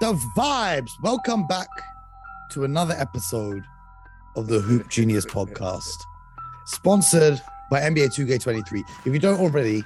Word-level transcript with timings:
the 0.00 0.14
vibes. 0.34 0.90
Welcome 1.02 1.46
back 1.46 1.68
to 2.52 2.64
another 2.64 2.94
episode 2.94 3.62
of 4.34 4.46
the 4.46 4.58
Hoop 4.58 4.88
Genius 4.88 5.26
podcast, 5.26 5.94
sponsored 6.64 7.38
by 7.70 7.82
NBA 7.82 8.06
2K23. 8.16 8.82
If 9.04 9.12
you 9.12 9.18
don't 9.18 9.38
already, 9.38 9.84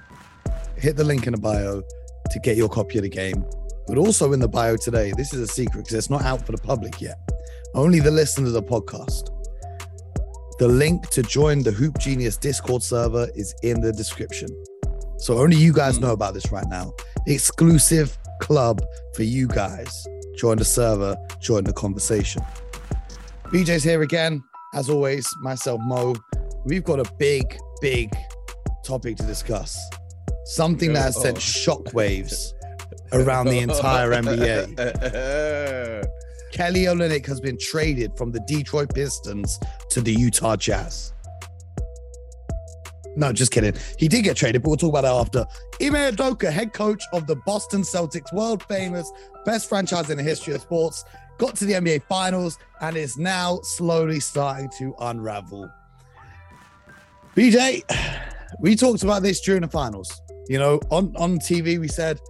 hit 0.77 0.97
the 0.97 1.03
link 1.03 1.27
in 1.27 1.33
the 1.33 1.41
bio 1.41 1.83
to 2.31 2.39
get 2.39 2.57
your 2.57 2.69
copy 2.69 2.99
of 2.99 3.03
the 3.03 3.09
game. 3.09 3.45
But 3.89 3.99
also 3.99 4.33
in 4.33 4.39
the 4.39 4.47
bio 4.47 4.77
today, 4.77 5.13
this 5.17 5.35
is 5.35 5.41
a 5.41 5.49
secret 5.49 5.83
because 5.83 5.95
it's 5.95 6.11
not 6.11 6.23
out 6.23 6.47
for 6.47 6.53
the 6.53 6.59
public 6.59 7.01
yet. 7.01 7.19
Only 7.75 7.99
the 7.99 8.13
listeners 8.13 8.55
of 8.55 8.65
the 8.65 8.71
podcast. 8.71 9.31
The 10.61 10.69
link 10.69 11.09
to 11.11 11.25
join 11.25 11.65
the 11.65 11.73
Hoop 11.73 11.99
Genius 11.99 12.37
Discord 12.37 12.85
server 12.85 13.27
is 13.35 13.53
in 13.65 13.81
the 13.81 13.93
description. 13.93 14.49
So 15.19 15.39
only 15.39 15.57
you 15.57 15.73
guys 15.73 15.97
hmm. 15.97 16.05
know 16.05 16.13
about 16.13 16.35
this 16.35 16.53
right 16.53 16.69
now. 16.69 16.93
Exclusive 17.27 18.17
club 18.41 18.81
for 19.15 19.23
you 19.23 19.49
guys. 19.49 20.07
Join 20.37 20.59
the 20.59 20.65
server, 20.65 21.17
join 21.41 21.65
the 21.65 21.73
conversation. 21.73 22.43
BJ's 23.47 23.85
here 23.85 24.03
again. 24.03 24.43
As 24.75 24.91
always, 24.91 25.27
myself, 25.41 25.81
Mo. 25.85 26.15
We've 26.65 26.83
got 26.83 26.99
a 26.99 27.13
big, 27.19 27.57
big 27.81 28.13
topic 28.85 29.17
to 29.19 29.25
discuss. 29.25 29.79
Something 30.45 30.93
that 30.95 31.03
has 31.03 31.21
sent 31.21 31.37
shockwaves 31.39 32.53
around 33.13 33.47
the 33.47 33.59
entire 33.61 34.11
NBA. 34.23 36.05
Kelly 36.53 36.85
Olynyk 36.85 37.27
has 37.27 37.41
been 37.41 37.59
traded 37.59 38.17
from 38.17 38.31
the 38.31 38.41
Detroit 38.47 38.95
Pistons 38.95 39.59
to 39.91 40.01
the 40.01 40.13
Utah 40.13 40.57
Jazz. 40.57 41.13
No, 43.17 43.33
just 43.33 43.53
kidding. 43.53 43.75
He 43.99 44.09
did 44.09 44.23
get 44.23 44.37
traded, 44.37 44.63
but 44.63 44.69
we'll 44.69 44.77
talk 44.77 44.91
about 44.91 45.03
that 45.03 45.15
after. 45.15 45.47
Ime 45.81 46.15
Udoka, 46.15 46.51
head 46.51 46.73
coach 46.73 47.03
of 47.13 47.27
the 47.27 47.37
Boston 47.37 47.83
Celtics, 47.83 48.33
world 48.33 48.63
famous, 48.65 49.11
best 49.45 49.69
franchise 49.69 50.11
in 50.11 50.17
the 50.17 50.23
history 50.23 50.55
of 50.55 50.61
sports, 50.61 51.05
got 51.39 51.55
to 51.57 51.65
the 51.65 51.75
NBA 51.75 52.03
Finals 52.05 52.59
and 52.81 52.97
is 52.97 53.17
now 53.17 53.61
slowly 53.63 54.21
starting 54.21 54.69
to 54.79 54.95
unravel. 55.01 55.71
BJ, 57.37 57.83
we 58.61 58.77
talked 58.77 59.03
about 59.03 59.23
this 59.23 59.41
during 59.41 59.63
the 59.63 59.69
finals. 59.69 60.21
You 60.49 60.59
know, 60.59 60.81
on, 60.91 61.15
on 61.17 61.39
TV, 61.39 61.79
we 61.79 61.89
said, 61.89 62.21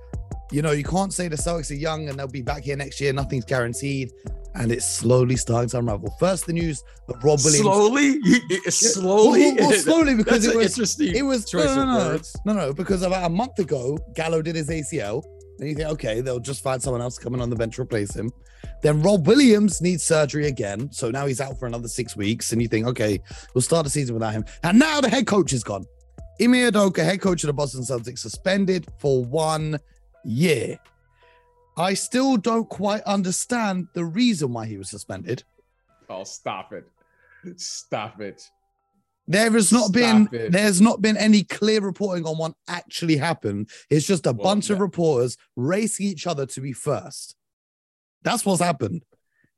you 0.50 0.62
know, 0.62 0.70
you 0.70 0.84
can't 0.84 1.12
say 1.12 1.28
the 1.28 1.36
Celtics 1.36 1.70
are 1.70 1.74
young 1.74 2.08
and 2.08 2.18
they'll 2.18 2.28
be 2.28 2.42
back 2.42 2.62
here 2.62 2.76
next 2.76 3.00
year. 3.00 3.12
Nothing's 3.12 3.44
guaranteed. 3.44 4.12
And 4.54 4.70
it's 4.70 4.88
slowly 4.88 5.36
starting 5.36 5.68
to 5.70 5.78
unravel. 5.78 6.14
First, 6.20 6.46
the 6.46 6.52
news 6.52 6.84
that 7.08 7.16
Rob 7.16 7.40
Williams. 7.44 7.60
Slowly, 7.60 8.20
slowly, 8.68 9.40
Well, 9.40 9.56
well, 9.56 9.68
well, 9.68 9.72
slowly 9.72 10.14
because 10.22 10.46
it 10.46 10.54
was 10.54 10.66
interesting 10.78 11.14
it 11.14 11.22
was 11.22 11.44
choice 11.48 11.64
no, 11.64 11.84
no, 11.84 12.12
no, 12.12 12.20
no, 12.46 12.52
no, 12.52 12.72
because 12.72 13.02
about 13.02 13.24
a 13.24 13.28
month 13.28 13.58
ago, 13.58 13.98
Gallo 14.14 14.42
did 14.42 14.54
his 14.54 14.68
ACL. 14.68 15.24
And 15.58 15.68
you 15.68 15.74
think, 15.74 15.88
okay, 15.88 16.20
they'll 16.20 16.40
just 16.40 16.62
find 16.62 16.82
someone 16.82 17.00
else 17.00 17.18
coming 17.18 17.40
on 17.40 17.48
the 17.48 17.56
bench 17.56 17.76
to 17.76 17.82
replace 17.82 18.14
him. 18.14 18.32
Then 18.82 19.02
Rob 19.02 19.26
Williams 19.26 19.80
needs 19.80 20.02
surgery 20.02 20.46
again. 20.46 20.90
So 20.90 21.10
now 21.10 21.26
he's 21.26 21.40
out 21.40 21.58
for 21.58 21.66
another 21.66 21.88
six 21.88 22.16
weeks. 22.16 22.52
And 22.52 22.60
you 22.60 22.68
think, 22.68 22.86
okay, 22.88 23.20
we'll 23.54 23.62
start 23.62 23.84
the 23.84 23.90
season 23.90 24.14
without 24.14 24.32
him. 24.32 24.44
And 24.62 24.78
now 24.78 25.00
the 25.00 25.08
head 25.08 25.26
coach 25.26 25.52
is 25.52 25.62
gone. 25.62 25.86
Ime 26.40 26.54
Udoka, 26.54 27.04
head 27.04 27.20
coach 27.20 27.44
of 27.44 27.48
the 27.48 27.52
Boston 27.52 27.82
Celtics, 27.82 28.18
suspended 28.18 28.86
for 28.98 29.24
one 29.24 29.78
year. 30.24 30.76
I 31.76 31.94
still 31.94 32.36
don't 32.36 32.68
quite 32.68 33.02
understand 33.02 33.88
the 33.94 34.04
reason 34.04 34.52
why 34.52 34.66
he 34.66 34.76
was 34.78 34.88
suspended. 34.90 35.42
Oh, 36.08 36.24
stop 36.24 36.72
it! 36.72 36.86
Stop 37.56 38.20
it! 38.20 38.48
There 39.26 39.50
has 39.50 39.72
not 39.72 39.90
been 39.92 40.26
Stop 40.26 40.34
it. 40.34 40.52
there's 40.52 40.80
not 40.80 41.00
been 41.00 41.16
any 41.16 41.42
clear 41.44 41.80
reporting 41.80 42.26
on 42.26 42.36
what 42.36 42.52
actually 42.68 43.16
happened. 43.16 43.70
It's 43.90 44.06
just 44.06 44.26
a 44.26 44.32
Well, 44.32 44.44
bunch 44.44 44.68
of 44.70 44.80
reporters 44.80 45.36
racing 45.56 46.06
each 46.06 46.26
other 46.26 46.44
to 46.46 46.60
be 46.60 46.72
first. 46.74 47.34
That's 48.22 48.44
what's 48.44 48.60
happened. 48.60 49.04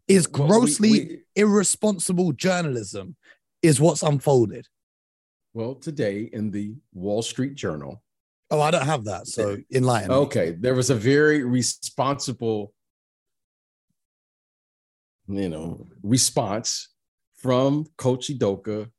Is 0.09 0.29
Well, 0.29 0.43
we- 0.45 0.49
grossly 0.49 0.91
we- 0.91 1.23
irresponsible 1.35 2.33
journalism 2.33 3.17
is 3.61 3.81
what's 3.81 4.03
unfolded. 4.05 4.69
well, 5.53 5.75
today 5.75 6.31
in 6.33 6.51
the 6.51 6.77
Wall 6.95 7.23
Street 7.23 7.55
Journal. 7.57 8.03
Oh, 8.51 8.61
I 8.61 8.71
don't 8.71 8.87
have 8.87 9.05
that. 9.05 9.27
So 9.27 9.57
enlighten. 9.73 10.09
me. 10.11 10.15
Okay, 10.17 10.53
there 10.53 10.75
was 10.75 10.91
a 10.91 10.95
very 10.95 11.43
responsible, 11.43 12.73
you 15.29 15.49
know, 15.49 15.87
response 16.03 16.89
from 17.39 17.87
Coach 17.97 18.29
Idoka, 18.29 18.91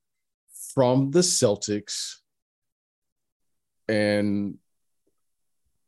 from 0.73 1.11
the 1.11 1.19
Celtics, 1.19 2.15
and 3.87 4.57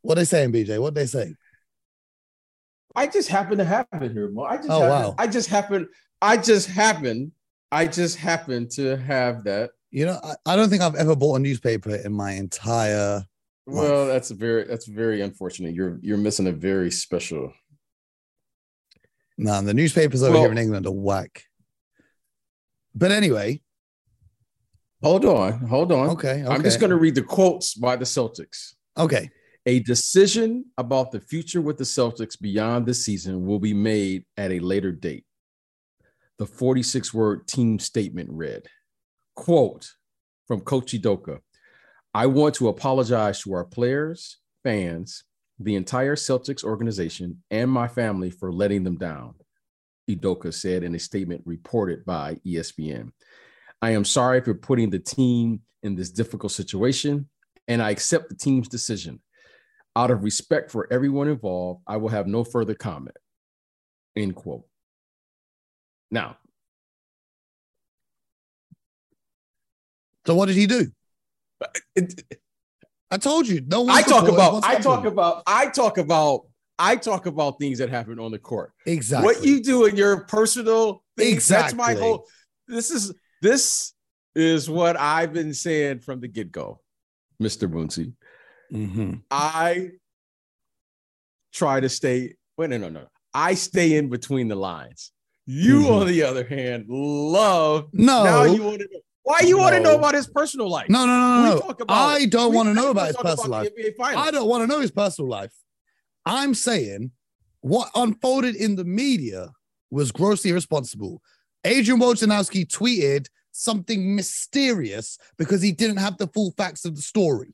What 0.01 0.15
they 0.15 0.23
saying, 0.25 0.53
BJ? 0.53 0.79
What 0.79 0.93
they 0.95 1.05
saying? 1.05 1.35
I 2.95 3.07
just 3.07 3.27
happen 3.29 3.57
to 3.57 3.65
have 3.65 3.87
it 3.91 4.11
here. 4.13 4.29
Mo. 4.29 4.43
I 4.43 4.57
just 4.57 4.69
Oh, 4.69 4.81
happen, 4.81 4.89
wow. 4.89 5.15
I 5.17 5.27
just 5.27 5.49
happen. 5.49 5.87
I 6.21 6.37
just 6.37 6.67
happen. 6.69 7.31
I 7.71 7.85
just 7.87 8.17
happen 8.17 8.67
to 8.69 8.95
have 8.97 9.43
that. 9.43 9.71
You 9.91 10.05
know, 10.05 10.19
I, 10.23 10.35
I 10.45 10.55
don't 10.55 10.69
think 10.69 10.81
I've 10.81 10.95
ever 10.95 11.15
bought 11.15 11.35
a 11.35 11.39
newspaper 11.39 11.95
in 11.95 12.13
my 12.13 12.31
entire 12.31 13.23
Well, 13.71 14.07
that's 14.07 14.31
very 14.31 14.63
that's 14.65 14.85
very 14.87 15.21
unfortunate. 15.21 15.73
You're 15.73 15.99
you're 16.01 16.17
missing 16.17 16.47
a 16.47 16.51
very 16.51 16.91
special. 16.91 17.53
No, 19.37 19.61
the 19.61 19.73
newspapers 19.73 20.21
over 20.23 20.33
Well- 20.33 20.41
here 20.43 20.51
in 20.51 20.57
England 20.57 20.85
are 20.85 20.91
whack. 20.91 21.43
But 22.95 23.11
anyway, 23.11 23.61
Hold 25.01 25.23
on, 25.23 25.59
hold 25.67 25.91
on. 25.93 26.09
okay, 26.09 26.43
okay. 26.43 26.45
I'm 26.45 26.63
just 26.63 26.79
going 26.79 26.89
to 26.89 26.97
read 26.97 27.15
the 27.15 27.21
quotes 27.23 27.73
by 27.73 27.95
the 27.95 28.03
Celtics. 28.05 28.73
Okay. 28.97 29.29
A 29.65 29.79
decision 29.81 30.65
about 30.77 31.11
the 31.11 31.21
future 31.21 31.61
with 31.61 31.77
the 31.77 31.83
Celtics 31.85 32.39
beyond 32.39 32.85
the 32.85 32.93
season 32.93 33.45
will 33.45 33.59
be 33.59 33.73
made 33.73 34.25
at 34.35 34.51
a 34.51 34.59
later 34.59 34.91
date. 34.91 35.25
The 36.39 36.45
46 36.45 37.13
word 37.13 37.47
team 37.47 37.79
statement 37.79 38.29
read, 38.31 38.63
quote 39.35 39.87
from 40.47 40.61
Coach 40.61 40.93
Idoka, 40.93 41.39
I 42.13 42.25
want 42.25 42.55
to 42.55 42.69
apologize 42.69 43.41
to 43.41 43.53
our 43.53 43.65
players, 43.65 44.37
fans, 44.63 45.23
the 45.59 45.75
entire 45.75 46.15
Celtics 46.15 46.63
organization, 46.63 47.43
and 47.51 47.69
my 47.69 47.87
family 47.87 48.31
for 48.31 48.51
letting 48.51 48.83
them 48.83 48.97
down, 48.97 49.35
Idoka 50.09 50.53
said 50.53 50.83
in 50.83 50.95
a 50.95 50.99
statement 50.99 51.43
reported 51.45 52.05
by 52.05 52.35
ESPN. 52.45 53.11
I 53.81 53.91
am 53.91 54.05
sorry 54.05 54.41
for 54.41 54.53
putting 54.53 54.89
the 54.89 54.99
team 54.99 55.61
in 55.83 55.95
this 55.95 56.09
difficult 56.09 56.51
situation, 56.51 57.29
and 57.67 57.81
I 57.81 57.91
accept 57.91 58.29
the 58.29 58.35
team's 58.35 58.67
decision. 58.67 59.21
Out 59.95 60.11
of 60.11 60.23
respect 60.23 60.71
for 60.71 60.91
everyone 60.91 61.27
involved, 61.27 61.81
I 61.85 61.97
will 61.97 62.09
have 62.09 62.27
no 62.27 62.43
further 62.43 62.73
comment. 62.73 63.17
End 64.15 64.35
quote. 64.35 64.65
Now, 66.09 66.37
So 70.29 70.35
what 70.35 70.45
did 70.45 70.57
he 70.57 70.67
do? 70.67 70.91
It, 71.95 72.23
I 73.11 73.17
told 73.17 73.47
you. 73.47 73.61
No 73.65 73.81
one. 73.81 73.95
I 73.95 74.01
talk 74.01 74.27
about, 74.27 74.63
I 74.63 74.75
talk 74.79 75.05
about, 75.05 75.43
I 75.47 75.67
talk 75.67 75.97
about, 75.97 76.47
I 76.77 76.95
talk 76.95 77.25
about 77.25 77.59
things 77.59 77.79
that 77.79 77.89
happen 77.89 78.19
on 78.19 78.31
the 78.31 78.39
court. 78.39 78.71
exactly 78.85 79.25
What 79.25 79.43
you 79.43 79.61
do 79.61 79.85
in 79.85 79.95
your 79.95 80.21
personal 80.25 81.03
things, 81.17 81.47
that's 81.47 81.73
my 81.73 81.91
Exactly. 81.91 82.07
whole. 82.07 82.27
This 82.67 82.91
is 82.91 83.13
this 83.41 83.93
is 84.35 84.69
what 84.69 84.95
I've 84.97 85.33
been 85.33 85.53
saying 85.53 85.99
from 85.99 86.19
the 86.21 86.27
get 86.27 86.51
go, 86.51 86.81
Mister 87.39 87.67
Boonsey. 87.67 88.13
Mhm. 88.71 89.23
I 89.31 89.89
try 91.51 91.79
to 91.79 91.89
stay. 91.89 92.35
Wait, 92.57 92.69
no, 92.69 92.77
no, 92.77 92.89
no. 92.89 93.07
I 93.33 93.55
stay 93.55 93.97
in 93.97 94.09
between 94.09 94.47
the 94.47 94.55
lines. 94.55 95.11
You, 95.45 95.79
Mhm. 95.81 96.01
on 96.01 96.07
the 96.07 96.23
other 96.23 96.43
hand, 96.45 96.85
love. 96.87 97.89
No, 97.91 98.23
Now 98.23 98.43
you 98.43 98.61
want 98.63 98.79
to. 98.81 98.87
Why 99.23 99.41
you 99.43 99.57
want 99.57 99.75
to 99.75 99.79
know 99.81 99.95
about 99.97 100.15
his 100.15 100.27
personal 100.27 100.69
life? 100.69 100.89
no, 100.89 101.05
no, 101.05 101.17
no, 101.17 101.43
no, 101.43 101.55
no. 101.59 101.67
about- 101.69 101.89
I 101.89 102.25
don't 102.25 102.53
want 102.53 102.67
to 102.69 102.73
know 102.73 102.89
about 102.91 103.07
his 103.07 103.15
about 103.15 103.25
personal 103.37 103.51
life. 103.51 103.69
the 103.75 103.83
NBA 103.83 103.95
finals. 103.95 104.27
I 104.27 104.31
don't 104.31 104.47
want 104.49 104.63
to 104.63 104.67
know 104.67 104.79
his 104.79 104.91
personal 104.91 105.29
life. 105.29 105.51
I'm 106.25 106.53
saying 106.53 107.11
what 107.61 107.89
unfolded 107.95 108.55
in 108.55 108.75
the 108.75 108.85
media 108.85 109.51
was 109.91 110.11
grossly 110.11 110.51
irresponsible. 110.51 111.21
Adrian 111.65 111.99
Wojnarowski 111.99 112.65
tweeted 112.65 113.27
something 113.51 114.15
mysterious 114.15 115.17
because 115.37 115.61
he 115.61 115.71
didn't 115.71 115.97
have 115.97 116.17
the 116.17 116.27
full 116.27 116.51
facts 116.57 116.85
of 116.85 116.95
the 116.95 117.01
story. 117.01 117.53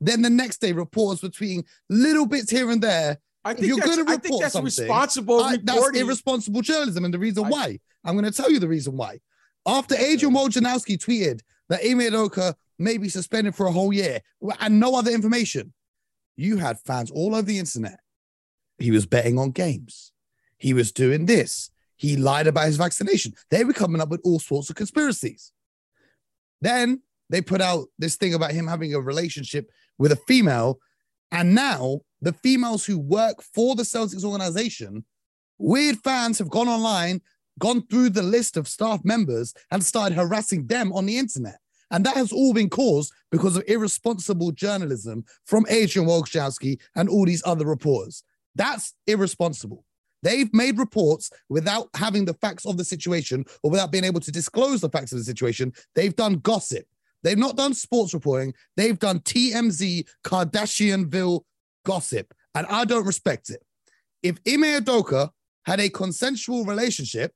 Then 0.00 0.22
the 0.22 0.30
next 0.30 0.60
day, 0.60 0.72
reporters 0.72 1.22
were 1.22 1.30
tweeting 1.30 1.64
little 1.88 2.26
bits 2.26 2.50
here 2.50 2.70
and 2.70 2.82
there 2.82 3.18
I 3.44 3.52
if 3.52 3.58
think 3.58 3.68
you're 3.68 3.82
I 3.82 3.86
think 3.96 4.08
report 4.24 4.40
that's 4.42 4.52
something, 4.52 4.64
responsible 4.66 5.40
I- 5.42 5.58
that's 5.62 5.96
irresponsible 5.96 6.60
journalism. 6.60 7.04
And 7.06 7.14
the 7.14 7.18
reason 7.18 7.46
I- 7.46 7.48
why, 7.48 7.80
I'm 8.04 8.14
going 8.14 8.30
to 8.30 8.36
tell 8.36 8.50
you 8.50 8.58
the 8.58 8.68
reason 8.68 8.96
why. 8.96 9.20
After 9.68 9.96
Adrian 9.96 10.34
Wojnarowski 10.34 10.96
tweeted 10.96 11.42
that 11.68 11.84
Ime 11.84 12.00
Udoka 12.00 12.54
may 12.78 12.96
be 12.96 13.10
suspended 13.10 13.54
for 13.54 13.66
a 13.66 13.72
whole 13.72 13.92
year 13.92 14.20
and 14.60 14.80
no 14.80 14.96
other 14.96 15.10
information, 15.10 15.74
you 16.36 16.56
had 16.56 16.80
fans 16.80 17.10
all 17.10 17.34
over 17.34 17.42
the 17.42 17.58
internet. 17.58 18.00
He 18.78 18.90
was 18.90 19.04
betting 19.04 19.38
on 19.38 19.50
games. 19.50 20.12
He 20.56 20.72
was 20.72 20.90
doing 20.90 21.26
this. 21.26 21.70
He 21.96 22.16
lied 22.16 22.46
about 22.46 22.64
his 22.64 22.78
vaccination. 22.78 23.34
They 23.50 23.62
were 23.62 23.74
coming 23.74 24.00
up 24.00 24.08
with 24.08 24.22
all 24.24 24.38
sorts 24.38 24.70
of 24.70 24.76
conspiracies. 24.76 25.52
Then 26.62 27.02
they 27.28 27.42
put 27.42 27.60
out 27.60 27.88
this 27.98 28.16
thing 28.16 28.32
about 28.32 28.52
him 28.52 28.68
having 28.68 28.94
a 28.94 29.00
relationship 29.00 29.68
with 29.98 30.12
a 30.12 30.16
female. 30.26 30.78
And 31.30 31.54
now 31.54 32.00
the 32.22 32.32
females 32.32 32.86
who 32.86 32.98
work 32.98 33.42
for 33.42 33.74
the 33.74 33.82
Celtics 33.82 34.24
organization 34.24 35.04
Weird 35.58 35.96
fans 35.98 36.38
have 36.38 36.50
gone 36.50 36.68
online, 36.68 37.20
gone 37.58 37.86
through 37.86 38.10
the 38.10 38.22
list 38.22 38.56
of 38.56 38.68
staff 38.68 39.04
members, 39.04 39.54
and 39.70 39.82
started 39.82 40.14
harassing 40.14 40.66
them 40.66 40.92
on 40.92 41.06
the 41.06 41.18
internet. 41.18 41.58
And 41.90 42.04
that 42.04 42.16
has 42.16 42.32
all 42.32 42.52
been 42.52 42.68
caused 42.68 43.12
because 43.30 43.56
of 43.56 43.64
irresponsible 43.66 44.52
journalism 44.52 45.24
from 45.46 45.66
Adrian 45.68 46.08
Wojnarowski 46.08 46.78
and 46.94 47.08
all 47.08 47.24
these 47.24 47.42
other 47.46 47.66
reporters. 47.66 48.22
That's 48.54 48.94
irresponsible. 49.06 49.84
They've 50.22 50.52
made 50.52 50.78
reports 50.78 51.30
without 51.48 51.88
having 51.94 52.24
the 52.24 52.34
facts 52.34 52.66
of 52.66 52.76
the 52.76 52.84
situation 52.84 53.44
or 53.62 53.70
without 53.70 53.92
being 53.92 54.04
able 54.04 54.20
to 54.20 54.32
disclose 54.32 54.80
the 54.80 54.90
facts 54.90 55.12
of 55.12 55.18
the 55.18 55.24
situation. 55.24 55.72
They've 55.94 56.14
done 56.14 56.34
gossip. 56.36 56.86
They've 57.22 57.38
not 57.38 57.56
done 57.56 57.74
sports 57.74 58.14
reporting. 58.14 58.54
They've 58.76 58.98
done 58.98 59.20
TMZ 59.20 60.08
Kardashianville 60.24 61.42
gossip. 61.84 62.34
And 62.54 62.66
I 62.66 62.84
don't 62.84 63.06
respect 63.06 63.50
it. 63.50 63.62
If 64.22 64.38
Ime 64.46 64.82
Udoka 64.82 65.30
had 65.64 65.80
a 65.80 65.88
consensual 65.88 66.64
relationship 66.64 67.32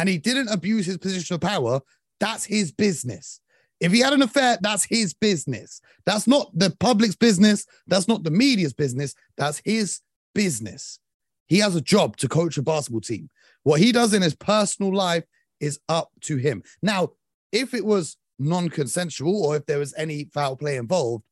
and 0.00 0.08
he 0.08 0.16
didn't 0.16 0.48
abuse 0.48 0.86
his 0.86 0.96
position 0.96 1.34
of 1.34 1.42
power, 1.42 1.78
that's 2.20 2.46
his 2.46 2.72
business. 2.72 3.38
If 3.80 3.92
he 3.92 4.00
had 4.00 4.14
an 4.14 4.22
affair, 4.22 4.56
that's 4.62 4.82
his 4.82 5.12
business. 5.12 5.82
That's 6.06 6.26
not 6.26 6.50
the 6.54 6.74
public's 6.80 7.16
business. 7.16 7.66
That's 7.86 8.08
not 8.08 8.24
the 8.24 8.30
media's 8.30 8.72
business. 8.72 9.14
That's 9.36 9.60
his 9.62 10.00
business. 10.34 11.00
He 11.48 11.58
has 11.58 11.76
a 11.76 11.82
job 11.82 12.16
to 12.16 12.28
coach 12.28 12.56
a 12.56 12.62
basketball 12.62 13.02
team. 13.02 13.28
What 13.62 13.78
he 13.78 13.92
does 13.92 14.14
in 14.14 14.22
his 14.22 14.34
personal 14.34 14.94
life 14.94 15.24
is 15.60 15.78
up 15.86 16.08
to 16.22 16.38
him. 16.38 16.62
Now, 16.82 17.10
if 17.52 17.74
it 17.74 17.84
was 17.84 18.16
non 18.38 18.70
consensual 18.70 19.44
or 19.44 19.56
if 19.56 19.66
there 19.66 19.78
was 19.78 19.92
any 19.98 20.30
foul 20.32 20.56
play 20.56 20.76
involved, 20.76 21.24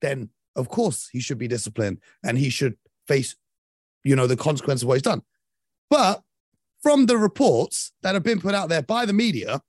then 0.00 0.30
of 0.56 0.68
course 0.68 1.08
he 1.12 1.20
should 1.20 1.38
be 1.38 1.46
disciplined 1.46 1.98
and 2.24 2.36
he 2.36 2.50
should 2.50 2.76
face, 3.06 3.36
you 4.02 4.16
know, 4.16 4.26
the 4.26 4.36
consequence 4.36 4.82
of 4.82 4.88
what 4.88 4.94
he's 4.94 5.02
done. 5.02 5.22
But 5.90 6.24
from 6.86 7.06
the 7.06 7.18
reports 7.18 7.90
that 8.04 8.14
have 8.14 8.22
been 8.22 8.40
put 8.40 8.54
out 8.54 8.68
there 8.68 8.80
by 8.80 9.04
the 9.04 9.12
media, 9.12 9.60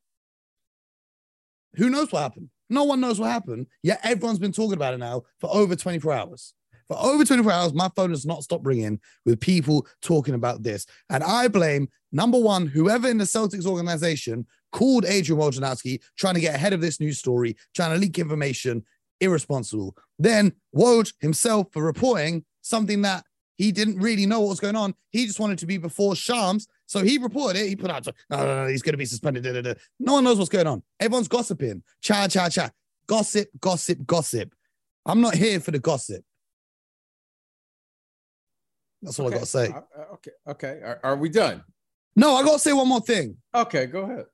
who 1.74 1.90
knows 1.90 2.12
what 2.12 2.22
happened? 2.22 2.52
No 2.70 2.84
one 2.84 3.02
knows 3.02 3.20
what 3.20 3.32
happened. 3.32 3.66
Yet 3.82 4.02
everyone's 4.04 4.38
been 4.38 4.52
talking 4.52 4.76
about 4.76 4.94
it 4.94 5.00
now 5.00 5.24
for 5.40 5.50
over 5.52 5.76
24 5.76 6.14
hours. 6.14 6.54
For 6.88 6.96
over 6.96 7.26
24 7.26 7.52
hours, 7.52 7.74
my 7.74 7.90
phone 7.96 8.12
has 8.12 8.24
not 8.24 8.44
stopped 8.44 8.68
ringing 8.68 9.00
with 9.26 9.40
people 9.40 9.88
talking 10.04 10.36
about 10.36 10.62
this. 10.62 10.86
And 11.10 11.24
I 11.24 11.48
blame 11.48 11.90
number 12.12 12.38
one, 12.38 12.68
whoever 12.68 13.08
in 13.08 13.18
the 13.18 13.24
Celtics 13.24 13.66
organization 13.66 14.46
called 14.72 15.04
Adrian 15.04 15.42
Wojnarowski, 15.42 16.00
trying 16.20 16.36
to 16.36 16.40
get 16.40 16.54
ahead 16.54 16.74
of 16.74 16.82
this 16.82 17.00
news 17.00 17.18
story, 17.18 17.58
trying 17.76 17.94
to 17.96 18.00
leak 18.00 18.20
information, 18.20 18.86
irresponsible. 19.22 19.98
Then 20.20 20.52
Woj 20.76 21.16
himself 21.20 21.66
for 21.72 21.82
reporting 21.82 22.46
something 22.62 23.02
that 23.02 23.26
he 23.58 23.72
didn't 23.72 24.00
really 24.00 24.26
know 24.26 24.40
what 24.40 24.50
was 24.50 24.60
going 24.60 24.76
on. 24.76 24.94
He 25.12 25.26
just 25.26 25.40
wanted 25.40 25.58
to 25.60 25.66
be 25.66 25.78
before 25.78 26.16
Shams. 26.16 26.68
So 26.86 27.04
he 27.04 27.18
reported 27.18 27.60
it. 27.60 27.68
He 27.68 27.76
put 27.76 27.90
out, 27.90 28.06
no, 28.30 28.38
no, 28.38 28.64
no, 28.64 28.68
he's 28.68 28.82
going 28.82 28.94
to 28.94 28.98
be 28.98 29.06
suspended. 29.06 29.44
Da, 29.44 29.54
da, 29.54 29.62
da. 29.62 29.74
No 30.00 30.14
one 30.14 30.24
knows 30.24 30.38
what's 30.38 30.50
going 30.50 30.68
on. 30.68 30.84
Everyone's 31.00 31.28
gossiping. 31.28 31.84
Cha, 32.02 32.28
cha, 32.28 32.50
cha. 32.50 32.70
Gossip, 33.08 33.50
gossip, 33.60 34.06
gossip. 34.06 34.54
I'm 35.06 35.22
not 35.22 35.36
here 35.36 35.60
for 35.60 35.72
the 35.72 35.80
gossip. 35.80 36.24
That's 39.02 39.20
all 39.20 39.28
okay. 39.28 39.36
I 39.36 39.40
got 39.40 39.46
to 39.46 39.50
say. 39.50 39.68
Uh, 39.70 39.82
uh, 39.98 40.14
okay. 40.14 40.32
Okay. 40.50 40.82
Are, 40.84 41.00
are 41.04 41.16
we 41.16 41.30
done? 41.30 41.64
No, 42.16 42.36
I 42.36 42.44
got 42.44 42.54
to 42.54 42.60
say 42.60 42.74
one 42.74 42.88
more 42.88 43.02
thing. 43.02 43.38
Okay. 43.56 43.86
Go 43.88 44.02
ahead. 44.02 44.26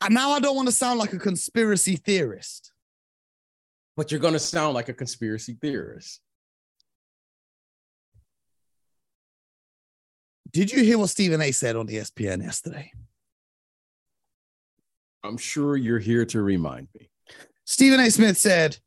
And 0.00 0.14
now 0.14 0.30
I 0.30 0.40
don't 0.40 0.56
want 0.56 0.68
to 0.68 0.74
sound 0.74 0.98
like 0.98 1.12
a 1.12 1.18
conspiracy 1.18 1.96
theorist. 1.96 2.72
But 3.96 4.12
you're 4.12 4.20
going 4.20 4.34
to 4.34 4.38
sound 4.38 4.74
like 4.74 4.88
a 4.88 4.94
conspiracy 4.94 5.58
theorist. 5.60 6.20
Did 10.50 10.72
you 10.72 10.82
hear 10.82 10.98
what 10.98 11.10
Stephen 11.10 11.42
A 11.42 11.52
said 11.52 11.76
on 11.76 11.88
ESPN 11.88 12.42
yesterday? 12.42 12.92
I'm 15.22 15.36
sure 15.36 15.76
you're 15.76 15.98
here 15.98 16.24
to 16.26 16.42
remind 16.42 16.88
me. 16.98 17.10
Stephen 17.64 18.00
A. 18.00 18.10
Smith 18.10 18.38
said 18.38 18.78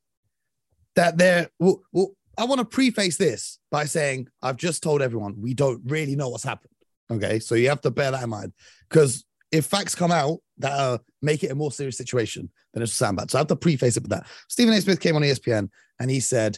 that 0.96 1.18
there. 1.18 1.50
Well, 1.60 1.82
well, 1.92 2.12
I 2.38 2.46
want 2.46 2.60
to 2.60 2.66
preface 2.66 3.18
this 3.18 3.60
by 3.70 3.86
saying 3.86 4.28
I've 4.42 4.58
just 4.58 4.82
told 4.82 5.02
everyone 5.02 5.40
we 5.40 5.54
don't 5.54 5.82
really 5.86 6.16
know 6.16 6.30
what's 6.30 6.44
happened. 6.44 6.74
Okay, 7.12 7.40
so 7.40 7.56
you 7.56 7.70
have 7.70 7.82
to 7.82 7.92
bear 7.92 8.10
that 8.12 8.24
in 8.24 8.30
mind 8.30 8.54
because 8.90 9.26
if 9.52 9.66
facts 9.66 9.94
come 9.94 10.12
out 10.12 10.40
that 10.58 10.72
uh, 10.72 10.98
make 11.22 11.44
it 11.44 11.52
a 11.52 11.56
more 11.56 11.72
serious 11.72 11.98
situation, 11.98 12.50
then 12.74 12.82
it's 12.82 12.94
sound 12.94 13.18
bad. 13.18 13.30
So 13.30 13.38
I 13.38 13.42
have 13.42 13.48
to 13.48 13.56
preface 13.56 13.98
it 13.98 14.04
with 14.04 14.12
that. 14.12 14.26
Stephen 14.48 14.74
A. 14.74 14.82
Smith 14.82 15.02
came 15.02 15.16
on 15.16 15.22
ESPN 15.22 15.70
and 16.00 16.10
he 16.10 16.22
said 16.22 16.58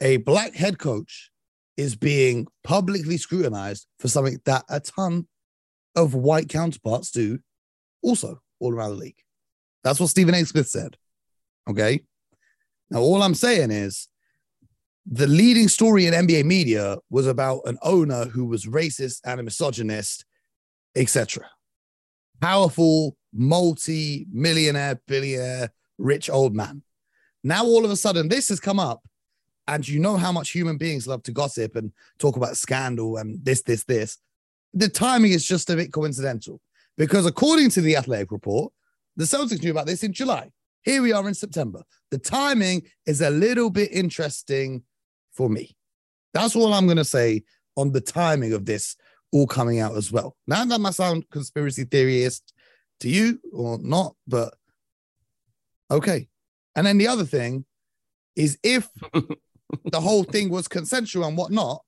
a 0.00 0.18
black 0.18 0.54
head 0.54 0.78
coach 0.78 1.30
is 1.76 1.96
being 1.96 2.46
publicly 2.62 3.16
scrutinized 3.16 3.86
for 3.98 4.08
something 4.08 4.38
that 4.44 4.64
a 4.68 4.80
ton 4.80 5.26
of 5.96 6.14
white 6.14 6.48
counterparts 6.48 7.10
do 7.10 7.38
also 8.02 8.40
all 8.60 8.72
around 8.72 8.90
the 8.90 8.96
league. 8.96 9.18
That's 9.82 10.00
what 10.00 10.10
Stephen 10.10 10.34
A. 10.34 10.44
Smith 10.44 10.68
said. 10.68 10.96
Okay. 11.68 12.00
Now, 12.90 13.00
all 13.00 13.22
I'm 13.22 13.34
saying 13.34 13.70
is 13.70 14.08
the 15.06 15.26
leading 15.26 15.68
story 15.68 16.06
in 16.06 16.14
NBA 16.14 16.44
media 16.44 16.96
was 17.10 17.26
about 17.26 17.60
an 17.66 17.78
owner 17.82 18.26
who 18.26 18.46
was 18.46 18.66
racist 18.66 19.20
and 19.24 19.40
a 19.40 19.42
misogynist, 19.42 20.24
etc. 20.96 21.48
Powerful, 22.40 23.16
multi 23.32 24.26
millionaire, 24.32 25.00
billionaire, 25.06 25.70
rich 25.98 26.30
old 26.30 26.54
man. 26.54 26.82
Now, 27.42 27.64
all 27.64 27.84
of 27.84 27.90
a 27.90 27.96
sudden, 27.96 28.28
this 28.28 28.48
has 28.48 28.60
come 28.60 28.80
up 28.80 29.02
and 29.66 29.86
you 29.86 29.98
know 29.98 30.16
how 30.16 30.32
much 30.32 30.50
human 30.50 30.76
beings 30.76 31.06
love 31.06 31.22
to 31.24 31.32
gossip 31.32 31.76
and 31.76 31.92
talk 32.18 32.36
about 32.36 32.56
scandal 32.56 33.16
and 33.16 33.42
this, 33.44 33.62
this, 33.62 33.84
this. 33.84 34.18
The 34.72 34.88
timing 34.88 35.32
is 35.32 35.44
just 35.44 35.70
a 35.70 35.76
bit 35.76 35.92
coincidental 35.92 36.60
because 36.96 37.26
according 37.26 37.70
to 37.70 37.80
the 37.80 37.96
Athletic 37.96 38.30
report, 38.30 38.72
the 39.16 39.24
Celtics 39.24 39.62
knew 39.62 39.70
about 39.70 39.86
this 39.86 40.02
in 40.02 40.12
July. 40.12 40.50
Here 40.82 41.00
we 41.00 41.12
are 41.12 41.26
in 41.26 41.34
September. 41.34 41.82
The 42.10 42.18
timing 42.18 42.82
is 43.06 43.20
a 43.20 43.30
little 43.30 43.70
bit 43.70 43.90
interesting 43.92 44.82
for 45.32 45.48
me. 45.48 45.74
That's 46.34 46.56
all 46.56 46.74
I'm 46.74 46.86
going 46.86 46.98
to 46.98 47.04
say 47.04 47.44
on 47.76 47.92
the 47.92 48.00
timing 48.00 48.52
of 48.52 48.66
this 48.66 48.96
all 49.32 49.46
coming 49.46 49.80
out 49.80 49.96
as 49.96 50.12
well. 50.12 50.36
Now 50.46 50.64
that 50.64 50.80
might 50.80 50.94
sound 50.94 51.28
conspiracy 51.30 51.84
theorist 51.84 52.52
to 53.00 53.08
you 53.08 53.40
or 53.52 53.78
not, 53.78 54.14
but 54.26 54.54
okay. 55.90 56.28
And 56.76 56.86
then 56.86 56.98
the 56.98 57.08
other 57.08 57.24
thing 57.24 57.64
is 58.36 58.58
if 58.62 58.88
the 59.90 60.00
whole 60.00 60.24
thing 60.24 60.50
was 60.50 60.68
consensual 60.68 61.24
and 61.24 61.36
whatnot, 61.36 61.82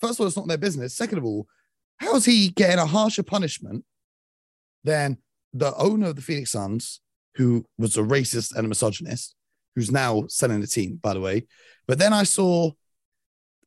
first 0.00 0.14
of 0.14 0.20
all, 0.20 0.26
it's 0.26 0.36
not 0.36 0.48
their 0.48 0.58
business. 0.58 0.94
Second 0.94 1.18
of 1.18 1.24
all, 1.24 1.46
how's 1.98 2.24
he 2.24 2.50
getting 2.50 2.78
a 2.78 2.86
harsher 2.86 3.22
punishment 3.22 3.84
than 4.82 5.18
the 5.52 5.74
owner 5.76 6.08
of 6.08 6.16
the 6.16 6.22
Phoenix 6.22 6.50
Suns, 6.50 7.00
who 7.36 7.64
was 7.78 7.96
a 7.96 8.02
racist 8.02 8.54
and 8.54 8.64
a 8.64 8.68
misogynist, 8.68 9.34
who's 9.74 9.90
now 9.90 10.24
selling 10.28 10.60
the 10.60 10.66
team, 10.66 10.98
by 11.02 11.14
the 11.14 11.20
way. 11.20 11.46
But 11.86 11.98
then 11.98 12.12
I 12.12 12.24
saw, 12.24 12.72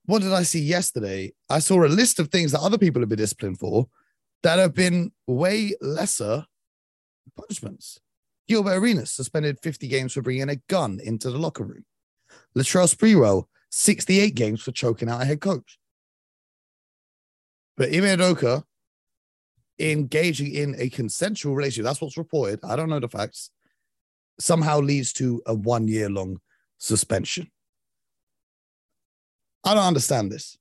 what 0.05 0.21
did 0.21 0.33
I 0.33 0.43
see 0.43 0.61
yesterday? 0.61 1.33
I 1.49 1.59
saw 1.59 1.83
a 1.83 1.87
list 1.87 2.19
of 2.19 2.29
things 2.29 2.51
that 2.51 2.61
other 2.61 2.77
people 2.77 3.01
have 3.01 3.09
been 3.09 3.17
disciplined 3.17 3.59
for 3.59 3.87
that 4.43 4.59
have 4.59 4.73
been 4.73 5.11
way 5.25 5.73
lesser 5.81 6.45
punishments. 7.35 7.99
Gilbert 8.47 8.77
Arenas 8.77 9.11
suspended 9.11 9.59
50 9.61 9.87
games 9.87 10.13
for 10.13 10.21
bringing 10.21 10.49
a 10.49 10.55
gun 10.69 10.99
into 11.03 11.29
the 11.29 11.37
locker 11.37 11.65
room. 11.65 11.85
Latrell 12.57 12.93
Sprewell, 12.93 13.45
68 13.69 14.35
games 14.35 14.61
for 14.61 14.71
choking 14.71 15.09
out 15.09 15.21
a 15.21 15.25
head 15.25 15.41
coach. 15.41 15.77
But 17.75 17.89
Ime 17.89 18.17
Udoka 18.17 18.63
engaging 19.79 20.53
in 20.53 20.75
a 20.79 20.89
consensual 20.89 21.55
relationship, 21.55 21.85
that's 21.85 22.01
what's 22.01 22.17
reported. 22.17 22.59
I 22.63 22.75
don't 22.75 22.89
know 22.89 22.99
the 22.99 23.07
facts, 23.07 23.51
somehow 24.39 24.79
leads 24.79 25.13
to 25.13 25.41
a 25.45 25.53
one 25.53 25.87
year 25.87 26.09
long 26.09 26.39
suspension. 26.79 27.51
I 29.63 29.73
don't 29.73 29.83
understand 29.83 30.31
this. 30.31 30.57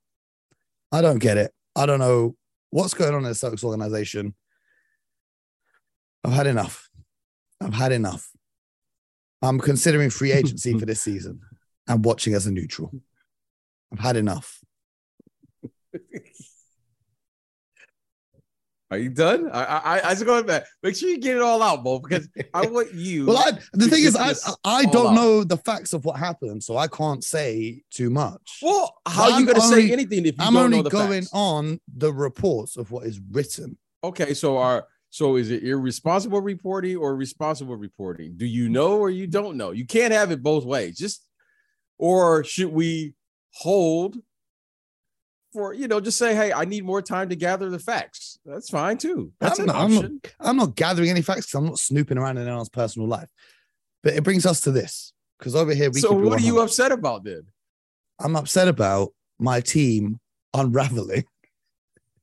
I 0.92 1.00
don't 1.00 1.18
get 1.18 1.38
it. 1.38 1.52
I 1.74 1.86
don't 1.86 1.98
know 1.98 2.36
what's 2.70 2.94
going 2.94 3.14
on 3.14 3.22
in 3.22 3.28
the 3.28 3.30
Celtics 3.30 3.64
organization. 3.64 4.34
I've 6.24 6.32
had 6.32 6.46
enough. 6.46 6.90
I've 7.60 7.74
had 7.74 7.92
enough. 7.92 8.30
I'm 9.42 9.58
considering 9.58 10.10
free 10.10 10.32
agency 10.32 10.72
for 10.78 10.86
this 10.86 11.00
season 11.00 11.40
and 11.88 12.04
watching 12.04 12.34
as 12.34 12.46
a 12.46 12.50
neutral. 12.52 12.92
I've 13.92 13.98
had 14.00 14.16
enough. 14.16 14.60
Are 18.88 18.98
you 18.98 19.10
done? 19.10 19.50
I 19.50 19.64
I, 19.64 19.96
I 19.96 20.10
just 20.10 20.24
going 20.24 20.46
back. 20.46 20.64
Make 20.80 20.94
sure 20.94 21.08
you 21.08 21.18
get 21.18 21.34
it 21.36 21.42
all 21.42 21.60
out, 21.60 21.82
Bo, 21.82 21.98
because 21.98 22.28
I 22.54 22.66
want 22.66 22.94
you. 22.94 23.26
well, 23.26 23.38
I, 23.38 23.58
the 23.72 23.88
thing 23.88 24.04
is, 24.04 24.14
I 24.14 24.32
I 24.64 24.84
don't 24.84 25.16
know 25.16 25.42
the 25.42 25.56
facts 25.56 25.92
of 25.92 26.04
what 26.04 26.16
happened, 26.16 26.62
so 26.62 26.76
I 26.76 26.86
can't 26.86 27.24
say 27.24 27.82
too 27.90 28.10
much. 28.10 28.60
Well, 28.62 28.94
how 29.04 29.32
are 29.32 29.40
you 29.40 29.46
going 29.46 29.56
to 29.56 29.62
say 29.62 29.90
anything 29.90 30.20
if 30.24 30.38
you 30.38 30.44
I'm 30.44 30.54
don't 30.54 30.64
only 30.66 30.76
know 30.76 30.82
the 30.84 30.90
going 30.90 31.22
facts? 31.22 31.32
on 31.32 31.80
the 31.96 32.12
reports 32.12 32.76
of 32.76 32.92
what 32.92 33.06
is 33.06 33.20
written. 33.32 33.76
Okay, 34.04 34.34
so 34.34 34.56
are 34.58 34.86
so 35.10 35.34
is 35.34 35.50
it 35.50 35.64
irresponsible 35.64 36.40
reporting 36.40 36.96
or 36.96 37.16
responsible 37.16 37.76
reporting? 37.76 38.34
Do 38.36 38.46
you 38.46 38.68
know 38.68 38.98
or 39.00 39.10
you 39.10 39.26
don't 39.26 39.56
know? 39.56 39.72
You 39.72 39.84
can't 39.84 40.12
have 40.12 40.30
it 40.30 40.44
both 40.44 40.64
ways. 40.64 40.96
Just 40.96 41.25
or 41.98 42.44
should 42.44 42.68
we 42.72 43.14
hold 43.54 44.16
for 45.52 45.72
you 45.72 45.88
know 45.88 46.00
just 46.00 46.18
say 46.18 46.34
hey 46.34 46.52
i 46.52 46.64
need 46.64 46.84
more 46.84 47.00
time 47.00 47.28
to 47.30 47.36
gather 47.36 47.70
the 47.70 47.78
facts 47.78 48.38
that's 48.44 48.68
fine 48.68 48.98
too 48.98 49.32
that's 49.40 49.58
I'm 49.58 49.62
an 49.62 49.66
not- 49.74 49.76
I'm 49.76 49.90
not- 49.94 50.04
option 50.04 50.20
I'm 50.40 50.56
not 50.56 50.74
gathering 50.76 51.10
any 51.10 51.22
facts 51.22 51.46
because 51.46 51.54
I'm 51.54 51.64
not 51.66 51.78
snooping 51.78 52.18
around 52.18 52.36
in 52.38 52.46
anyone's 52.46 52.68
personal 52.68 53.08
life. 53.08 53.28
But 54.02 54.14
it 54.14 54.22
brings 54.22 54.44
us 54.46 54.60
to 54.62 54.70
this 54.70 55.12
because 55.38 55.56
over 55.56 55.72
here 55.74 55.90
we 55.90 56.00
so 56.00 56.12
what 56.12 56.38
are 56.38 56.42
you 56.44 56.60
upset 56.60 56.92
about 56.92 57.24
then 57.24 57.42
I'm 58.20 58.36
upset 58.36 58.68
about 58.68 59.12
my 59.38 59.60
team 59.60 60.20
unraveling. 60.54 61.24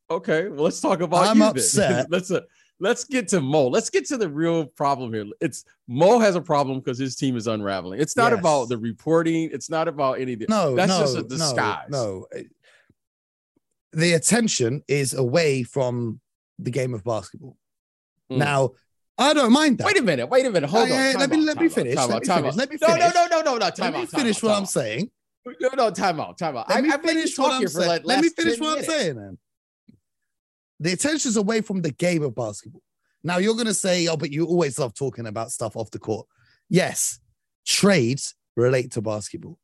okay 0.10 0.48
well 0.50 0.64
let's 0.66 0.80
talk 0.80 1.02
about 1.02 1.26
I'm 1.28 1.42
upset. 1.42 2.08
let's 2.12 2.30
uh, 2.32 2.42
let's 2.80 3.04
get 3.06 3.28
to 3.30 3.40
mo 3.40 3.68
let's 3.68 3.90
get 3.90 4.06
to 4.06 4.18
the 4.18 4.28
real 4.28 4.66
problem 4.66 5.14
here 5.14 5.26
it's 5.42 5.64
mo 5.88 6.20
has 6.20 6.36
a 6.36 6.42
problem 6.42 6.80
because 6.80 6.98
his 6.98 7.16
team 7.16 7.38
is 7.38 7.48
unraveling 7.48 8.00
it's 8.02 8.18
not 8.18 8.32
Yes. 8.32 8.40
about 8.40 8.70
the 8.70 8.78
reporting 8.78 9.50
it's 9.54 9.70
not 9.70 9.88
about 9.88 10.20
anything 10.20 10.48
No, 10.50 10.76
That's 10.76 10.90
no, 10.90 11.00
just 11.02 11.18
a 11.18 11.24
disguise. 11.24 11.88
No, 11.90 12.28
The 13.94 14.14
attention 14.14 14.84
is 14.88 15.14
away 15.14 15.64
from 15.64 16.20
the 16.60 16.72
game 16.72 16.94
of 16.96 17.04
basketball. 17.04 17.58
Mm. 18.32 18.38
Now, 18.38 18.72
I 19.18 19.34
don't 19.36 19.54
mind 19.54 19.78
that. 19.78 19.86
Wait 19.86 20.00
a 20.00 20.02
minute. 20.02 20.28
Wait 20.28 20.46
a 20.46 20.50
minute. 20.50 20.68
Hold 20.70 20.90
Uh, 20.90 20.94
on. 20.94 21.14
let 21.16 21.30
me- 21.30 21.38
let 21.38 21.60
me 21.60 21.70
finish, 21.70 21.96
let 21.96 22.10
me 22.10 22.26
finish, 22.26 22.56
let 22.56 22.70
me 22.72 22.78
No, 22.82 22.88
no, 22.96 23.12
no, 23.14 23.28
no, 23.30 23.42
no, 23.42 23.58
no. 23.58 23.70
Time 23.70 23.74
Let 23.80 23.94
me 23.94 24.00
out. 24.02 24.10
finish 24.10 24.42
what 24.42 24.58
I'm 24.58 24.66
saying. 24.66 25.12
No, 25.62 25.70
no, 25.76 25.92
time 25.92 26.20
out. 26.20 26.38
Time 26.40 26.58
out. 26.58 26.70
Let 26.70 26.78
I, 26.80 26.82
me 26.82 26.92
I've 26.92 27.02
finish 27.02 27.38
what 27.38 27.52
I'm 27.54 27.68
saying. 27.68 28.02
Let 28.06 28.22
me 28.24 28.30
finish 28.30 28.58
10 28.58 28.62
what 28.68 28.78
I'm 28.80 28.84
saying. 28.86 29.16
Then. 29.18 29.38
The 30.84 30.92
attention's 30.92 31.38
away 31.38 31.62
from 31.62 31.82
the 31.82 31.94
game 31.94 32.24
of 32.24 32.36
basketball. 32.36 32.82
Now 33.24 33.38
you're 33.38 33.56
gonna 33.56 33.74
say, 33.74 34.06
"Oh, 34.10 34.18
but 34.18 34.32
you 34.32 34.46
always 34.46 34.78
love 34.78 34.94
talking 34.94 35.28
about 35.28 35.54
stuff 35.54 35.78
off 35.78 35.92
the 35.92 36.00
court." 36.00 36.28
Yes, 36.68 37.22
trades 37.66 38.36
relate 38.58 38.92
to 38.92 39.02
basketball. 39.02 39.58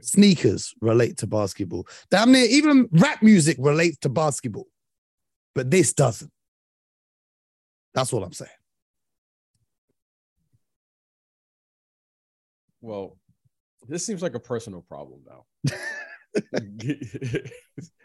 Sneakers 0.00 0.72
relate 0.80 1.16
to 1.18 1.26
basketball. 1.26 1.88
Damn 2.08 2.30
near 2.30 2.44
even 2.44 2.88
rap 2.92 3.20
music 3.20 3.56
relates 3.58 3.98
to 3.98 4.08
basketball, 4.08 4.68
but 5.56 5.72
this 5.72 5.92
doesn't. 5.92 6.30
That's 7.92 8.12
what 8.12 8.22
I'm 8.22 8.32
saying. 8.32 8.50
Well, 12.80 13.18
this 13.88 14.06
seems 14.06 14.22
like 14.22 14.34
a 14.36 14.40
personal 14.40 14.82
problem 14.82 15.22
now. 15.26 15.46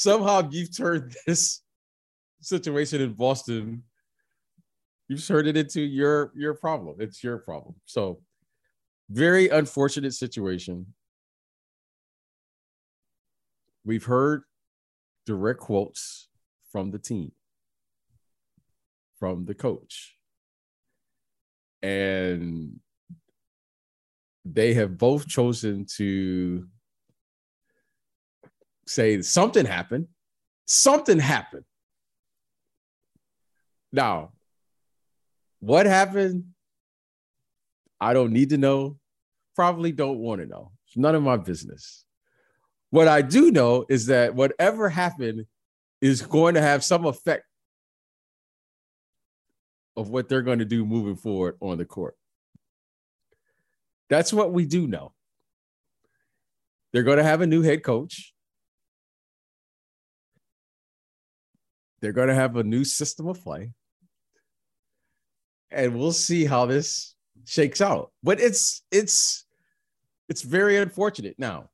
Somehow 0.00 0.48
you've 0.50 0.74
turned 0.74 1.14
this 1.26 1.60
situation 2.40 3.02
in 3.02 3.12
Boston, 3.12 3.82
you've 5.08 5.26
turned 5.26 5.46
it 5.46 5.58
into 5.58 5.82
your 5.82 6.32
your 6.34 6.54
problem. 6.54 6.96
It's 7.00 7.22
your 7.22 7.36
problem. 7.36 7.74
So 7.84 8.22
very 9.10 9.50
unfortunate 9.50 10.14
situation. 10.14 10.94
We've 13.84 14.04
heard 14.04 14.44
direct 15.26 15.60
quotes 15.60 16.28
from 16.72 16.92
the 16.92 16.98
team, 16.98 17.32
from 19.18 19.44
the 19.44 19.54
coach. 19.54 20.16
And 21.82 22.80
they 24.46 24.72
have 24.72 24.96
both 24.96 25.28
chosen 25.28 25.84
to 25.96 26.66
say 28.90 29.22
something 29.22 29.64
happened. 29.64 30.08
Something 30.66 31.18
happened. 31.18 31.64
Now, 33.92 34.32
what 35.60 35.86
happened? 35.86 36.46
I 38.00 38.14
don't 38.14 38.32
need 38.32 38.50
to 38.50 38.58
know. 38.58 38.98
Probably 39.54 39.92
don't 39.92 40.18
want 40.18 40.40
to 40.40 40.46
know. 40.46 40.72
It's 40.86 40.96
none 40.96 41.14
of 41.14 41.22
my 41.22 41.36
business. 41.36 42.04
What 42.90 43.08
I 43.08 43.22
do 43.22 43.50
know 43.50 43.84
is 43.88 44.06
that 44.06 44.34
whatever 44.34 44.88
happened 44.88 45.46
is 46.00 46.22
going 46.22 46.54
to 46.54 46.62
have 46.62 46.82
some 46.82 47.04
effect 47.04 47.44
of 49.96 50.08
what 50.08 50.28
they're 50.28 50.42
going 50.42 50.60
to 50.60 50.64
do 50.64 50.84
moving 50.84 51.16
forward 51.16 51.56
on 51.60 51.78
the 51.78 51.84
court. 51.84 52.16
That's 54.08 54.32
what 54.32 54.52
we 54.52 54.64
do 54.66 54.86
know. 54.86 55.12
They're 56.92 57.04
going 57.04 57.18
to 57.18 57.24
have 57.24 57.42
a 57.42 57.46
new 57.46 57.62
head 57.62 57.84
coach. 57.84 58.34
They're 62.00 62.12
going 62.12 62.28
to 62.28 62.34
have 62.34 62.56
a 62.56 62.64
new 62.64 62.84
system 62.84 63.26
of 63.28 63.42
play. 63.42 63.72
And 65.70 65.96
we'll 65.96 66.12
see 66.12 66.44
how 66.44 66.66
this 66.66 67.14
shakes 67.46 67.80
out. 67.80 68.10
But 68.22 68.40
it's 68.40 68.82
it's 68.90 69.44
it's 70.28 70.42
very 70.42 70.76
unfortunate. 70.76 71.36
Now, 71.38 71.70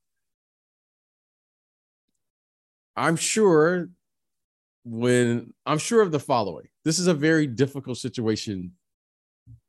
I'm 2.96 3.16
sure 3.16 3.88
when 4.84 5.52
I'm 5.64 5.78
sure 5.78 6.02
of 6.02 6.12
the 6.12 6.20
following. 6.20 6.68
This 6.84 6.98
is 6.98 7.06
a 7.06 7.14
very 7.14 7.46
difficult 7.46 7.98
situation 7.98 8.72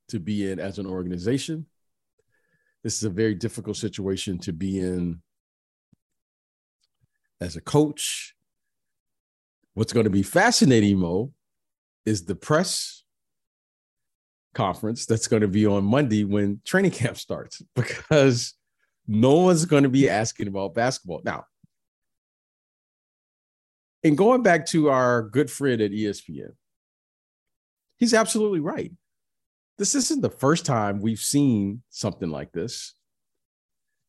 to 0.10 0.20
be 0.20 0.50
in 0.50 0.60
as 0.60 0.80
an 0.80 0.86
organization. 0.86 1.66
This 2.84 2.98
is 2.98 3.04
a 3.04 3.10
very 3.10 3.36
difficult 3.36 3.78
situation 3.78 4.40
to 4.40 4.54
be 4.54 4.80
in 4.80 5.22
as 7.42 7.56
a 7.56 7.62
coach. 7.62 8.37
What's 9.77 9.93
going 9.93 10.05
to 10.05 10.10
be 10.10 10.24
fascinating, 10.24 10.98
Mo, 10.98 11.31
is 12.03 12.25
the 12.25 12.34
press 12.34 13.03
conference 14.55 15.05
that's 15.05 15.27
going 15.27 15.43
to 15.43 15.48
be 15.48 15.67
on 15.67 15.84
Monday 15.84 16.24
when 16.24 16.62
training 16.65 16.89
camp 16.89 17.15
starts 17.19 17.62
because 17.75 18.55
no 19.07 19.36
one's 19.36 19.65
going 19.65 19.84
to 19.84 19.89
be 19.89 20.10
asking 20.10 20.48
about 20.48 20.74
basketball. 20.74 21.22
Now, 21.24 21.43
and 24.03 24.17
going 24.17 24.41
back 24.41 24.65
to 24.69 24.89
our 24.89 25.22
good 25.22 25.51
friend 25.51 25.79
at 25.79 25.91
ESPN, 25.91 26.55
he's 27.98 28.15
absolutely 28.15 28.62
right. 28.62 28.91
This 29.77 29.93
isn't 29.93 30.22
the 30.22 30.31
first 30.31 30.65
time 30.65 31.01
we've 31.01 31.19
seen 31.19 31.84
something 31.91 32.31
like 32.31 32.51
this. 32.51 32.96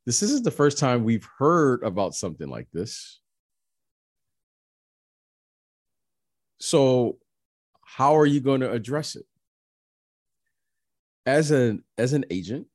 This 0.07 0.23
isn't 0.23 0.45
the 0.45 0.51
first 0.51 0.79
time 0.79 1.05
we've 1.05 1.29
heard 1.39 1.83
about 1.83 2.15
something 2.15 2.49
like 2.49 2.69
this. 2.73 3.21
So, 6.59 7.19
how 7.85 8.17
are 8.17 8.27
you 8.27 8.41
going 8.41 8.61
to 8.61 8.71
address 8.71 9.17
it? 9.17 9.25
As 11.25 11.51
an 11.51 11.85
as 11.97 12.13
an 12.13 12.25
agent, 12.31 12.67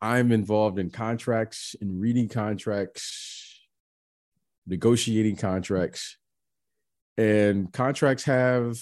I'm 0.00 0.32
involved 0.32 0.78
in 0.78 0.90
contracts, 0.90 1.74
in 1.80 1.98
reading 1.98 2.28
contracts, 2.28 3.66
negotiating 4.66 5.36
contracts, 5.36 6.18
and 7.16 7.72
contracts 7.72 8.24
have 8.24 8.78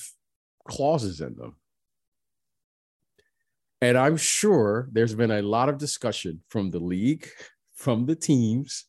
clauses 0.64 1.20
in 1.20 1.36
them. 1.36 1.56
And 3.80 3.98
I'm 3.98 4.16
sure 4.16 4.88
there's 4.92 5.14
been 5.14 5.32
a 5.32 5.42
lot 5.42 5.68
of 5.68 5.78
discussion 5.78 6.42
from 6.48 6.70
the 6.70 6.78
league, 6.78 7.28
from 7.74 8.06
the 8.06 8.14
teams, 8.14 8.84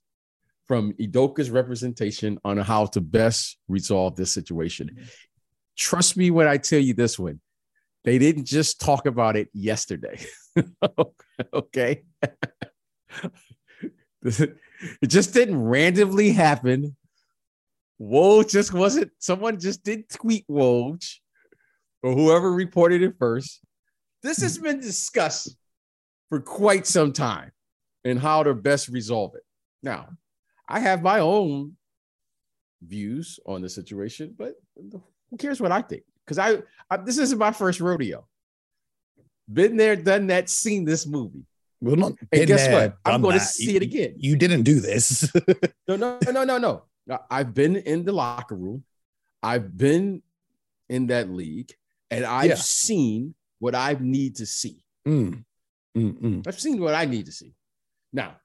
from 0.67 0.93
Idoka's 0.93 1.51
representation 1.51 2.39
on 2.43 2.57
how 2.57 2.85
to 2.87 3.01
best 3.01 3.57
resolve 3.67 4.15
this 4.15 4.31
situation. 4.31 4.89
Mm-hmm. 4.89 5.03
Trust 5.77 6.17
me 6.17 6.31
when 6.31 6.47
I 6.47 6.57
tell 6.57 6.79
you 6.79 6.93
this 6.93 7.19
one. 7.19 7.39
They 8.03 8.17
didn't 8.17 8.45
just 8.45 8.81
talk 8.81 9.05
about 9.05 9.37
it 9.37 9.49
yesterday. 9.53 10.19
okay. 11.53 12.03
it 14.23 15.07
just 15.07 15.33
didn't 15.33 15.61
randomly 15.61 16.31
happen. 16.31 16.95
Woj 18.01 18.49
just 18.49 18.73
wasn't, 18.73 19.11
someone 19.19 19.59
just 19.59 19.83
did 19.83 20.09
tweet 20.09 20.45
Woj 20.49 21.15
or 22.01 22.13
whoever 22.13 22.51
reported 22.51 23.01
it 23.01 23.15
first. 23.17 23.61
This 24.21 24.41
has 24.41 24.57
been 24.57 24.79
discussed 24.79 25.55
for 26.29 26.41
quite 26.41 26.85
some 26.85 27.13
time 27.13 27.51
and 28.03 28.19
how 28.19 28.43
to 28.43 28.53
best 28.53 28.89
resolve 28.89 29.35
it. 29.35 29.43
Now, 29.81 30.09
I 30.67 30.79
have 30.79 31.01
my 31.01 31.19
own 31.19 31.75
views 32.81 33.39
on 33.45 33.61
the 33.61 33.69
situation, 33.69 34.33
but 34.37 34.55
who 34.75 35.37
cares 35.37 35.59
what 35.61 35.71
I 35.71 35.81
think? 35.81 36.03
Because 36.25 36.37
I, 36.39 36.61
I 36.89 36.97
this 36.97 37.17
isn't 37.17 37.37
my 37.39 37.51
first 37.51 37.79
rodeo. 37.79 38.25
Been 39.51 39.75
there, 39.77 39.95
done 39.95 40.27
that, 40.27 40.49
seen 40.49 40.85
this 40.85 41.05
movie. 41.05 41.45
We're 41.81 41.97
not. 41.97 42.13
And 42.31 42.47
guess 42.47 42.65
there, 42.67 42.89
what? 42.89 42.97
I'm 43.05 43.21
going 43.21 43.37
to 43.37 43.43
see 43.43 43.71
You- 43.71 43.75
it 43.77 43.83
again. 43.83 44.13
You 44.17 44.35
didn't 44.37 44.63
do 44.63 44.79
this. 44.79 45.31
No, 45.87 45.97
no, 45.97 46.17
no, 46.31 46.43
no, 46.45 46.57
no. 46.57 46.83
No, 47.05 47.19
I've 47.29 47.53
been 47.53 47.75
in 47.75 48.05
the 48.05 48.13
locker 48.13 48.55
room. 48.55 48.85
I've 49.43 49.75
been 49.77 50.21
in 50.87 51.07
that 51.07 51.29
league, 51.29 51.73
and 52.09 52.23
I've 52.23 52.51
Yeah. 52.51 52.55
seen 52.55 53.35
what 53.59 53.75
I 53.75 53.97
need 53.99 54.37
to 54.37 54.45
see. 54.45 54.81
Mm, 55.05 55.43
mm, 55.97 56.13
mm. 56.21 56.47
I've 56.47 56.57
seen 56.57 56.79
what 56.79 56.95
I 56.95 57.03
need 57.03 57.25
to 57.25 57.33
see. 57.33 57.53
Now, 58.13 58.37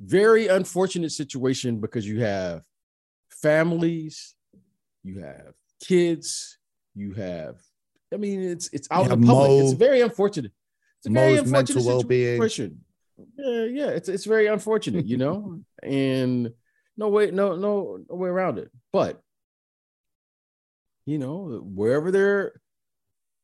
very 0.00 0.46
unfortunate 0.46 1.12
situation 1.12 1.80
because 1.80 2.06
you 2.06 2.20
have 2.20 2.62
families, 3.30 4.34
you 5.02 5.20
have 5.20 5.54
kids, 5.80 6.58
you 6.94 7.12
have. 7.14 7.56
I 8.12 8.16
mean, 8.16 8.40
it's 8.42 8.68
it's 8.72 8.88
out 8.90 9.04
in 9.04 9.10
have 9.10 9.20
public. 9.20 9.50
Mo- 9.50 9.60
it's 9.60 9.72
very 9.72 10.00
unfortunate. 10.00 10.52
It's 10.98 11.06
a 11.06 11.10
very 11.10 11.32
Mo's 11.32 11.40
unfortunate 11.40 11.76
mental 11.76 11.92
well-being. 11.94 12.36
situation. 12.36 12.84
Yeah, 13.36 13.64
yeah, 13.64 13.88
it's 13.88 14.08
it's 14.08 14.24
very 14.24 14.46
unfortunate, 14.46 15.06
you 15.06 15.16
know, 15.16 15.60
and 15.82 16.52
No 16.96 17.08
way, 17.08 17.30
no, 17.30 17.56
no, 17.56 17.98
no 18.08 18.14
way 18.16 18.28
around 18.28 18.58
it. 18.58 18.70
But 18.92 19.22
you 21.06 21.18
know, 21.18 21.62
wherever 21.64 22.10
there, 22.10 22.60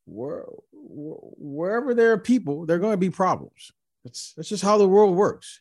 where, 0.05 0.45
wherever 0.71 1.93
there 1.95 2.11
are 2.11 2.17
people, 2.17 2.65
there 2.65 2.77
are 2.77 2.79
going 2.79 2.93
to 2.93 2.97
be 2.97 3.09
problems. 3.09 3.71
That's 4.03 4.33
that's 4.35 4.49
just 4.49 4.63
how 4.63 4.77
the 4.77 4.87
world 4.87 5.15
works. 5.15 5.59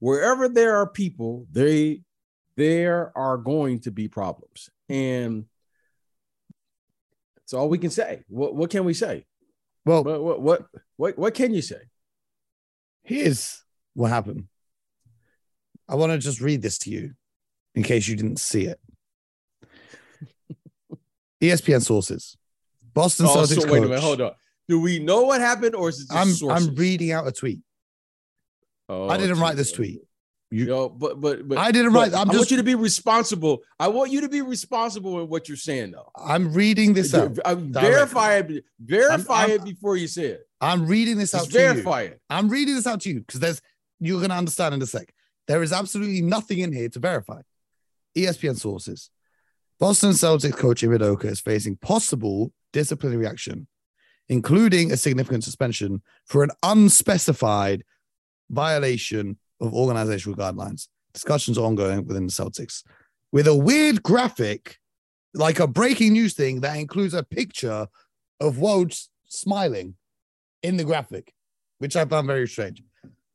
Wherever 0.00 0.48
there 0.48 0.76
are 0.76 0.86
people, 0.88 1.46
they 1.52 2.02
there 2.56 3.12
are 3.16 3.36
going 3.38 3.80
to 3.80 3.90
be 3.90 4.08
problems, 4.08 4.68
and 4.88 5.44
that's 7.36 7.54
all 7.54 7.68
we 7.68 7.78
can 7.78 7.90
say. 7.90 8.24
What 8.28 8.54
what 8.54 8.70
can 8.70 8.84
we 8.84 8.94
say? 8.94 9.24
Well, 9.84 10.02
What 10.04 10.22
what 10.22 10.40
what 10.42 10.66
what, 10.96 11.18
what 11.18 11.34
can 11.34 11.54
you 11.54 11.62
say? 11.62 11.80
here's 13.02 13.64
what 13.94 14.08
happened. 14.10 14.44
I 15.88 15.94
want 15.96 16.12
to 16.12 16.18
just 16.18 16.40
read 16.40 16.62
this 16.62 16.78
to 16.78 16.90
you 16.90 17.14
in 17.74 17.82
case 17.82 18.06
you 18.06 18.14
didn't 18.16 18.38
see 18.38 18.66
it. 18.66 18.78
ESPN 21.42 21.82
sources. 21.82 22.36
Boston 22.92 23.26
Oh, 23.26 23.36
Celtics 23.36 23.54
so 23.54 23.62
coach. 23.62 23.70
wait 23.70 23.78
a 23.78 23.88
minute, 23.88 24.00
hold 24.00 24.20
on. 24.20 24.32
Do 24.68 24.80
we 24.80 24.98
know 25.00 25.22
what 25.22 25.40
happened, 25.40 25.74
or 25.74 25.88
is 25.88 26.00
it 26.00 26.08
just 26.08 26.12
I'm 26.16 26.28
sources? 26.32 26.68
I'm 26.68 26.74
reading 26.74 27.10
out 27.12 27.26
a 27.26 27.32
tweet. 27.32 27.60
Oh, 28.92 29.08
I 29.08 29.16
didn't 29.16 29.38
write 29.38 29.56
this 29.56 29.70
tweet. 29.72 30.00
You- 30.50 30.66
Yo, 30.66 30.88
but 30.88 31.20
but 31.20 31.46
but 31.46 31.58
I 31.58 31.70
didn't 31.70 31.92
but 31.92 31.98
write. 32.00 32.12
I'm 32.12 32.28
I 32.28 32.32
want 32.32 32.38
just 32.38 32.50
you 32.50 32.56
to 32.56 32.64
be 32.64 32.74
responsible. 32.74 33.60
I 33.78 33.86
want 33.86 34.10
you 34.10 34.20
to 34.22 34.28
be 34.28 34.42
responsible 34.42 35.20
in 35.20 35.28
what 35.28 35.46
you're 35.48 35.56
saying, 35.56 35.92
though. 35.92 36.10
I'm 36.16 36.52
reading 36.52 36.92
this 36.92 37.14
out. 37.14 37.38
Uh, 37.38 37.54
verify 37.54 38.38
it. 38.38 38.64
Verify 38.80 39.42
I'm- 39.42 39.50
it 39.50 39.64
before 39.64 39.96
you 39.96 40.08
say 40.08 40.24
it. 40.26 40.48
I'm 40.60 40.86
reading 40.88 41.18
this 41.18 41.34
out 41.36 41.42
Just 41.44 41.52
to 41.52 41.58
you. 41.58 41.64
verify 41.74 42.02
it. 42.02 42.20
I'm 42.28 42.48
reading 42.48 42.74
this 42.74 42.86
out 42.88 43.00
to 43.02 43.10
you 43.10 43.20
because 43.20 43.38
there's 43.38 43.62
you're 44.00 44.20
gonna 44.20 44.34
understand 44.34 44.74
in 44.74 44.82
a 44.82 44.86
sec. 44.86 45.14
There 45.46 45.62
is 45.62 45.72
absolutely 45.72 46.20
nothing 46.20 46.58
in 46.58 46.72
here 46.72 46.88
to 46.88 46.98
verify. 46.98 47.42
ESPN 48.18 48.58
sources. 48.58 49.08
Boston 49.78 50.10
Celtics 50.10 50.56
coach 50.56 50.82
Ime 50.82 50.90
Udoka 50.98 51.26
is 51.26 51.40
facing 51.40 51.76
possible 51.76 52.52
disciplinary 52.72 53.24
action, 53.26 53.68
including 54.28 54.90
a 54.90 54.96
significant 54.96 55.44
suspension 55.44 56.02
for 56.26 56.42
an 56.42 56.50
unspecified 56.64 57.84
violation 58.50 59.38
of 59.60 59.74
organizational 59.74 60.36
guidelines. 60.36 60.88
Discussions 61.12 61.58
ongoing 61.58 62.06
within 62.06 62.26
the 62.26 62.32
Celtics 62.32 62.82
with 63.32 63.46
a 63.46 63.54
weird 63.54 64.02
graphic, 64.02 64.78
like 65.34 65.60
a 65.60 65.66
breaking 65.66 66.12
news 66.12 66.34
thing 66.34 66.60
that 66.60 66.76
includes 66.76 67.14
a 67.14 67.22
picture 67.22 67.86
of 68.40 68.56
Woj 68.56 69.08
smiling 69.26 69.94
in 70.62 70.76
the 70.76 70.84
graphic, 70.84 71.32
which 71.78 71.96
I 71.96 72.04
found 72.04 72.26
very 72.26 72.48
strange. 72.48 72.82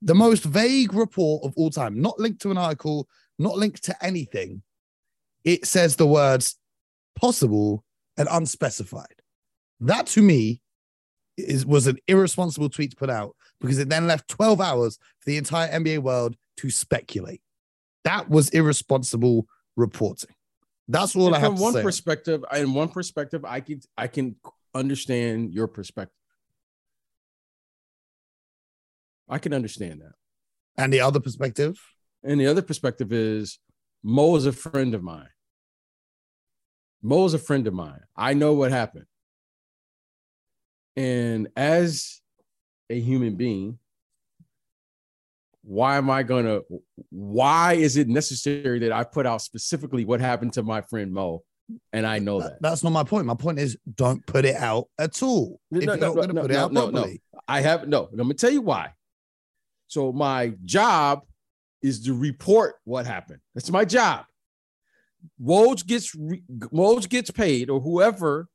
The 0.01 0.15
most 0.15 0.43
vague 0.43 0.93
report 0.93 1.43
of 1.45 1.53
all 1.55 1.69
time, 1.69 2.01
not 2.01 2.19
linked 2.19 2.41
to 2.41 2.51
an 2.51 2.57
article, 2.57 3.07
not 3.39 3.57
linked 3.57 3.83
to 3.85 4.05
anything. 4.05 4.61
It 5.43 5.65
says 5.65 5.95
the 5.95 6.07
words 6.07 6.57
possible 7.15 7.83
and 8.17 8.27
unspecified. 8.29 9.21
That 9.79 10.07
to 10.07 10.21
me 10.21 10.61
is 11.37 11.65
was 11.65 11.87
an 11.87 11.97
irresponsible 12.07 12.69
tweet 12.69 12.91
to 12.91 12.97
put 12.97 13.09
out 13.09 13.35
because 13.61 13.79
it 13.79 13.89
then 13.89 14.07
left 14.07 14.27
12 14.27 14.59
hours 14.61 14.97
for 15.19 15.29
the 15.29 15.37
entire 15.37 15.69
NBA 15.69 15.99
world 15.99 16.35
to 16.57 16.69
speculate. 16.69 17.41
That 18.03 18.29
was 18.29 18.49
irresponsible 18.49 19.47
reporting. 19.75 20.35
That's 20.87 21.15
all 21.15 21.27
And 21.27 21.35
I 21.35 21.39
have 21.39 21.53
from 21.53 21.61
one 21.61 21.73
say. 21.73 21.81
perspective, 21.81 22.43
in 22.55 22.73
one 22.73 22.89
perspective, 22.89 23.43
I 23.45 23.59
can 23.61 23.81
I 23.97 24.07
can 24.07 24.35
understand 24.75 25.53
your 25.53 25.67
perspective. 25.67 26.13
I 29.27 29.39
can 29.39 29.53
understand 29.53 30.01
that. 30.01 30.13
and 30.77 30.93
the 30.93 31.01
other 31.01 31.19
perspective, 31.19 31.79
And 32.23 32.39
the 32.39 32.47
other 32.47 32.61
perspective 32.61 33.11
is 33.11 33.59
Mo 34.03 34.35
is 34.35 34.45
a 34.45 34.51
friend 34.51 34.93
of 34.93 35.01
mine. 35.01 35.29
Mo 37.01 37.25
is 37.25 37.33
a 37.33 37.39
friend 37.39 37.65
of 37.67 37.73
mine. 37.73 38.01
I 38.15 38.33
know 38.35 38.53
what 38.53 38.71
happened. 38.71 39.05
And 40.95 41.47
as 41.55 42.21
a 42.89 42.99
human 42.99 43.35
being, 43.35 43.79
why 45.63 45.97
am 45.97 46.09
I 46.09 46.23
gonna 46.23 46.61
why 47.09 47.73
is 47.73 47.97
it 47.97 48.07
necessary 48.07 48.79
that 48.79 48.91
I 48.91 49.03
put 49.03 49.25
out 49.25 49.41
specifically 49.41 50.05
what 50.05 50.21
happened 50.21 50.53
to 50.53 50.63
my 50.63 50.81
friend 50.81 51.11
Mo? 51.11 51.43
And 51.91 52.05
I 52.05 52.19
know 52.19 52.41
that. 52.41 52.61
that's 52.61 52.83
not 52.83 52.91
my 52.91 53.03
point. 53.03 53.25
My 53.25 53.33
point 53.33 53.57
is 53.57 53.75
don't 53.95 54.23
put 54.27 54.45
it 54.45 54.55
out 54.55 54.87
at 54.99 55.21
all. 55.23 55.59
No, 55.71 55.79
if 55.79 55.85
no, 55.85 55.93
you're 55.93 56.01
no, 56.01 56.13
not 56.13 56.33
no, 56.35 56.41
put 56.43 56.51
it 56.51 56.57
out 56.57 56.71
properly. 56.71 57.21
I 57.47 57.61
have 57.61 57.87
no. 57.87 58.09
Let 58.13 58.27
me 58.27 58.35
tell 58.35 58.51
you 58.51 58.61
why. 58.61 58.93
So 59.87 60.11
my 60.11 60.53
job 60.63 61.23
is 61.81 62.03
to 62.03 62.13
report 62.13 62.75
what 62.83 63.07
happened. 63.07 63.39
That's 63.55 63.71
my 63.71 63.85
job. 63.85 64.25
Woj 65.41 65.85
gets 65.85 66.13
re- 66.13 66.43
Woj 66.51 67.09
gets 67.09 67.31
paid, 67.31 67.71
or 67.71 67.79
whoever 67.79 68.47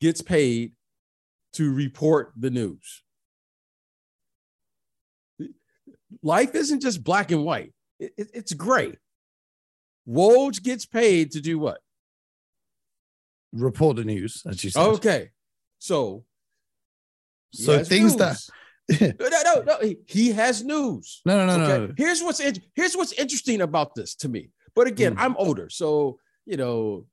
gets 0.00 0.20
paid 0.20 0.72
to 1.54 1.72
report 1.72 2.32
the 2.36 2.50
news. 2.50 3.02
Life 6.22 6.54
isn't 6.54 6.80
just 6.80 7.02
black 7.04 7.30
and 7.30 7.44
white; 7.44 7.72
It- 7.98 8.14
it- 8.16 8.30
it's 8.34 8.52
gray. 8.54 8.96
Woj 10.08 10.62
gets 10.62 10.86
paid 10.86 11.32
to 11.32 11.40
do 11.40 11.58
what? 11.58 11.80
Report 13.52 13.96
the 13.96 14.04
news, 14.04 14.42
as 14.46 14.62
you 14.62 14.70
said. 14.70 14.80
Okay, 14.82 15.30
so 15.78 16.24
so 17.52 17.82
things 17.82 18.16
news. 18.16 18.50
that 18.90 19.16
no, 19.20 19.28
no, 19.28 19.42
no, 19.42 19.62
no. 19.62 19.78
He, 19.80 19.96
he 20.06 20.32
has 20.32 20.62
news. 20.64 21.20
no, 21.26 21.46
no, 21.46 21.56
no, 21.58 21.64
okay? 21.64 21.86
no. 21.88 21.94
Here's 21.96 22.22
what's 22.22 22.40
in, 22.40 22.54
here's 22.74 22.94
what's 22.96 23.12
interesting 23.12 23.60
about 23.62 23.94
this 23.94 24.14
to 24.16 24.28
me. 24.28 24.50
But 24.74 24.86
again, 24.86 25.14
Mm. 25.16 25.20
I'm 25.20 25.36
older, 25.36 25.68
so 25.70 26.18
you 26.46 26.56
know, 26.56 27.06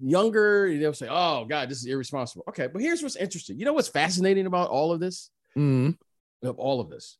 younger, 0.00 0.76
they'll 0.78 0.92
say, 0.94 1.08
"Oh 1.10 1.44
God, 1.46 1.68
this 1.70 1.78
is 1.78 1.86
irresponsible." 1.86 2.44
Okay, 2.48 2.66
but 2.66 2.80
here's 2.80 3.02
what's 3.02 3.16
interesting. 3.16 3.58
You 3.58 3.64
know 3.64 3.72
what's 3.74 3.88
fascinating 3.88 4.46
about 4.46 4.68
all 4.70 4.92
of 4.92 5.00
this? 5.00 5.30
Mm, 5.56 5.96
Of 6.42 6.58
all 6.58 6.80
of 6.80 6.88
this, 6.90 7.18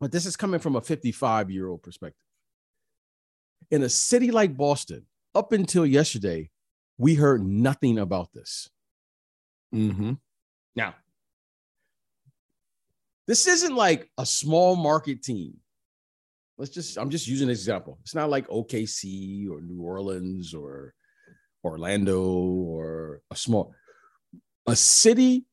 but 0.00 0.10
this 0.10 0.24
is 0.24 0.36
coming 0.36 0.60
from 0.60 0.76
a 0.76 0.80
55 0.80 1.50
year 1.50 1.68
old 1.68 1.82
perspective. 1.82 2.24
In 3.70 3.82
a 3.82 3.88
city 3.88 4.30
like 4.30 4.56
Boston, 4.56 5.06
up 5.34 5.52
until 5.52 5.86
yesterday, 5.86 6.50
we 6.98 7.14
heard 7.14 7.44
nothing 7.44 7.98
about 7.98 8.32
this. 8.32 8.68
Mm-hmm. 9.74 10.14
Now, 10.74 10.94
this 13.26 13.46
isn't 13.46 13.76
like 13.76 14.10
a 14.18 14.26
small 14.26 14.74
market 14.74 15.22
team. 15.22 15.58
Let's 16.58 16.72
just, 16.72 16.98
I'm 16.98 17.10
just 17.10 17.28
using 17.28 17.48
an 17.48 17.52
example. 17.52 17.98
It's 18.02 18.14
not 18.14 18.28
like 18.28 18.48
OKC 18.48 19.48
or 19.48 19.60
New 19.60 19.82
Orleans 19.82 20.52
or 20.52 20.94
Orlando 21.62 22.22
or 22.22 23.22
a 23.30 23.36
small, 23.36 23.72
a 24.66 24.74
city 24.74 25.44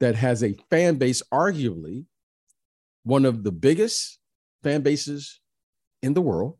that 0.00 0.16
has 0.16 0.44
a 0.44 0.56
fan 0.70 0.96
base, 0.96 1.22
arguably 1.32 2.04
one 3.04 3.24
of 3.24 3.44
the 3.44 3.52
biggest 3.52 4.18
fan 4.62 4.82
bases 4.82 5.40
in 6.02 6.14
the 6.14 6.22
world. 6.22 6.58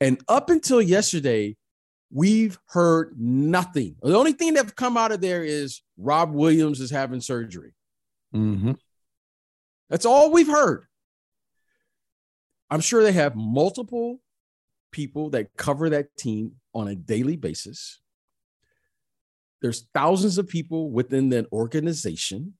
And 0.00 0.22
up 0.28 0.50
until 0.50 0.80
yesterday, 0.80 1.56
we've 2.10 2.58
heard 2.66 3.14
nothing. 3.18 3.96
The 4.02 4.16
only 4.16 4.32
thing 4.32 4.54
that's 4.54 4.72
come 4.72 4.96
out 4.96 5.12
of 5.12 5.20
there 5.20 5.42
is 5.42 5.82
Rob 5.96 6.32
Williams 6.32 6.80
is 6.80 6.90
having 6.90 7.20
surgery. 7.20 7.72
Mhm. 8.34 8.78
That's 9.88 10.06
all 10.06 10.30
we've 10.30 10.46
heard. 10.46 10.86
I'm 12.70 12.80
sure 12.80 13.02
they 13.02 13.12
have 13.12 13.36
multiple 13.36 14.20
people 14.90 15.30
that 15.30 15.56
cover 15.56 15.90
that 15.90 16.16
team 16.16 16.60
on 16.74 16.88
a 16.88 16.94
daily 16.94 17.36
basis. 17.36 18.00
There's 19.62 19.86
thousands 19.94 20.38
of 20.38 20.48
people 20.48 20.90
within 20.90 21.30
that 21.30 21.46
organization. 21.52 22.58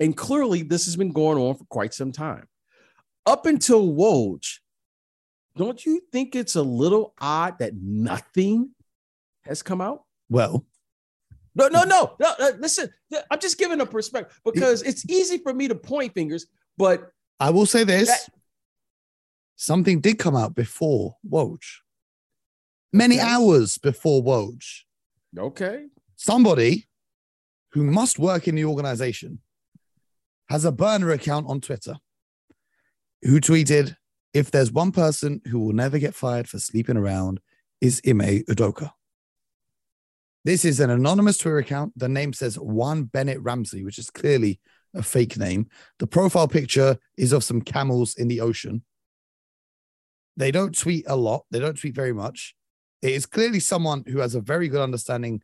And 0.00 0.16
clearly, 0.16 0.62
this 0.62 0.86
has 0.86 0.96
been 0.96 1.12
going 1.12 1.38
on 1.38 1.54
for 1.54 1.64
quite 1.66 1.94
some 1.94 2.12
time. 2.12 2.46
Up 3.26 3.46
until 3.46 3.88
Woj, 3.88 4.58
don't 5.56 5.84
you 5.86 6.00
think 6.12 6.34
it's 6.34 6.56
a 6.56 6.62
little 6.62 7.14
odd 7.20 7.58
that 7.60 7.74
nothing 7.76 8.70
has 9.42 9.62
come 9.62 9.80
out? 9.80 10.04
Well, 10.28 10.66
No, 11.54 11.68
no, 11.68 11.84
no, 11.84 12.16
no. 12.18 12.34
uh, 12.40 12.52
Listen, 12.58 12.90
I'm 13.30 13.38
just 13.38 13.56
giving 13.58 13.80
a 13.80 13.86
perspective 13.86 14.40
because 14.44 14.82
it's 14.82 15.08
easy 15.08 15.38
for 15.38 15.54
me 15.54 15.68
to 15.68 15.74
point 15.76 16.12
fingers, 16.12 16.46
but 16.76 17.12
I 17.38 17.50
will 17.50 17.66
say 17.66 17.84
this: 17.84 18.08
That- 18.08 18.28
something 19.56 20.00
did 20.00 20.18
come 20.18 20.34
out 20.34 20.54
before 20.56 21.16
Woj. 21.28 21.60
Many 22.92 23.16
Okay. 23.20 23.24
hours 23.28 23.78
before 23.78 24.22
Woj, 24.22 24.64
okay. 25.38 25.86
somebody 26.16 26.88
who 27.70 27.84
must 27.84 28.18
work 28.18 28.48
in 28.48 28.56
the 28.56 28.64
organization 28.64 29.38
has 30.48 30.64
a 30.64 30.72
burner 30.72 31.10
account 31.10 31.46
on 31.48 31.60
Twitter 31.60 31.96
who 33.22 33.40
tweeted, 33.40 33.96
"If 34.32 34.50
there's 34.50 34.72
one 34.72 34.92
person 34.92 35.40
who 35.48 35.58
will 35.58 35.72
never 35.72 35.98
get 35.98 36.14
fired 36.14 36.48
for 36.48 36.58
sleeping 36.58 36.96
around, 36.96 37.40
is 37.80 38.00
Ime 38.06 38.44
Udoka." 38.44 38.92
This 40.44 40.64
is 40.64 40.78
an 40.78 40.90
anonymous 40.90 41.38
Twitter 41.38 41.58
account. 41.58 41.98
The 41.98 42.08
name 42.08 42.34
says 42.34 42.58
Juan 42.58 43.04
Bennett 43.04 43.40
Ramsey, 43.40 43.82
which 43.82 43.98
is 43.98 44.10
clearly 44.10 44.60
a 44.92 45.02
fake 45.02 45.38
name. 45.38 45.68
The 45.98 46.06
profile 46.06 46.48
picture 46.48 46.98
is 47.16 47.32
of 47.32 47.42
some 47.42 47.62
camels 47.62 48.14
in 48.14 48.28
the 48.28 48.40
ocean. 48.40 48.84
They 50.36 50.50
don't 50.50 50.76
tweet 50.76 51.04
a 51.08 51.16
lot. 51.16 51.46
They 51.50 51.60
don't 51.60 51.78
tweet 51.78 51.94
very 51.94 52.12
much. 52.12 52.54
It 53.00 53.12
is 53.12 53.26
clearly 53.26 53.60
someone 53.60 54.04
who 54.06 54.18
has 54.18 54.34
a 54.34 54.40
very 54.40 54.68
good 54.68 54.82
understanding 54.82 55.42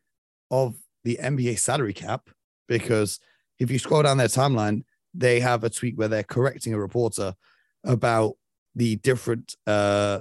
of 0.51 0.77
the 1.05 1.19
NBA 1.21 1.59
salary 1.59 1.95
cap 1.95 2.29
because 2.69 3.21
if 3.59 3.71
you 3.71 3.79
scroll 3.79 4.03
down 4.03 4.19
their 4.19 4.29
timeline, 4.29 4.83
they 5.15 5.41
have 5.41 5.65
a 5.65 5.71
tweet 5.71 5.97
where 5.97 6.09
they're 6.09 6.23
correcting 6.23 6.73
a 6.75 6.79
reporter 6.79 7.35
about 7.85 8.35
the 8.75 8.97
different 8.97 9.57
uh 9.67 10.21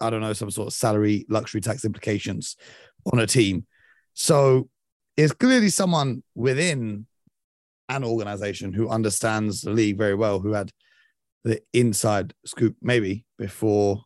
I 0.00 0.10
don't 0.10 0.20
know, 0.20 0.32
some 0.32 0.50
sort 0.50 0.68
of 0.68 0.72
salary 0.72 1.24
luxury 1.28 1.60
tax 1.60 1.84
implications 1.84 2.56
on 3.12 3.20
a 3.20 3.26
team. 3.26 3.66
So 4.12 4.68
it's 5.16 5.32
clearly 5.32 5.68
someone 5.68 6.22
within 6.34 7.06
an 7.88 8.04
organization 8.04 8.72
who 8.72 8.88
understands 8.88 9.62
the 9.62 9.70
league 9.70 9.96
very 9.98 10.14
well, 10.14 10.40
who 10.40 10.52
had 10.52 10.72
the 11.44 11.60
inside 11.72 12.34
scoop 12.44 12.76
maybe 12.82 13.24
before 13.38 14.02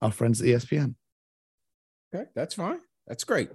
our 0.00 0.12
friends 0.12 0.40
at 0.40 0.46
ESPN. 0.46 0.94
Okay, 2.14 2.26
that's 2.34 2.54
fine. 2.54 2.78
That's 3.06 3.24
great. 3.24 3.50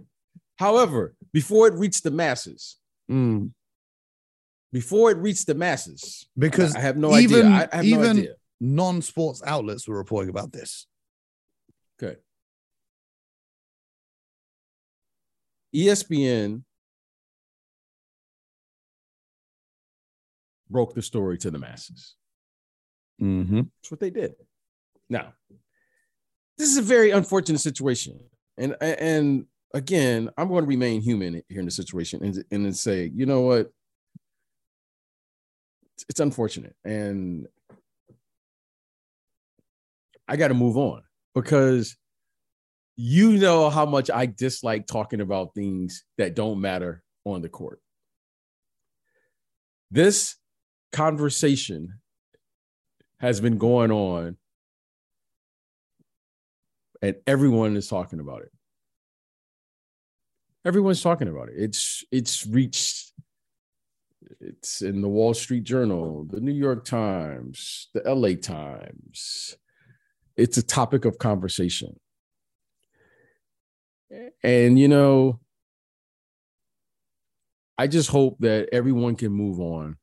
However, 0.57 1.15
before 1.31 1.67
it 1.67 1.73
reached 1.75 2.03
the 2.03 2.11
masses, 2.11 2.77
Mm. 3.09 3.51
Before 4.71 5.11
it 5.11 5.17
reached 5.17 5.47
the 5.47 5.55
masses, 5.55 6.27
Because 6.37 6.75
I 6.75 6.79
have 6.79 6.97
no 6.97 7.15
even- 7.17 7.47
idea. 7.47 7.69
I 7.71 7.75
have 7.77 7.85
no 7.85 7.99
even- 8.03 8.17
idea. 8.17 8.35
non-sports 8.59 9.41
outlets 9.45 9.87
were 9.87 9.97
reporting 9.97 10.29
about 10.29 10.51
this. 10.51 10.87
Okay. 12.01 12.17
ESPN 15.75 16.63
broke 20.69 20.93
the 20.95 21.01
story 21.01 21.37
to 21.39 21.51
the 21.51 21.59
masses. 21.59 22.15
Mm-hmm. 23.21 23.61
That's 23.81 23.91
what 23.91 23.99
they 23.99 24.09
did. 24.09 24.35
Now, 25.09 25.33
this 26.57 26.69
is 26.69 26.77
a 26.77 26.81
very 26.81 27.11
unfortunate 27.11 27.59
situation, 27.59 28.19
and 28.57 28.75
and 28.81 29.45
again, 29.73 30.29
I'm 30.37 30.47
going 30.49 30.63
to 30.63 30.67
remain 30.67 31.01
human 31.01 31.41
here 31.47 31.59
in 31.59 31.65
the 31.65 31.71
situation, 31.71 32.23
and 32.23 32.43
and 32.51 32.65
then 32.65 32.73
say, 32.73 33.11
you 33.15 33.25
know 33.25 33.41
what, 33.41 33.71
it's 36.09 36.19
unfortunate, 36.19 36.75
and 36.83 37.47
I 40.27 40.35
got 40.35 40.49
to 40.49 40.53
move 40.53 40.77
on 40.77 41.03
because 41.33 41.95
you 42.95 43.37
know 43.37 43.69
how 43.69 43.85
much 43.85 44.09
I 44.09 44.25
dislike 44.25 44.87
talking 44.87 45.21
about 45.21 45.53
things 45.53 46.03
that 46.17 46.35
don't 46.35 46.59
matter 46.59 47.03
on 47.25 47.41
the 47.41 47.49
court. 47.49 47.79
This 49.91 50.35
conversation 50.91 51.99
has 53.19 53.39
been 53.39 53.57
going 53.57 53.91
on 53.91 54.37
and 57.01 57.15
everyone 57.25 57.75
is 57.75 57.87
talking 57.87 58.19
about 58.19 58.41
it. 58.41 58.51
Everyone's 60.65 61.01
talking 61.01 61.27
about 61.27 61.49
it. 61.49 61.55
It's 61.57 62.03
it's 62.11 62.45
reached 62.45 63.06
it's 64.39 64.81
in 64.81 65.01
the 65.01 65.07
wall 65.07 65.33
street 65.33 65.63
journal 65.63 66.25
the 66.29 66.39
new 66.39 66.53
york 66.53 66.83
times 66.85 67.89
the 67.93 68.13
la 68.13 68.29
times 68.41 69.55
it's 70.35 70.57
a 70.57 70.63
topic 70.63 71.05
of 71.05 71.17
conversation 71.17 71.99
and 74.43 74.79
you 74.79 74.87
know 74.87 75.39
i 77.77 77.87
just 77.87 78.09
hope 78.09 78.37
that 78.39 78.69
everyone 78.71 79.15
can 79.15 79.31
move 79.31 79.59
on 79.59 79.97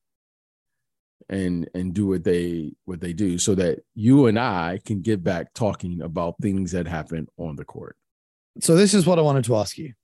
and 1.29 1.69
and 1.75 1.95
do 1.95 2.07
what 2.07 2.25
they 2.25 2.73
what 2.85 3.01
they 3.01 3.13
do 3.13 3.39
so 3.39 3.55
that 3.55 3.81
you 3.95 4.27
and 4.27 4.39
I 4.39 4.81
can 4.85 5.01
get 5.01 5.25
back 5.25 5.55
talking 5.55 6.03
about 6.03 6.37
things 6.41 6.73
that 6.73 6.87
happen 6.87 7.29
on 7.39 7.57
the 7.57 7.65
court. 7.65 7.97
So 8.61 8.77
this 8.77 8.95
is 8.95 9.07
what 9.07 9.19
I 9.19 9.23
wanted 9.23 9.45
to 9.45 9.57
ask 9.57 9.79
you, 9.79 9.95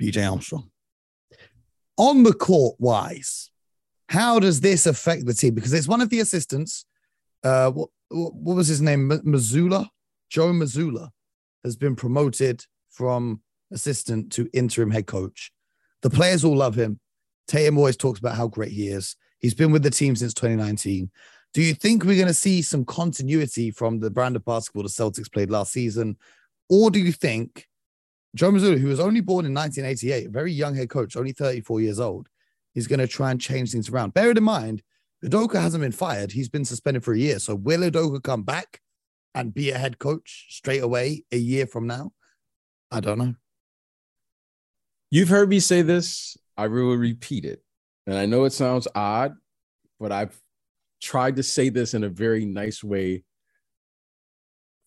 BJ 0.00 0.30
Armstrong. 0.30 0.70
On 1.96 2.22
the 2.22 2.32
court 2.32 2.76
wise, 2.78 3.50
how 4.08 4.40
does 4.40 4.60
this 4.60 4.86
affect 4.86 5.26
the 5.26 5.34
team? 5.34 5.54
Because 5.54 5.72
it's 5.72 5.88
one 5.88 6.00
of 6.00 6.10
the 6.10 6.20
assistants. 6.20 6.84
Uh, 7.42 7.70
what 7.70 7.90
what 8.08 8.56
was 8.56 8.68
his 8.68 8.80
name? 8.80 9.08
Mazzulla, 9.08 9.88
Joe 10.28 10.52
Mazzulla, 10.52 11.10
has 11.64 11.76
been 11.76 11.96
promoted 11.96 12.64
from 12.90 13.40
assistant 13.72 14.32
to 14.32 14.48
interim 14.52 14.90
head 14.90 15.06
coach. 15.06 15.52
The 16.02 16.10
players 16.10 16.44
all 16.44 16.56
love 16.56 16.74
him. 16.74 17.00
Tatum 17.48 17.78
always 17.78 17.96
talks 17.96 18.20
about 18.20 18.36
how 18.36 18.46
great 18.46 18.72
he 18.72 18.88
is. 18.88 19.16
He's 19.40 19.54
been 19.54 19.72
with 19.72 19.82
the 19.82 19.90
team 19.90 20.16
since 20.16 20.32
2019. 20.34 21.10
Do 21.52 21.62
you 21.62 21.74
think 21.74 22.04
we're 22.04 22.16
going 22.16 22.28
to 22.28 22.34
see 22.34 22.62
some 22.62 22.84
continuity 22.84 23.70
from 23.70 24.00
the 24.00 24.10
brand 24.10 24.36
of 24.36 24.44
basketball 24.44 24.82
the 24.82 24.88
Celtics 24.88 25.32
played 25.32 25.50
last 25.50 25.72
season? 25.72 26.16
Or 26.68 26.90
do 26.90 26.98
you 26.98 27.12
think 27.12 27.68
Joe 28.34 28.50
Mazzulla, 28.50 28.78
who 28.78 28.88
was 28.88 29.00
only 29.00 29.20
born 29.20 29.46
in 29.46 29.54
1988, 29.54 30.26
a 30.26 30.30
very 30.30 30.52
young 30.52 30.74
head 30.74 30.90
coach, 30.90 31.16
only 31.16 31.32
34 31.32 31.80
years 31.80 32.00
old, 32.00 32.28
is 32.74 32.88
going 32.88 32.98
to 32.98 33.06
try 33.06 33.30
and 33.30 33.40
change 33.40 33.70
things 33.70 33.88
around? 33.88 34.12
Bear 34.14 34.30
it 34.30 34.38
in 34.38 34.44
mind, 34.44 34.82
Udoka 35.24 35.60
hasn't 35.60 35.82
been 35.82 35.92
fired. 35.92 36.32
He's 36.32 36.48
been 36.48 36.64
suspended 36.64 37.04
for 37.04 37.14
a 37.14 37.18
year. 37.18 37.38
So 37.38 37.54
will 37.54 37.80
Udoka 37.80 38.22
come 38.22 38.42
back 38.42 38.80
and 39.34 39.54
be 39.54 39.70
a 39.70 39.78
head 39.78 39.98
coach 39.98 40.46
straight 40.50 40.82
away 40.82 41.24
a 41.32 41.36
year 41.36 41.66
from 41.66 41.86
now? 41.86 42.12
I 42.90 43.00
don't 43.00 43.18
know. 43.18 43.34
You've 45.10 45.28
heard 45.28 45.48
me 45.48 45.60
say 45.60 45.82
this. 45.82 46.36
I 46.56 46.66
will 46.66 46.96
repeat 46.96 47.44
it. 47.44 47.62
And 48.06 48.18
I 48.18 48.26
know 48.26 48.44
it 48.44 48.52
sounds 48.52 48.88
odd, 48.94 49.34
but 49.98 50.12
I've 50.12 50.36
tried 51.00 51.36
to 51.36 51.42
say 51.42 51.68
this 51.68 51.94
in 51.94 52.04
a 52.04 52.08
very 52.08 52.44
nice 52.44 52.82
way 52.82 53.24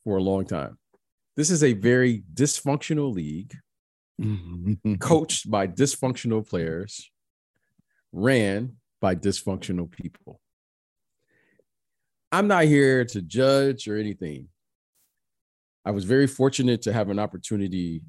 for 0.03 0.17
a 0.17 0.21
long 0.21 0.45
time. 0.45 0.77
This 1.38 1.52
is 1.52 1.63
a 1.63 1.73
very 1.73 2.23
dysfunctional 2.34 3.13
league, 3.13 3.54
coached 5.00 5.50
by 5.50 5.67
dysfunctional 5.67 6.47
players, 6.47 7.12
ran 8.12 8.78
by 9.00 9.15
dysfunctional 9.15 9.89
people. 9.89 10.41
I'm 12.32 12.47
not 12.47 12.65
here 12.65 13.06
to 13.06 13.21
judge 13.21 13.88
or 13.88 13.97
anything. 13.97 14.50
I 15.86 15.91
was 15.91 16.04
very 16.04 16.28
fortunate 16.28 16.82
to 16.82 16.91
have 16.91 17.10
an 17.10 17.19
opportunity 17.19 18.02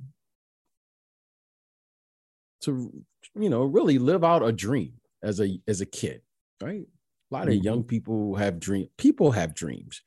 to 2.62 3.04
you 3.36 3.50
know 3.50 3.62
really 3.62 3.98
live 3.98 4.24
out 4.24 4.42
a 4.42 4.50
dream 4.50 4.94
as 5.22 5.38
a 5.40 5.60
as 5.68 5.80
a 5.80 5.86
kid 5.86 6.22
right 6.60 6.88
a 7.30 7.34
lot 7.34 7.46
of 7.46 7.54
Mhm. 7.54 7.62
young 7.62 7.84
people 7.84 8.34
have 8.34 8.58
dream 8.58 8.88
people 8.96 9.30
have 9.30 9.54
dreams 9.54 10.02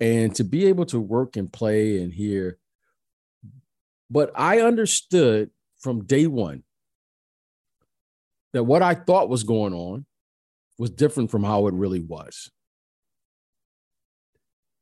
and 0.00 0.34
to 0.34 0.44
be 0.44 0.66
able 0.66 0.86
to 0.86 1.00
work 1.00 1.36
and 1.36 1.52
play 1.52 2.02
and 2.02 2.12
hear 2.12 2.58
but 4.10 4.30
i 4.34 4.60
understood 4.60 5.50
from 5.80 6.04
day 6.04 6.26
one 6.26 6.62
that 8.52 8.64
what 8.64 8.82
i 8.82 8.94
thought 8.94 9.28
was 9.28 9.42
going 9.42 9.74
on 9.74 10.04
was 10.78 10.90
different 10.90 11.30
from 11.30 11.42
how 11.42 11.66
it 11.66 11.74
really 11.74 12.00
was 12.00 12.50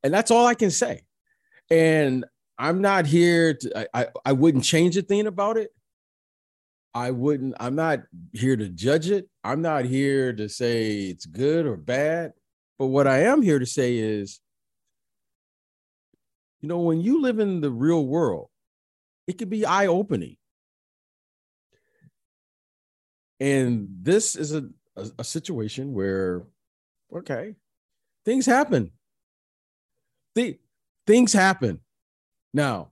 and 0.02 0.12
that's 0.12 0.30
all 0.30 0.46
i 0.46 0.54
can 0.54 0.70
say 0.70 1.02
and 1.70 2.24
i'm 2.58 2.80
not 2.80 3.06
here 3.06 3.54
to 3.54 3.78
i 3.78 4.02
i, 4.02 4.06
I 4.26 4.32
wouldn't 4.32 4.64
change 4.64 4.96
a 4.96 5.02
thing 5.02 5.26
about 5.26 5.56
it 5.56 5.70
I 6.96 7.10
wouldn't, 7.10 7.54
I'm 7.60 7.74
not 7.74 8.04
here 8.32 8.56
to 8.56 8.70
judge 8.70 9.10
it. 9.10 9.28
I'm 9.44 9.60
not 9.60 9.84
here 9.84 10.32
to 10.32 10.48
say 10.48 11.08
it's 11.08 11.26
good 11.26 11.66
or 11.66 11.76
bad. 11.76 12.32
But 12.78 12.86
what 12.86 13.06
I 13.06 13.24
am 13.24 13.42
here 13.42 13.58
to 13.58 13.66
say 13.66 13.98
is, 13.98 14.40
you 16.60 16.68
know, 16.68 16.80
when 16.80 17.00
you 17.00 17.20
live 17.20 17.38
in 17.38 17.60
the 17.60 17.70
real 17.70 18.06
world, 18.06 18.48
it 19.26 19.38
can 19.38 19.48
be 19.48 19.66
eye 19.66 19.86
opening. 19.86 20.36
And 23.38 23.88
this 24.02 24.34
is 24.36 24.54
a, 24.54 24.68
a, 24.96 25.10
a 25.18 25.24
situation 25.24 25.92
where, 25.92 26.44
okay, 27.14 27.54
things 28.24 28.46
happen. 28.46 28.92
Th- 30.34 30.58
things 31.06 31.32
happen. 31.32 31.80
Now, 32.54 32.90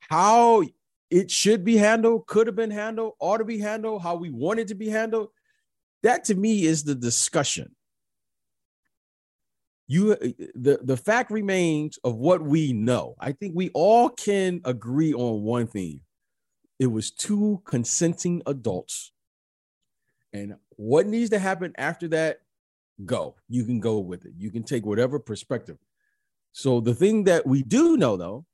how 0.00 0.64
it 1.10 1.30
should 1.30 1.64
be 1.64 1.76
handled, 1.76 2.26
could 2.26 2.46
have 2.46 2.56
been 2.56 2.70
handled, 2.70 3.14
ought 3.20 3.38
to 3.38 3.44
be 3.44 3.58
handled, 3.58 4.02
how 4.02 4.16
we 4.16 4.30
want 4.30 4.58
it 4.58 4.68
to 4.68 4.74
be 4.74 4.88
handled. 4.88 5.28
That 6.02 6.24
to 6.24 6.34
me 6.34 6.64
is 6.64 6.84
the 6.84 6.94
discussion. 6.94 7.74
You 9.88 10.12
uh, 10.12 10.16
the, 10.54 10.78
the 10.82 10.96
fact 10.96 11.30
remains 11.30 11.98
of 12.04 12.16
what 12.16 12.42
we 12.42 12.72
know. 12.72 13.16
I 13.18 13.32
think 13.32 13.54
we 13.56 13.70
all 13.70 14.10
can 14.10 14.60
agree 14.64 15.14
on 15.14 15.42
one 15.42 15.66
thing. 15.66 16.02
It 16.78 16.86
was 16.86 17.10
two 17.10 17.62
consenting 17.64 18.42
adults. 18.46 19.12
And 20.32 20.56
what 20.76 21.06
needs 21.06 21.30
to 21.30 21.38
happen 21.38 21.72
after 21.78 22.06
that, 22.08 22.40
go. 23.04 23.34
You 23.48 23.64
can 23.64 23.80
go 23.80 23.98
with 23.98 24.26
it. 24.26 24.32
You 24.36 24.50
can 24.50 24.62
take 24.62 24.84
whatever 24.84 25.18
perspective. 25.18 25.78
So 26.52 26.80
the 26.80 26.94
thing 26.94 27.24
that 27.24 27.46
we 27.46 27.62
do 27.62 27.96
know 27.96 28.16
though 28.16 28.44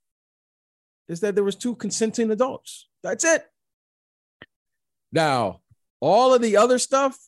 is 1.08 1.20
that 1.20 1.34
there 1.34 1.44
was 1.44 1.56
two 1.56 1.74
consenting 1.74 2.30
adults. 2.30 2.88
That's 3.02 3.24
it. 3.24 3.44
Now, 5.12 5.60
all 6.00 6.34
of 6.34 6.42
the 6.42 6.56
other 6.56 6.78
stuff, 6.78 7.18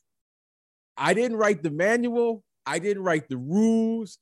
I 0.97 1.15
didn't 1.15 1.37
write 1.37 1.63
the 1.63 1.71
manual. 1.71 2.43
I 2.67 2.79
didn't 2.79 3.05
write 3.05 3.29
the 3.29 3.37
rules. 3.37 4.19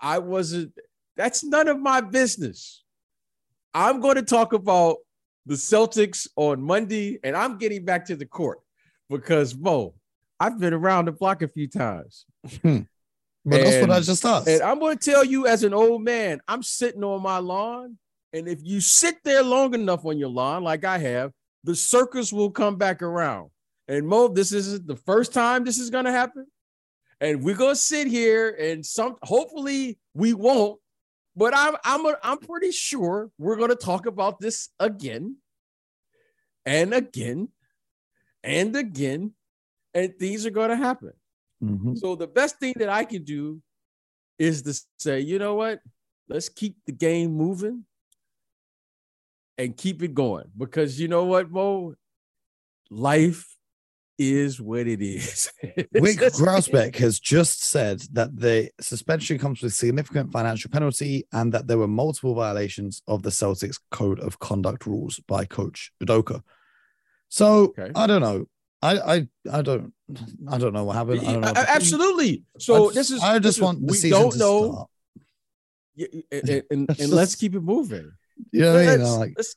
I 0.00 0.18
wasn't. 0.18 0.72
That's 1.16 1.42
none 1.44 1.68
of 1.68 1.78
my 1.80 2.00
business. 2.00 2.84
I'm 3.74 4.00
going 4.00 4.16
to 4.16 4.22
talk 4.22 4.52
about 4.52 4.98
the 5.46 5.54
Celtics 5.54 6.28
on 6.36 6.62
Monday, 6.62 7.18
and 7.24 7.36
I'm 7.36 7.58
getting 7.58 7.84
back 7.84 8.06
to 8.06 8.16
the 8.16 8.26
court 8.26 8.60
because 9.10 9.56
Mo, 9.56 9.94
I've 10.38 10.58
been 10.58 10.74
around 10.74 11.06
the 11.06 11.12
block 11.12 11.42
a 11.42 11.48
few 11.48 11.68
times. 11.68 12.24
Hmm. 12.62 12.80
But 13.44 13.62
that's 13.62 13.80
what 13.80 13.96
I 13.96 14.00
just 14.00 14.24
asked. 14.24 14.48
And 14.48 14.62
I'm 14.62 14.78
going 14.78 14.98
to 14.98 15.10
tell 15.10 15.24
you, 15.24 15.46
as 15.46 15.64
an 15.64 15.72
old 15.72 16.02
man, 16.02 16.40
I'm 16.46 16.62
sitting 16.62 17.02
on 17.02 17.22
my 17.22 17.38
lawn, 17.38 17.96
and 18.32 18.46
if 18.46 18.58
you 18.62 18.80
sit 18.80 19.16
there 19.24 19.42
long 19.42 19.74
enough 19.74 20.04
on 20.04 20.18
your 20.18 20.28
lawn, 20.28 20.62
like 20.64 20.84
I 20.84 20.98
have, 20.98 21.32
the 21.64 21.74
circus 21.74 22.32
will 22.32 22.50
come 22.50 22.76
back 22.76 23.00
around. 23.02 23.50
And 23.88 24.06
Mo, 24.06 24.28
this 24.28 24.52
isn't 24.52 24.86
the 24.86 24.96
first 24.96 25.32
time 25.32 25.64
this 25.64 25.78
is 25.78 25.88
going 25.88 26.04
to 26.04 26.12
happen. 26.12 26.46
And 27.20 27.42
we're 27.42 27.56
going 27.56 27.74
to 27.74 27.80
sit 27.80 28.06
here 28.06 28.50
and 28.50 28.84
some 28.86 29.16
hopefully 29.22 29.98
we 30.14 30.34
won't, 30.34 30.80
but 31.34 31.52
I'm 31.56 31.74
I'm 31.84 32.06
a, 32.06 32.16
I'm 32.22 32.38
pretty 32.38 32.70
sure 32.70 33.30
we're 33.38 33.56
going 33.56 33.70
to 33.70 33.76
talk 33.76 34.06
about 34.06 34.38
this 34.38 34.68
again 34.78 35.36
and 36.64 36.94
again 36.94 37.48
and 38.44 38.76
again 38.76 39.32
and 39.94 40.16
things 40.16 40.46
are 40.46 40.50
going 40.50 40.70
to 40.70 40.76
happen. 40.76 41.12
Mhm. 41.62 41.98
So 41.98 42.14
the 42.14 42.28
best 42.28 42.60
thing 42.60 42.74
that 42.78 42.88
I 42.88 43.04
can 43.04 43.24
do 43.24 43.60
is 44.38 44.62
to 44.62 44.80
say, 44.98 45.18
you 45.20 45.40
know 45.40 45.56
what? 45.56 45.80
Let's 46.28 46.48
keep 46.48 46.76
the 46.86 46.92
game 46.92 47.32
moving 47.32 47.84
and 49.56 49.76
keep 49.76 50.02
it 50.04 50.14
going 50.14 50.46
because 50.56 51.00
you 51.00 51.08
know 51.08 51.24
what, 51.24 51.50
Mo? 51.50 51.94
Life 52.90 53.57
is 54.18 54.60
what 54.60 54.86
it 54.86 55.00
is. 55.00 55.50
Wyc 55.94 56.18
Grousbeck 56.36 56.96
has 56.96 57.20
just 57.20 57.62
said 57.62 58.00
that 58.12 58.36
the 58.36 58.70
suspension 58.80 59.38
comes 59.38 59.62
with 59.62 59.72
significant 59.74 60.32
financial 60.32 60.70
penalty 60.70 61.26
and 61.32 61.52
that 61.52 61.66
there 61.68 61.78
were 61.78 61.86
multiple 61.88 62.34
violations 62.34 63.00
of 63.06 63.22
the 63.22 63.30
Celtics 63.30 63.78
code 63.90 64.18
of 64.20 64.38
conduct 64.40 64.86
rules 64.86 65.20
by 65.28 65.44
coach 65.44 65.92
Udoka. 66.02 66.42
So 67.28 67.74
Okay. 67.78 67.90
I 67.94 68.06
don't 68.06 68.20
know. 68.22 68.46
I, 68.80 68.98
I 68.98 69.28
I 69.52 69.62
don't 69.62 69.92
I 70.48 70.58
don't 70.58 70.72
know 70.72 70.84
what 70.84 70.96
happened. 70.96 71.20
I 71.20 71.32
don't 71.32 71.40
know. 71.40 71.52
Absolutely. 71.56 72.44
So 72.58 72.86
just- 72.92 72.94
this 72.94 73.10
is 73.10 73.22
I 73.22 73.38
just 73.38 73.58
is- 73.58 73.62
want 73.62 73.80
we 73.82 74.10
don't 74.10 74.36
know, 74.36 74.72
start. 74.72 74.88
y- 75.96 76.06
y- 76.12 76.22
and, 76.32 76.48
and, 76.70 77.00
and 77.00 77.10
let's 77.10 77.32
just- 77.32 77.40
keep 77.40 77.54
it 77.54 77.60
moving. 77.60 78.12
You 78.52 78.60
know 78.62 78.74
what 78.74 78.82
I 78.82 78.86
mean? 78.90 78.98
Let's- 79.00 79.16
Like 79.18 79.32
let's- 79.36 79.54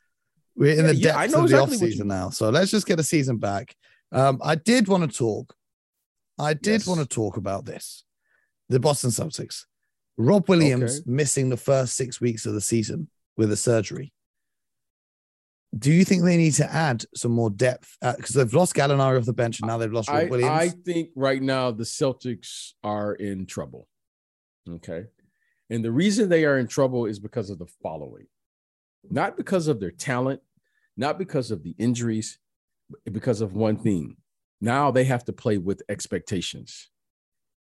we're 0.56 0.78
in 0.78 0.86
the 0.88 0.96
Yeah, 0.96 1.14
depths 1.18 1.34
know 1.34 1.44
of 1.46 1.50
the 1.50 1.60
off 1.62 1.72
you 1.72 1.78
season 1.78 2.08
now. 2.08 2.30
So 2.30 2.50
let's 2.50 2.70
just 2.72 2.86
get 2.86 3.00
a 3.00 3.04
season 3.04 3.38
back. 3.38 3.76
Um, 4.12 4.40
I 4.44 4.56
did 4.56 4.88
want 4.88 5.10
to 5.10 5.18
talk. 5.18 5.56
I 6.38 6.54
did 6.54 6.82
Yes. 6.82 6.88
want 6.88 7.00
to 7.00 7.06
talk 7.06 7.38
about 7.38 7.66
this. 7.66 8.04
The 8.70 8.80
Boston 8.80 9.10
Celtics. 9.12 9.66
Rob 10.18 10.48
Williams 10.50 11.00
Okay. 11.00 11.10
missing 11.12 11.50
the 11.50 11.58
first 11.58 11.96
six 11.96 12.20
weeks 12.20 12.46
of 12.46 12.54
the 12.54 12.62
season 12.62 13.10
with 13.38 13.52
a 13.52 13.58
surgery. 13.58 14.14
Do 15.78 15.92
you 15.92 16.04
think 16.04 16.24
they 16.24 16.36
need 16.36 16.54
to 16.56 16.70
add 16.72 17.06
some 17.16 17.32
more 17.32 17.50
depth? 17.50 17.98
Because 18.02 18.36
they've 18.36 18.54
lost 18.54 18.76
Gallinari 18.76 19.18
off 19.18 19.26
the 19.26 19.34
bench 19.34 19.60
and 19.62 19.68
now 19.68 19.78
they've 19.78 19.92
lost 19.92 20.10
Rob 20.10 20.18
I, 20.18 20.26
Williams. 20.26 20.52
I 20.52 20.68
think 20.70 21.12
right 21.16 21.42
now 21.42 21.72
the 21.72 21.86
Celtics 21.86 22.74
are 22.84 23.14
in 23.14 23.46
trouble. 23.46 23.88
Okay. 24.70 25.06
And 25.70 25.84
the 25.86 25.92
reason 25.92 26.28
they 26.28 26.44
are 26.44 26.58
in 26.58 26.68
trouble 26.68 27.06
is 27.06 27.20
because 27.20 27.50
of 27.50 27.58
the 27.60 27.68
following 27.82 28.28
not 29.10 29.36
because 29.36 29.68
of 29.68 29.80
their 29.80 29.90
talent, 29.90 30.42
not 30.96 31.18
because 31.18 31.50
of 31.50 31.64
the 31.64 31.74
injuries, 31.80 32.38
because 33.12 33.42
of 33.42 33.54
one 33.54 33.78
thing. 33.78 34.18
Now 34.60 34.92
they 34.92 35.06
have 35.06 35.26
to 35.26 35.34
play 35.34 35.58
with 35.58 35.82
expectations. 35.90 36.90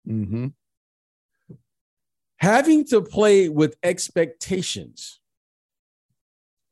Mhm. 0.07 0.55
Having 2.38 2.87
to 2.87 3.03
play 3.03 3.49
with 3.49 3.77
expectations 3.83 5.21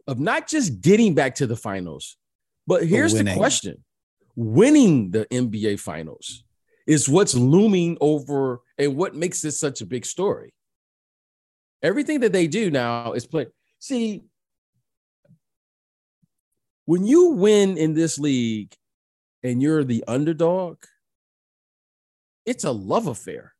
of 0.06 0.20
not 0.20 0.48
just 0.48 0.80
getting 0.80 1.14
back 1.14 1.34
to 1.36 1.46
the 1.46 1.56
finals, 1.56 2.16
but 2.66 2.86
here's 2.86 3.12
the 3.12 3.34
question 3.34 3.84
winning 4.36 5.10
the 5.10 5.26
NBA 5.32 5.80
finals 5.80 6.44
is 6.86 7.08
what's 7.08 7.34
looming 7.34 7.96
over 8.00 8.60
and 8.78 8.96
what 8.96 9.14
makes 9.14 9.40
this 9.40 9.58
such 9.58 9.80
a 9.80 9.86
big 9.86 10.04
story. 10.04 10.52
Everything 11.82 12.20
that 12.20 12.32
they 12.32 12.46
do 12.46 12.70
now 12.70 13.12
is 13.12 13.26
play. 13.26 13.46
See, 13.78 14.22
when 16.86 17.04
you 17.04 17.30
win 17.30 17.76
in 17.76 17.94
this 17.94 18.18
league 18.18 18.74
and 19.42 19.60
you're 19.60 19.84
the 19.84 20.02
underdog, 20.08 20.78
it's 22.46 22.64
a 22.64 22.72
love 22.72 23.06
affair. 23.06 23.52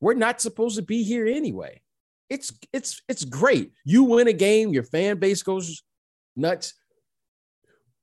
We're 0.00 0.14
not 0.14 0.40
supposed 0.40 0.76
to 0.76 0.82
be 0.82 1.02
here 1.02 1.26
anyway. 1.26 1.82
It's 2.30 2.52
it's 2.72 3.02
it's 3.08 3.24
great. 3.24 3.72
You 3.84 4.04
win 4.04 4.28
a 4.28 4.32
game, 4.32 4.72
your 4.72 4.82
fan 4.82 5.18
base 5.18 5.42
goes 5.42 5.82
nuts. 6.36 6.74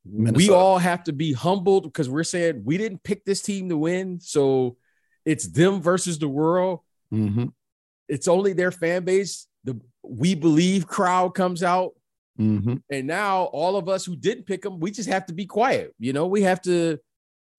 We 0.03 0.49
all 0.51 0.77
have 0.77 1.03
to 1.05 1.13
be 1.13 1.33
humbled 1.33 1.83
because 1.83 2.09
we're 2.09 2.23
saying 2.23 2.61
we 2.63 2.77
didn't 2.77 3.03
pick 3.03 3.25
this 3.25 3.41
team 3.41 3.69
to 3.69 3.77
win. 3.77 4.19
So 4.19 4.77
it's 5.25 5.47
them 5.47 5.81
versus 5.81 6.19
the 6.19 6.27
world. 6.27 6.81
Mhm. 7.11 7.53
It's 8.07 8.27
only 8.27 8.53
their 8.53 8.71
fan 8.71 9.03
base. 9.03 9.47
The 9.63 9.79
we 10.03 10.35
believe 10.35 10.85
crowd 10.85 11.33
comes 11.33 11.63
out. 11.63 11.93
Mhm. 12.39 12.81
And 12.89 13.07
now 13.07 13.43
all 13.45 13.77
of 13.77 13.87
us 13.87 14.05
who 14.05 14.15
didn't 14.15 14.45
pick 14.45 14.61
them, 14.61 14.79
we 14.79 14.91
just 14.91 15.09
have 15.09 15.25
to 15.27 15.33
be 15.33 15.45
quiet. 15.45 15.93
You 15.99 16.13
know, 16.13 16.27
we 16.27 16.41
have 16.41 16.61
to 16.63 16.99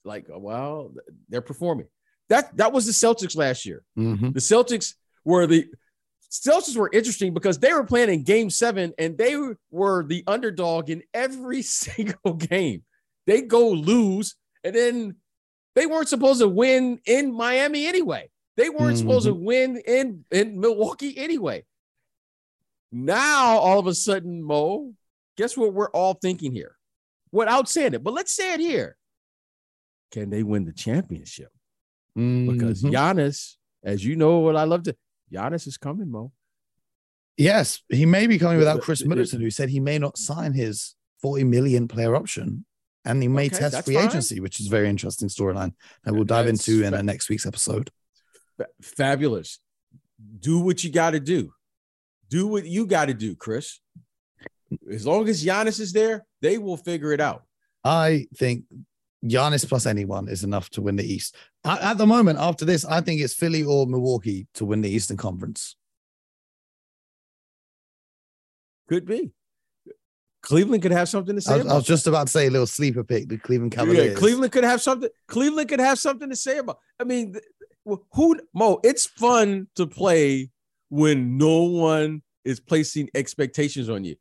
like, 0.04 0.26
well, 0.28 0.92
they're 1.28 1.40
performing. 1.40 1.86
That 2.28 2.56
that 2.56 2.72
was 2.72 2.86
the 2.86 2.92
Celtics 2.92 3.36
last 3.36 3.64
year. 3.64 3.82
Mhm. 3.98 4.34
The 4.34 4.40
Celtics 4.40 4.94
were 5.24 5.46
the 5.46 5.66
Celtics 6.30 6.76
were 6.76 6.90
interesting 6.92 7.32
because 7.32 7.58
they 7.58 7.72
were 7.72 7.84
playing 7.84 8.10
in 8.10 8.24
game 8.24 8.50
seven 8.50 8.92
and 8.98 9.16
they 9.16 9.36
were 9.70 10.04
the 10.04 10.24
underdog 10.26 10.90
in 10.90 11.02
every 11.14 11.62
single 11.84 12.34
game. 12.34 12.84
They 13.26 13.42
go 13.42 13.70
lose, 13.70 14.34
and 14.62 14.74
then 14.74 15.16
they 15.74 15.86
weren't 15.86 16.08
supposed 16.08 16.40
to 16.40 16.48
win 16.48 17.00
in 17.06 17.32
Miami 17.32 17.86
anyway. 17.86 18.30
They 18.56 18.70
weren't 18.70 18.96
supposed 18.98 19.26
to 19.26 19.34
win 19.34 19.76
in, 19.86 20.24
in 20.30 20.58
Milwaukee 20.60 21.16
anyway. 21.18 21.64
Now, 22.92 23.58
all 23.58 23.78
of 23.78 23.86
a 23.86 23.94
sudden, 23.94 24.42
Mo, 24.42 24.94
guess 25.36 25.56
what 25.56 25.72
we're 25.74 25.90
all 25.90 26.14
thinking 26.14 26.52
here? 26.52 26.76
Without 27.32 27.68
saying 27.68 27.94
it, 27.94 28.02
but 28.04 28.14
let's 28.14 28.32
say 28.32 28.54
it 28.54 28.60
here. 28.60 28.96
Can 30.12 30.30
they 30.30 30.42
win 30.42 30.64
the 30.64 30.72
championship? 30.72 31.50
Because 32.14 32.82
Mhm. 32.82 32.92
Giannis, 32.92 33.56
as 33.82 34.04
you 34.04 34.16
know 34.16 34.38
what 34.38 34.56
I 34.56 34.64
love 34.64 34.84
to, 34.84 34.96
Giannis 35.32 35.66
is 35.66 35.76
coming, 35.76 36.10
Mo. 36.10 36.32
Yes, 37.36 37.82
he 37.90 38.06
may 38.06 38.26
be 38.26 38.38
coming 38.38 38.56
without 38.58 38.80
Khris 38.80 39.04
Middleton, 39.04 39.40
who 39.42 39.50
said 39.50 39.68
he 39.68 39.80
may 39.80 39.98
not 39.98 40.16
sign 40.16 40.54
his 40.54 40.94
40 41.20 41.44
million 41.44 41.86
player 41.88 42.16
option 42.16 42.64
and 43.04 43.20
he 43.20 43.28
may 43.28 43.46
Okay, 43.46 43.58
test 43.58 43.84
free 43.84 43.96
fine. 43.96 44.06
agency, 44.08 44.40
which 44.40 44.58
is 44.60 44.68
a 44.68 44.70
very 44.70 44.88
interesting 44.88 45.28
storyline 45.28 45.74
that 46.04 46.14
we'll 46.14 46.24
dive 46.24 46.46
That's 46.46 46.66
into 46.66 46.84
in 46.84 46.92
fa- 46.92 47.00
uh, 47.00 47.02
next 47.02 47.28
week's 47.28 47.44
episode. 47.44 47.90
Fa- 48.56 48.68
Fabulous. 48.80 49.58
Do 50.40 50.60
what 50.60 50.82
you 50.82 50.90
got 50.90 51.10
to 51.10 51.20
do. 51.20 51.52
Do 52.28 52.46
what 52.46 52.64
you 52.66 52.86
got 52.86 53.06
to 53.06 53.14
do, 53.14 53.34
Khris. 53.36 53.80
As 54.90 55.06
long 55.06 55.28
as 55.28 55.44
Giannis 55.44 55.78
is 55.80 55.92
there, 55.92 56.26
they 56.42 56.58
will 56.58 56.76
figure 56.76 57.12
it 57.12 57.20
out. 57.20 57.44
I 57.84 58.26
think 58.36 58.64
Giannis 59.24 59.68
plus 59.68 59.86
anyone 59.86 60.28
is 60.28 60.42
enough 60.44 60.68
to 60.70 60.82
win 60.82 60.96
the 60.96 61.04
East. 61.04 61.36
At, 61.64 61.80
at 61.82 61.98
the 61.98 62.06
moment, 62.06 62.38
after 62.40 62.64
this, 62.64 62.84
I 62.84 63.00
think 63.00 63.20
it's 63.20 63.34
Philly 63.34 63.62
or 63.62 63.86
Milwaukee 63.86 64.48
to 64.54 64.64
win 64.64 64.80
the 64.80 64.90
Eastern 64.90 65.16
Conference. 65.16 65.76
Could 68.88 69.06
be. 69.06 69.32
Cleveland 70.42 70.82
could 70.82 70.92
have 70.92 71.08
something 71.08 71.34
to 71.34 71.40
say 71.40 71.54
I, 71.54 71.56
was- 71.56 71.66
I 71.66 71.68
about 71.70 71.76
was 71.76 71.86
just 71.86 72.06
about 72.06 72.26
to 72.28 72.32
say 72.32 72.46
a 72.46 72.50
little 72.50 72.66
sleeper 72.68 73.02
pick, 73.02 73.28
the 73.28 73.36
Cleveland 73.38 73.72
Cavaliers. 73.72 74.12
Yeah, 74.12 74.14
Cleveland 74.18 74.52
could 74.52 74.62
have 74.64 74.80
something. 74.80 75.08
Cleveland 75.26 75.68
could 75.68 75.80
have 75.80 75.98
something 75.98 76.28
to 76.30 76.36
say 76.36 76.58
about. 76.58 76.78
I 77.00 77.04
mean, 77.04 77.34
who 78.12 78.40
Mo? 78.54 78.78
It's 78.84 79.06
fun 79.06 79.66
to 79.74 79.86
play 79.88 80.50
when 80.88 81.36
no 81.38 81.64
one 81.64 82.22
is 82.44 82.60
placing 82.60 83.10
expectations 83.14 83.88
on 83.88 84.04
you. 84.04 84.16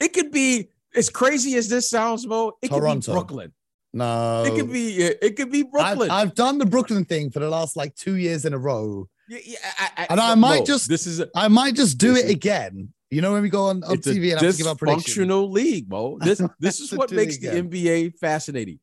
It 0.00 0.12
could 0.12 0.30
be 0.32 0.68
as 0.94 1.10
crazy 1.10 1.56
as 1.56 1.68
this 1.68 1.88
sounds, 1.88 2.26
Mo. 2.26 2.52
It 2.62 2.68
could 2.68 2.78
Toronto. 2.80 3.12
be 3.12 3.14
Brooklyn. 3.14 3.52
No, 3.92 4.44
It 4.44 4.54
could 4.54 4.70
be. 4.72 4.96
It 5.02 5.36
could 5.36 5.50
be 5.50 5.60
I've, 5.64 5.70
Brooklyn. 5.70 6.10
I've 6.10 6.34
done 6.34 6.58
the 6.58 6.66
Brooklyn 6.66 7.04
thing 7.04 7.30
for 7.30 7.40
the 7.40 7.48
last 7.48 7.76
like 7.76 7.94
two 7.94 8.16
years 8.16 8.44
in 8.44 8.52
a 8.52 8.58
row. 8.58 9.08
Yeah, 9.28 9.38
yeah, 9.44 9.56
I, 9.96 10.06
And 10.10 10.20
I 10.20 10.34
might 10.34 10.60
Mo, 10.60 10.64
just- 10.64 10.88
This 10.88 11.06
is 11.06 11.20
a, 11.20 11.28
I 11.34 11.48
might 11.48 11.74
just 11.74 11.98
do 11.98 12.14
it 12.16 12.26
is- 12.26 12.30
again. 12.30 12.92
You 13.10 13.22
know 13.22 13.32
when 13.32 13.40
we 13.42 13.48
go 13.48 13.64
on, 13.68 13.82
on 13.84 13.96
TV 13.96 14.32
and 14.32 14.40
have 14.42 14.54
to 14.54 14.62
give 14.62 14.76
predictions. 14.78 15.16
dysfunctional 15.16 15.50
league, 15.50 15.88
Mo. 15.88 16.18
This 16.20 16.42
this 16.60 16.80
is 16.80 16.92
what 16.92 17.10
makes 17.10 17.38
the. 17.38 17.48
NBA 17.48 18.16
fascinating. 18.18 18.80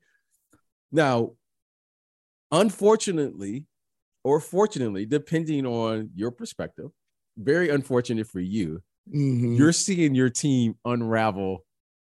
Now, 0.92 1.34
unfortunately, 2.52 3.66
or 4.24 4.40
fortunately, 4.40 5.06
depending 5.06 5.66
on 5.66 6.10
your 6.16 6.32
perspective, 6.32 6.90
very 7.38 7.70
unfortunate 7.70 8.28
for 8.28 8.40
you, 8.40 8.82
Mhm. 9.14 9.58
you're 9.58 9.74
seeing 9.74 10.16
your 10.16 10.30
team 10.30 10.76
unravel 10.86 11.64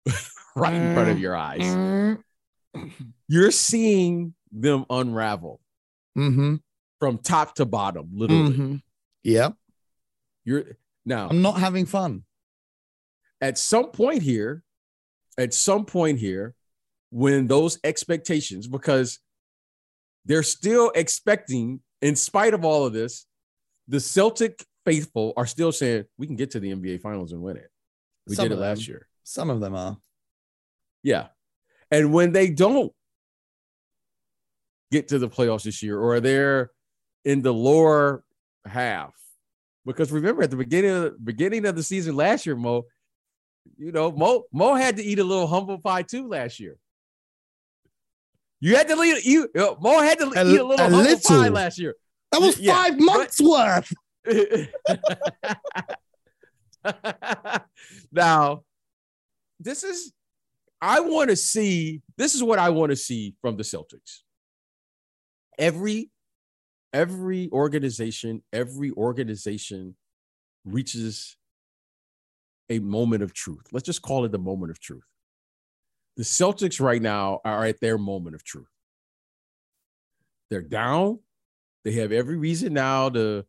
right 0.56 0.74
in 0.74 0.94
front 0.94 1.10
of 1.10 1.18
your 1.18 1.36
eyes. 1.36 1.60
Mm-hmm. 1.60 2.88
You're 3.28 3.50
seeing 3.50 4.34
them 4.52 4.84
unravel 4.88 5.60
Mhm. 6.16 6.60
from 7.00 7.18
top 7.18 7.54
to 7.56 7.66
bottom, 7.66 8.10
literally. 8.14 8.56
Mhm. 8.56 8.82
Yep. 9.24 9.56
You're 10.44 10.64
now 11.04 11.28
I'm 11.28 11.42
not 11.42 11.58
having 11.58 11.86
fun. 11.86 12.24
at 13.40 13.58
some 13.58 13.90
point 13.90 14.22
here, 14.22 14.62
at 15.36 15.52
some 15.52 15.84
point 15.84 16.18
here, 16.18 16.54
when 17.10 17.46
those 17.48 17.78
expectations, 17.84 18.66
because 18.66 19.18
they're 20.24 20.42
still 20.42 20.90
expecting, 20.94 21.82
in 22.00 22.16
spite 22.16 22.54
of 22.54 22.64
all 22.64 22.86
of 22.86 22.92
this, 22.94 23.26
the 23.88 24.00
Celtic 24.00 24.64
faithful 24.86 25.34
are 25.36 25.46
still 25.46 25.72
saying 25.72 26.04
we 26.16 26.26
can 26.26 26.36
get 26.36 26.52
to 26.52 26.60
the 26.60 26.72
NBA 26.74 27.00
finals 27.02 27.32
and 27.32 27.42
win 27.42 27.56
it. 27.58 27.68
We 28.26 28.34
Some 28.36 28.48
did 28.48 28.52
it 28.56 28.60
last 28.60 28.78
them. 28.86 28.92
year. 28.92 29.08
Some 29.24 29.50
of 29.50 29.60
them 29.60 29.74
are. 29.74 29.98
Yeah. 31.02 31.26
And 31.90 32.12
when 32.14 32.32
they 32.32 32.48
don't 32.50 32.92
get 34.90 35.08
to 35.08 35.18
the 35.18 35.28
playoffs 35.28 35.64
this 35.64 35.82
year, 35.82 35.98
or 35.98 36.20
they're 36.20 36.70
in 37.24 37.42
the 37.42 37.52
lower 37.52 38.24
half, 38.64 39.12
because 39.84 40.10
remember 40.10 40.42
at 40.42 40.50
the 40.50 40.56
beginning 40.56 40.90
of 40.90 41.02
the 41.02 41.10
beginning 41.22 41.66
of 41.66 41.76
the 41.76 41.82
season 41.82 42.16
last 42.16 42.46
year, 42.46 42.56
Mo, 42.56 42.84
you 43.76 43.92
know, 43.92 44.10
Mo 44.12 44.44
Mo 44.52 44.74
had 44.74 44.96
to 44.96 45.02
eat 45.02 45.18
a 45.18 45.24
little 45.24 45.46
humble 45.46 45.78
pie 45.78 46.02
too 46.02 46.28
last 46.28 46.58
year. 46.60 46.76
You 48.60 48.74
had 48.76 48.88
to 48.88 48.96
leave 48.96 49.24
you 49.24 49.48
Mo 49.80 50.00
had 50.00 50.18
to 50.18 50.26
A- 50.26 50.28
eat 50.28 50.60
a 50.60 50.64
little 50.64 50.86
a 50.86 50.90
humble 50.90 51.20
pie 51.20 51.48
last 51.48 51.78
year. 51.78 51.94
That 52.32 52.40
was 52.40 52.58
Yeah, 52.58 52.74
five 52.74 52.98
but- 52.98 53.04
months 53.04 53.40
worth. 53.40 53.92
now, 58.12 58.62
this 59.60 59.84
is, 59.84 60.12
I 60.80 61.00
want 61.00 61.30
to 61.30 61.36
see, 61.36 62.02
this 62.16 62.34
is 62.34 62.42
what 62.42 62.58
I 62.58 62.70
want 62.70 62.90
to 62.90 62.96
see 62.96 63.34
from 63.40 63.56
the 63.56 63.62
Celtics. 63.62 64.22
Every, 65.58 66.10
every 66.92 67.48
organization, 67.52 68.42
every 68.52 68.90
organization 68.90 69.96
reaches 70.64 71.36
a 72.68 72.78
moment 72.80 73.22
of 73.22 73.32
truth. 73.32 73.66
Let's 73.72 73.86
just 73.86 74.02
call 74.02 74.24
it 74.24 74.32
the 74.32 74.38
moment 74.38 74.70
of 74.70 74.80
truth. 74.80 75.04
The 76.16 76.24
Celtics 76.24 76.80
right 76.80 77.00
now 77.00 77.40
are 77.44 77.64
at 77.64 77.80
their 77.80 77.98
moment 77.98 78.34
of 78.34 78.42
truth. 78.42 78.66
They're 80.50 80.62
down. 80.62 81.20
They 81.84 81.92
have 81.92 82.12
every 82.12 82.36
reason 82.36 82.72
now 82.72 83.10
to 83.10 83.44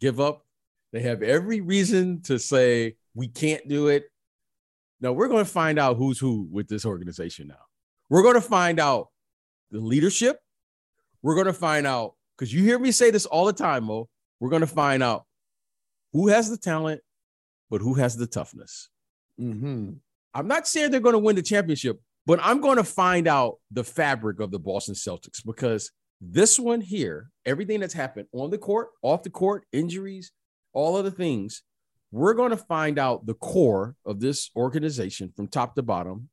give 0.00 0.20
up. 0.20 0.44
They 0.92 1.00
have 1.00 1.22
every 1.22 1.60
reason 1.60 2.22
to 2.22 2.38
say, 2.38 2.96
we 3.14 3.28
can't 3.28 3.68
do 3.68 3.88
it. 3.88 4.04
Now, 5.00 5.12
we're 5.12 5.28
going 5.28 5.44
to 5.44 5.50
find 5.50 5.78
out 5.78 5.96
who's 5.96 6.18
who 6.18 6.48
with 6.50 6.68
this 6.68 6.84
organization 6.84 7.48
now. 7.48 7.66
We're 8.08 8.22
going 8.22 8.34
to 8.34 8.40
find 8.40 8.80
out 8.80 9.08
the 9.70 9.80
leadership. 9.80 10.40
We're 11.22 11.34
going 11.34 11.46
to 11.46 11.52
find 11.52 11.86
out, 11.86 12.14
because 12.36 12.52
you 12.52 12.62
hear 12.62 12.78
me 12.78 12.90
say 12.90 13.10
this 13.10 13.26
all 13.26 13.44
the 13.44 13.52
time, 13.52 13.84
Mo. 13.84 14.08
We're 14.40 14.50
going 14.50 14.60
to 14.60 14.66
find 14.66 15.02
out 15.02 15.26
who 16.12 16.28
has 16.28 16.48
the 16.48 16.56
talent, 16.56 17.00
but 17.70 17.80
who 17.80 17.94
has 17.94 18.16
the 18.16 18.26
toughness. 18.26 18.88
Mm-hmm. 19.38 19.90
I'm 20.34 20.48
not 20.48 20.66
saying 20.66 20.90
they're 20.90 21.00
going 21.00 21.14
to 21.14 21.18
win 21.18 21.36
the 21.36 21.42
championship, 21.42 22.00
but 22.24 22.38
I'm 22.42 22.60
going 22.60 22.76
to 22.76 22.84
find 22.84 23.26
out 23.26 23.58
the 23.70 23.84
fabric 23.84 24.40
of 24.40 24.50
the 24.50 24.58
Boston 24.58 24.94
Celtics 24.94 25.44
because 25.44 25.90
this 26.20 26.58
one 26.58 26.80
here, 26.80 27.30
everything 27.46 27.80
that's 27.80 27.94
happened 27.94 28.26
on 28.32 28.50
the 28.50 28.58
court, 28.58 28.88
off 29.02 29.22
the 29.22 29.30
court, 29.30 29.64
injuries, 29.72 30.32
all 30.72 30.96
of 30.96 31.04
the 31.04 31.10
things, 31.10 31.62
we're 32.10 32.34
going 32.34 32.50
to 32.50 32.56
find 32.56 32.98
out 32.98 33.26
the 33.26 33.34
core 33.34 33.94
of 34.04 34.20
this 34.20 34.50
organization 34.56 35.32
from 35.36 35.46
top 35.46 35.74
to 35.76 35.82
bottom, 35.82 36.28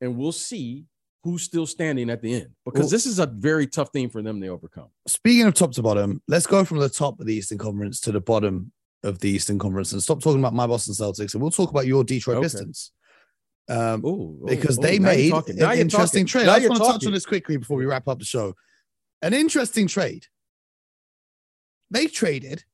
and 0.00 0.16
we'll 0.16 0.32
see 0.32 0.84
who's 1.24 1.42
still 1.42 1.66
standing 1.66 2.10
at 2.10 2.22
the 2.22 2.32
end 2.34 2.48
because 2.64 2.82
Well- 2.82 2.88
this 2.90 3.06
is 3.06 3.18
a 3.18 3.26
very 3.26 3.66
tough 3.66 3.90
thing 3.92 4.08
for 4.08 4.22
them 4.22 4.40
to 4.40 4.48
overcome. 4.48 4.88
Speaking 5.06 5.46
of 5.46 5.54
top 5.54 5.72
to 5.72 5.82
bottom, 5.82 6.22
let's 6.28 6.46
go 6.46 6.64
from 6.64 6.78
the 6.78 6.88
top 6.88 7.18
of 7.20 7.26
the 7.26 7.34
Eastern 7.34 7.58
Conference 7.58 8.00
to 8.02 8.12
the 8.12 8.20
bottom 8.20 8.72
of 9.02 9.18
the 9.18 9.30
Eastern 9.30 9.58
Conference 9.58 9.92
and 9.92 10.02
stop 10.02 10.22
talking 10.22 10.38
about 10.38 10.54
my 10.54 10.66
Boston 10.66 10.94
Celtics 10.94 11.34
and 11.34 11.42
we'll 11.42 11.50
talk 11.50 11.70
about 11.70 11.86
your 11.86 12.04
Detroit 12.04 12.36
Okay. 12.38 12.44
Pistons. 12.44 12.92
Um, 13.68 14.04
Ooh, 14.06 14.44
because 14.46 14.78
ooh, 14.78 14.82
they 14.82 14.92
ooh, 14.92 14.94
you're 14.94 15.02
made 15.02 15.32
an 15.32 15.78
interesting 15.78 16.24
talking. 16.24 16.26
trade. 16.26 16.46
Now 16.46 16.52
I 16.54 16.58
just 16.60 16.70
want 16.70 16.82
to 16.84 16.88
touch 16.92 17.06
on 17.06 17.12
this 17.12 17.26
quickly 17.26 17.56
before 17.58 17.76
we 17.76 17.84
wrap 17.84 18.08
up 18.08 18.18
the 18.18 18.24
show. 18.24 18.54
An 19.22 19.34
interesting 19.34 19.86
trade. 19.86 20.26
They 21.90 22.06
traded 22.06 22.64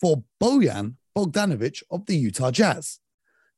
for 0.00 0.24
Bojan 0.42 0.94
Bogdanovic 1.16 1.82
of 1.90 2.06
the 2.06 2.16
Utah 2.16 2.50
Jazz. 2.50 2.98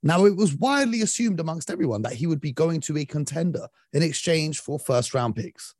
Now, 0.03 0.27
it 0.27 0.37
was 0.37 0.55
widely 0.55 1.03
assumed 1.03 1.40
amongst 1.40 1.70
everyone 1.70 2.03
that 2.03 2.12
he 2.12 2.27
would 2.27 2.40
be 2.40 2.53
going 2.53 2.81
to 2.83 2.96
a 2.98 3.05
contender 3.05 3.66
in 3.92 4.03
exchange 4.03 4.61
for 4.61 4.79
first 4.79 5.12
round 5.12 5.35
picks. 5.35 5.74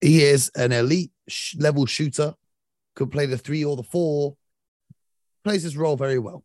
He 0.00 0.24
is 0.24 0.50
an 0.56 0.72
elite 0.72 1.12
sh- 1.28 1.54
level 1.56 1.86
shooter, 1.86 2.34
could 2.94 3.12
play 3.12 3.26
the 3.26 3.38
three 3.38 3.64
or 3.64 3.76
the 3.76 3.84
four, 3.84 4.36
plays 5.44 5.62
his 5.62 5.76
role 5.76 5.96
very 5.96 6.18
well 6.18 6.44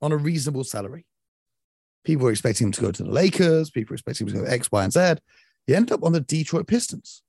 on 0.00 0.10
a 0.10 0.16
reasonable 0.16 0.64
salary. 0.64 1.06
People 2.04 2.24
were 2.24 2.32
expecting 2.32 2.66
him 2.66 2.72
to 2.72 2.80
go 2.80 2.90
to 2.90 3.02
the 3.04 3.10
Lakers. 3.10 3.70
People 3.70 3.92
were 3.92 3.96
expecting 3.96 4.26
him 4.26 4.34
to 4.34 4.40
go 4.40 4.46
X, 4.46 4.72
Y, 4.72 4.82
and 4.82 4.92
Z. 4.92 5.14
He 5.66 5.74
ended 5.74 5.92
up 5.92 6.02
on 6.02 6.12
the 6.12 6.20
Detroit 6.20 6.66
Pistons, 6.66 7.22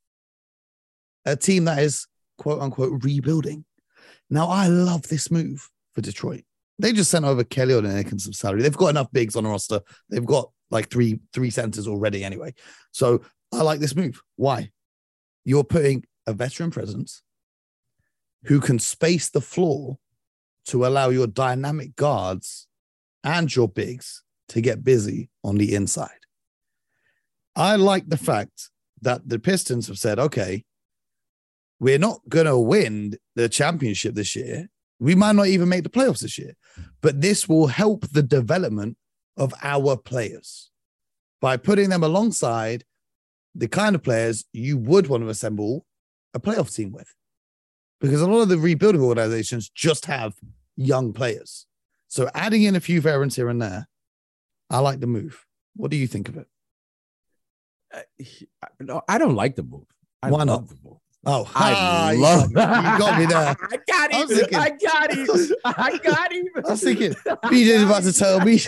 a 1.26 1.36
team 1.36 1.66
that 1.66 1.80
is 1.80 2.08
quote 2.38 2.62
unquote 2.62 3.04
rebuilding. 3.04 3.66
Now, 4.30 4.48
I 4.48 4.68
love 4.68 5.08
this 5.08 5.30
move 5.32 5.70
for 5.94 6.02
Detroit. 6.02 6.44
They 6.80 6.92
just 6.92 7.12
sent 7.12 7.26
over 7.26 7.44
Kelly 7.44 7.74
Olynyk 7.74 8.12
and 8.12 8.20
some 8.20 8.34
salary. 8.34 8.62
They've 8.62 8.76
got 8.76 8.88
enough 8.88 9.12
bigs 9.12 9.36
on 9.36 9.44
the 9.44 9.50
roster. 9.50 9.82
They've 10.10 10.26
got 10.26 10.50
like 10.72 10.90
three 10.90 11.20
three 11.34 11.52
centers 11.52 11.88
already 11.88 12.24
anyway. 12.24 12.54
So 12.92 13.22
I 13.52 13.62
like 13.62 13.80
this 13.80 13.96
move. 13.96 14.22
Why? 14.36 14.72
You're 15.46 15.64
putting 15.64 16.06
a 16.26 16.34
veteran 16.34 16.72
presence 16.72 17.22
who 18.46 18.60
can 18.60 18.80
space 18.80 19.30
the 19.30 19.42
floor 19.42 19.98
to 20.66 20.86
allow 20.86 21.10
your 21.10 21.28
dynamic 21.28 21.96
guards 21.96 22.68
and 23.24 23.54
your 23.54 23.68
bigs 23.68 24.24
to 24.50 24.62
get 24.62 24.84
busy 24.84 25.30
on 25.44 25.58
the 25.58 25.76
inside. 25.76 26.10
I 27.56 27.76
like 27.76 28.10
the 28.10 28.18
fact 28.18 28.70
that 29.02 29.28
the 29.28 29.40
Pistons 29.40 29.88
have 29.88 30.00
said, 30.00 30.20
okay, 30.20 30.64
we're 31.84 32.00
not 32.00 32.22
going 32.30 32.46
to 32.46 32.58
win 32.58 33.18
the 33.36 33.50
championship 33.50 34.16
this 34.16 34.38
year. 34.38 34.70
We 35.00 35.16
might 35.16 35.36
not 35.36 35.48
even 35.48 35.68
make 35.68 35.84
the 35.84 35.90
playoffs 35.90 36.22
this 36.22 36.38
year, 36.38 36.54
but 37.02 37.20
this 37.20 37.50
will 37.50 37.68
help 37.68 38.08
the 38.08 38.24
development 38.24 38.96
of 39.36 39.54
our 39.62 39.98
players 39.98 40.72
by 41.42 41.58
putting 41.58 41.90
them 41.90 42.02
alongside 42.02 42.86
the 43.54 43.68
kind 43.68 43.96
of 43.96 44.02
players 44.02 44.46
you 44.54 44.78
would 44.78 45.08
want 45.08 45.24
to 45.24 45.30
assemble 45.30 45.86
a 46.34 46.40
playoff 46.40 46.74
team 46.74 46.94
with. 46.94 47.14
Because 48.00 48.22
a 48.22 48.28
lot 48.28 48.44
of 48.44 48.50
the 48.50 48.58
rebuilding 48.58 49.02
organizations 49.02 49.70
just 49.70 50.06
have 50.06 50.36
young 50.78 51.12
players. 51.12 51.66
So 52.08 52.30
adding 52.34 52.64
in 52.64 52.78
a 52.78 52.80
few 52.80 53.02
veterans 53.02 53.36
here 53.36 53.50
and 53.50 53.62
there, 53.62 53.90
I 54.70 54.80
like 54.80 55.02
the 55.02 55.08
move. 55.08 55.46
What 55.76 55.92
do 55.92 55.98
you 55.98 56.08
think 56.08 56.30
of 56.30 56.38
it? 56.38 56.48
Uh, 57.94 58.68
no, 58.80 59.02
I 59.10 59.18
don't 59.18 59.36
like 59.36 59.58
the 59.58 59.64
move. 59.64 59.88
I 60.22 60.30
Why 60.30 60.44
love 60.44 60.48
not? 60.48 60.70
the 60.70 60.78
move. 60.82 60.98
Oh, 61.26 61.50
I 61.56 61.74
ah, 61.76 62.12
you 62.12 62.20
love. 62.22 62.54
got 62.54 62.84
me. 62.84 62.92
You 62.92 62.98
got 63.00 63.20
me 63.20 63.26
there. 63.28 63.38
I 63.72 63.78
got 63.88 64.14
I 64.14 64.18
him. 64.18 64.28
thinking- 64.28 64.58
I 64.58 64.70
got 64.72 65.14
him. 65.14 65.28
I 65.66 65.98
got 66.04 66.34
him. 66.34 66.46
I 66.58 66.72
was 66.72 66.84
thinking, 66.84 67.12
BJ's 67.46 67.84
about 67.84 68.04
to 68.04 68.12
tell 68.14 68.40
me. 68.42 68.60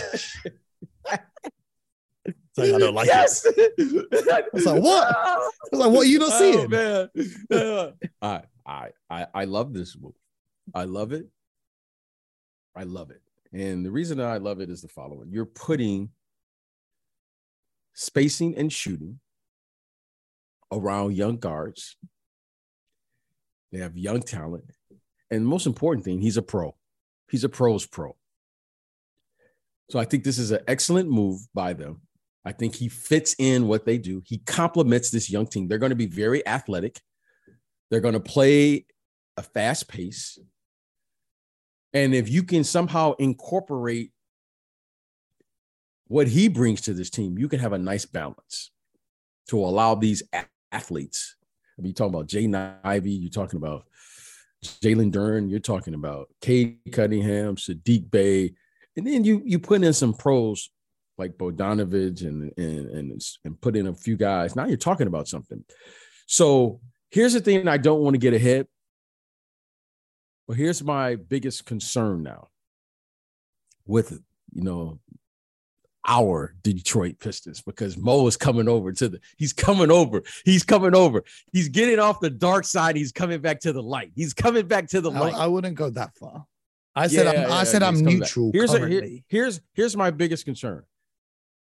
Like, 2.58 2.72
I 2.74 2.78
don't 2.78 2.94
like 2.94 3.06
it. 3.08 3.10
yes. 3.10 3.46
I 3.46 4.42
was 4.54 4.64
like, 4.64 4.82
what? 4.82 5.14
I 5.14 5.36
was 5.70 5.80
like, 5.80 5.90
what 5.90 6.00
are 6.06 6.08
you 6.08 6.18
not 6.18 6.30
Oh, 6.32 6.38
seeing? 6.38 6.70
man. 6.70 7.08
Uh, 7.50 7.90
I, 8.22 8.42
I, 8.66 8.90
I, 9.10 9.26
I 9.34 9.44
love 9.44 9.74
this 9.74 9.94
move. 10.00 10.14
I 10.74 10.84
love 10.84 11.12
it. 11.12 11.26
I 12.74 12.84
love 12.84 13.10
it. 13.10 13.20
And 13.52 13.84
the 13.84 13.90
reason 13.90 14.18
I 14.20 14.38
love 14.38 14.60
it 14.62 14.70
is 14.70 14.80
the 14.80 14.88
following 14.88 15.28
you're 15.30 15.44
putting 15.44 16.08
spacing 17.92 18.56
and 18.56 18.72
shooting 18.72 19.20
around 20.72 21.14
young 21.14 21.36
guards. 21.36 21.96
They 23.72 23.78
have 23.78 23.96
young 23.96 24.22
talent. 24.22 24.64
And 25.30 25.46
most 25.46 25.66
important 25.66 26.04
thing, 26.04 26.20
he's 26.20 26.36
a 26.36 26.42
pro. 26.42 26.74
He's 27.30 27.44
a 27.44 27.48
pro's 27.48 27.86
pro. 27.86 28.16
So 29.90 29.98
I 29.98 30.04
think 30.04 30.24
this 30.24 30.38
is 30.38 30.50
an 30.50 30.60
excellent 30.66 31.10
move 31.10 31.40
by 31.54 31.72
them. 31.72 32.02
I 32.44 32.52
think 32.52 32.76
he 32.76 32.88
fits 32.88 33.34
in 33.38 33.66
what 33.66 33.84
they 33.84 33.98
do. 33.98 34.22
He 34.24 34.38
complements 34.38 35.10
this 35.10 35.30
young 35.30 35.46
team. 35.46 35.66
They're 35.66 35.78
going 35.78 35.90
to 35.90 35.96
be 35.96 36.06
very 36.06 36.46
athletic. 36.46 37.00
They're 37.90 38.00
going 38.00 38.14
to 38.14 38.20
play 38.20 38.86
a 39.36 39.42
fast 39.42 39.88
pace. 39.88 40.38
And 41.92 42.14
if 42.14 42.28
you 42.28 42.42
can 42.42 42.62
somehow 42.62 43.14
incorporate 43.18 44.12
what 46.08 46.28
he 46.28 46.48
brings 46.48 46.82
to 46.82 46.94
this 46.94 47.10
team, 47.10 47.38
you 47.38 47.48
can 47.48 47.58
have 47.58 47.72
a 47.72 47.78
nice 47.78 48.06
balance 48.06 48.70
to 49.48 49.58
allow 49.58 49.94
these 49.94 50.22
athletes. 50.72 51.36
I 51.78 51.82
mean, 51.82 51.88
you're 51.88 51.94
talking 51.94 52.14
about 52.14 52.28
Jaden 52.28 52.76
Ivey, 52.84 53.10
you're 53.10 53.30
talking 53.30 53.58
about 53.58 53.84
Jalen 54.64 55.12
Duren, 55.12 55.50
you're 55.50 55.60
talking 55.60 55.94
about 55.94 56.28
Cade 56.40 56.78
Cunningham, 56.92 57.56
Saddiq 57.56 58.10
Bey, 58.10 58.54
and 58.96 59.06
then 59.06 59.24
you 59.24 59.42
you 59.44 59.58
put 59.58 59.82
in 59.82 59.92
some 59.92 60.14
pros 60.14 60.70
like 61.18 61.36
Bodanovich 61.36 62.22
and 62.22 62.52
and 62.56 62.90
and 62.90 63.22
and 63.44 63.60
put 63.60 63.76
in 63.76 63.86
a 63.86 63.94
few 63.94 64.16
guys. 64.16 64.56
Now 64.56 64.66
you're 64.66 64.76
talking 64.76 65.06
about 65.06 65.28
something. 65.28 65.64
So 66.26 66.80
here's 67.10 67.34
the 67.34 67.40
thing: 67.40 67.68
I 67.68 67.76
don't 67.76 68.00
want 68.00 68.14
to 68.14 68.18
get 68.18 68.34
ahead. 68.34 68.66
But 70.48 70.56
here's 70.56 70.82
my 70.82 71.16
biggest 71.16 71.66
concern 71.66 72.22
now 72.22 72.48
with 73.86 74.20
you 74.52 74.62
know 74.62 75.00
our 76.06 76.54
Detroit 76.62 77.18
Pistons 77.18 77.62
because 77.62 77.96
Mo 77.96 78.26
is 78.26 78.36
coming 78.36 78.68
over 78.68 78.92
to 78.92 79.08
the 79.08 79.20
he's 79.36 79.52
coming 79.52 79.90
over. 79.90 80.22
He's 80.44 80.62
coming 80.62 80.94
over. 80.94 81.24
He's 81.52 81.68
getting 81.68 81.98
off 81.98 82.20
the 82.20 82.30
dark 82.30 82.64
side. 82.64 82.96
He's 82.96 83.12
coming 83.12 83.40
back 83.40 83.60
to 83.60 83.72
the 83.72 83.82
light. 83.82 84.12
He's 84.14 84.32
coming 84.32 84.66
back 84.66 84.88
to 84.88 85.00
the 85.00 85.10
I, 85.10 85.18
light. 85.18 85.34
I 85.34 85.46
wouldn't 85.46 85.76
go 85.76 85.90
that 85.90 86.14
far. 86.16 86.46
I 86.94 87.08
said 87.08 87.24
Yeah, 87.26 87.42
I'm, 87.42 87.48
yeah, 87.50 87.54
I 87.56 87.64
said 87.64 87.82
yeah, 87.82 87.88
I'm 87.88 87.94
he's 87.94 88.02
back. 88.04 88.12
neutral 88.14 88.50
Here's 88.52 88.72
a, 88.74 88.88
here- 88.88 89.18
here's 89.26 89.60
here's 89.74 89.96
my 89.96 90.10
biggest 90.10 90.44
concern. 90.44 90.84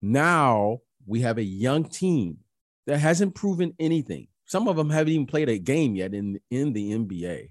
Now 0.00 0.80
we 1.06 1.20
have 1.20 1.38
a 1.38 1.42
young 1.42 1.84
team 1.84 2.38
that 2.86 2.98
hasn't 2.98 3.34
proven 3.34 3.74
anything. 3.78 4.28
Some 4.46 4.66
of 4.68 4.76
them 4.76 4.90
haven't 4.90 5.12
even 5.12 5.26
played 5.26 5.48
a 5.48 5.58
game 5.58 5.94
yet 5.94 6.14
in 6.14 6.40
in 6.50 6.72
the 6.72 6.92
NBA, 6.92 7.50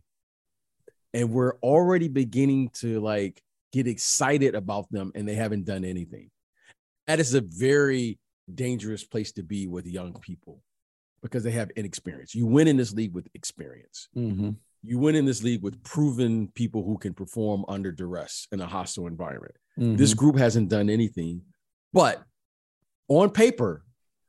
and 1.14 1.30
we're 1.32 1.56
already 1.58 2.08
beginning 2.08 2.70
to 2.76 3.00
like 3.00 3.42
get 3.72 3.88
excited 3.88 4.56
about 4.56 4.92
them, 4.92 5.12
and 5.16 5.28
they 5.28 5.36
haven't 5.36 5.66
done 5.66 5.86
anything. 5.86 6.30
That 7.10 7.20
is 7.20 7.34
a 7.34 7.42
very 7.42 8.20
dangerous 8.54 9.04
place 9.04 9.32
to 9.32 9.42
be 9.42 9.66
with 9.66 9.88
young 9.88 10.14
people 10.22 10.62
because 11.24 11.42
they 11.44 11.50
have 11.50 11.72
inexperience. 11.72 12.36
You 12.36 12.46
win 12.46 12.68
in 12.68 12.78
this 12.78 12.94
league 12.94 13.16
with 13.16 13.28
experience 13.34 14.10
Mhm. 14.16 14.58
you 14.84 15.00
win 15.00 15.16
in 15.16 15.26
this 15.26 15.42
league 15.42 15.64
with 15.64 15.82
proven 15.84 16.50
people 16.50 16.84
who 16.86 17.00
can 17.00 17.16
perform 17.16 17.66
under 17.68 17.92
duress 17.92 18.48
in 18.52 18.62
a 18.62 18.68
hostile 18.68 19.08
environment. 19.08 19.56
This 19.76 20.14
Mhm. 20.14 20.18
group 20.18 20.36
hasn't 20.38 20.70
done 20.70 20.88
anything, 20.88 21.42
but 21.94 22.24
on 23.08 23.32
paper, 23.32 23.84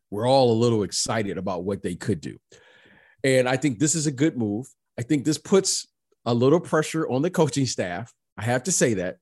we're 0.09 0.27
all 0.27 0.51
a 0.51 0.59
little 0.59 0.83
excited 0.83 1.37
about 1.37 1.65
what 1.65 1.83
they 1.83 1.95
could 1.95 2.23
do. 2.23 2.39
And 3.23 3.47
I 3.47 3.59
think 3.59 3.79
this 3.79 3.95
is 3.95 4.07
a 4.07 4.11
good 4.11 4.39
move. 4.39 4.75
I 4.99 5.03
think 5.03 5.27
this 5.27 5.37
puts 5.37 5.87
a 6.25 6.33
little 6.33 6.61
pressure 6.61 7.07
on 7.11 7.21
the 7.21 7.31
coaching 7.31 7.67
staff. 7.67 8.15
I 8.39 8.45
have 8.45 8.63
to 8.65 8.73
say 8.73 8.95
that 8.95 9.19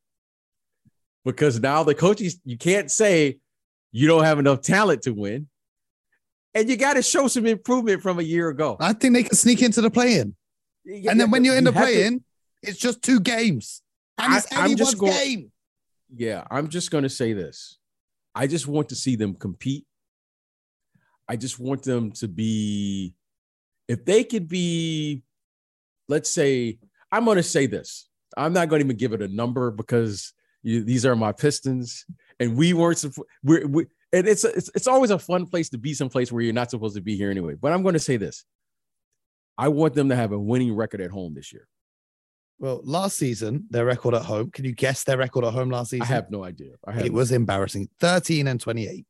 because 1.25 1.59
now 1.59 1.83
the 1.83 1.97
coaches, 1.97 2.41
you 2.45 2.57
can't 2.57 2.89
say 2.89 3.41
you 3.93 4.07
don't 4.07 4.25
have 4.25 4.39
enough 4.39 4.61
talent 4.63 5.03
to 5.03 5.13
win. 5.13 5.49
And 6.55 6.69
you 6.69 6.77
got 6.77 6.95
to 6.95 7.03
show 7.03 7.29
some 7.29 7.47
improvement 7.47 8.03
from 8.03 8.19
a 8.19 8.23
year 8.23 8.49
ago. 8.49 8.77
I 8.81 8.93
think 8.93 9.15
they 9.15 9.23
can 9.23 9.37
sneak 9.37 9.63
into 9.63 9.81
the 9.81 9.91
play-in, 9.91 10.35
and 10.87 11.21
then 11.21 11.31
when 11.31 11.45
you're 11.45 11.57
in 11.57 11.65
the 11.65 11.71
You 11.73 11.77
play-in, 11.79 12.25
it's 12.63 12.79
just 12.79 13.03
two 13.03 13.21
games, 13.21 13.83
and 14.17 14.33
I- 14.33 14.37
it's 14.39 14.47
I'm 14.53 14.71
anyone's 14.73 14.95
going- 14.95 15.13
game. 15.13 15.53
yeah, 16.17 16.45
I'm 16.51 16.69
just 16.69 16.91
going 16.91 17.05
to 17.05 17.11
say 17.11 17.33
this. 17.35 17.79
I 18.35 18.47
just 18.47 18.67
want 18.67 18.89
to 18.89 18.95
see 18.95 19.15
them 19.17 19.35
compete. 19.35 19.85
I 21.29 21.37
just 21.37 21.59
want 21.59 21.83
them 21.83 22.13
to 22.13 22.27
be, 22.29 23.15
if 23.87 24.05
they 24.05 24.25
could 24.25 24.49
be, 24.49 25.23
let's 26.09 26.31
say, 26.31 26.79
I'm 27.13 27.25
going 27.27 27.37
to 27.37 27.43
say 27.43 27.67
this. 27.67 28.09
I'm 28.37 28.53
not 28.55 28.69
going 28.69 28.81
to 28.81 28.87
even 28.87 28.97
give 28.97 29.13
it 29.13 29.23
a 29.23 29.29
number 29.29 29.71
because 29.71 30.33
you, 30.63 30.83
these 30.83 31.05
are 31.05 31.15
my 31.15 31.33
Pistons, 31.33 32.07
and 32.41 32.57
we 32.57 32.73
weren't. 32.73 33.05
We're, 33.43 33.67
we, 33.67 33.87
and 34.13 34.27
it's, 34.27 34.45
it's 34.45 34.71
it's 34.75 34.87
always 34.87 35.11
a 35.11 35.19
fun 35.19 35.47
place 35.47 35.69
to 35.71 35.79
be 35.79 35.95
someplace 35.95 36.33
where 36.33 36.43
you're 36.43 36.53
not 36.53 36.71
supposed 36.71 36.97
to 36.97 37.03
be 37.03 37.17
here 37.17 37.31
anyway. 37.31 37.55
But 37.55 37.73
I'm 37.73 37.83
going 37.83 37.95
to 37.95 37.99
say 38.01 38.17
this. 38.17 38.45
I 39.57 39.69
want 39.69 39.95
them 39.95 40.09
to 40.09 40.17
have 40.17 40.33
a 40.33 40.39
winning 40.39 40.75
record 40.75 41.01
at 41.01 41.11
home 41.11 41.35
this 41.35 41.53
year. 41.53 41.67
Well, 42.61 42.81
last 42.85 43.17
season, 43.19 43.67
their 43.71 43.85
record 43.85 44.15
at 44.15 44.23
home. 44.23 44.51
Can 44.51 44.65
you 44.65 44.73
guess 44.73 45.05
their 45.05 45.17
record 45.17 45.45
at 45.45 45.53
home 45.53 45.71
last 45.71 45.91
season? 45.91 46.03
I 46.03 46.07
have 46.07 46.31
no 46.31 46.45
idea. 46.45 46.73
Have 46.87 47.05
It 47.05 47.13
was 47.13 47.31
embarrassing. 47.33 47.89
13 48.01 48.49
and 48.49 48.61
28. 48.61 49.05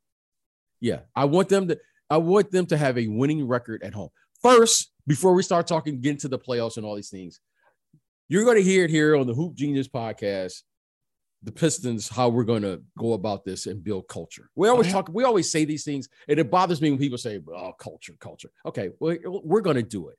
Yeah, 0.80 1.00
I 1.14 1.24
want 1.24 1.48
them 1.48 1.68
to. 1.68 1.78
I 2.10 2.16
want 2.16 2.50
them 2.50 2.66
to 2.66 2.76
have 2.76 2.96
a 2.98 3.06
winning 3.06 3.46
record 3.46 3.82
at 3.82 3.94
home. 3.94 4.08
First, 4.42 4.92
before 5.06 5.34
we 5.34 5.42
start 5.42 5.66
talking, 5.66 6.00
get 6.00 6.10
into 6.10 6.28
the 6.28 6.38
playoffs 6.38 6.76
and 6.76 6.86
all 6.86 6.94
these 6.94 7.10
things, 7.10 7.40
you're 8.28 8.44
going 8.44 8.56
to 8.56 8.62
hear 8.62 8.84
it 8.84 8.90
here 8.90 9.16
on 9.16 9.26
the 9.26 9.34
Hoop 9.34 9.54
Genius 9.54 9.88
podcast. 9.88 10.62
The 11.44 11.52
Pistons, 11.52 12.08
how 12.08 12.28
we're 12.28 12.44
going 12.44 12.62
to 12.62 12.82
go 12.98 13.12
about 13.12 13.44
this 13.44 13.66
and 13.66 13.82
build 13.82 14.08
culture. 14.08 14.50
We 14.56 14.68
oh, 14.68 14.72
always 14.72 14.90
talk. 14.90 15.08
We 15.12 15.22
always 15.24 15.50
say 15.50 15.64
these 15.64 15.84
things, 15.84 16.08
and 16.26 16.38
it 16.38 16.50
bothers 16.50 16.80
me 16.80 16.90
when 16.90 16.98
people 16.98 17.18
say, 17.18 17.40
"Oh, 17.48 17.72
culture, 17.78 18.14
culture." 18.18 18.50
Okay, 18.66 18.90
well, 18.98 19.16
we're 19.22 19.60
going 19.60 19.76
to 19.76 19.82
do 19.82 20.08
it. 20.08 20.16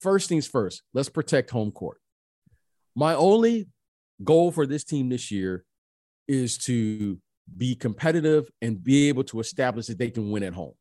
First 0.00 0.28
things 0.28 0.48
first. 0.48 0.82
Let's 0.92 1.08
protect 1.08 1.50
home 1.50 1.70
court. 1.70 2.00
My 2.96 3.14
only 3.14 3.68
goal 4.24 4.50
for 4.50 4.66
this 4.66 4.82
team 4.82 5.08
this 5.08 5.30
year 5.30 5.64
is 6.26 6.58
to 6.58 7.18
be 7.56 7.74
competitive 7.74 8.50
and 8.60 8.82
be 8.82 9.08
able 9.08 9.24
to 9.24 9.40
establish 9.40 9.86
that 9.86 9.98
they 9.98 10.10
can 10.10 10.30
win 10.30 10.42
at 10.42 10.54
home. 10.54 10.74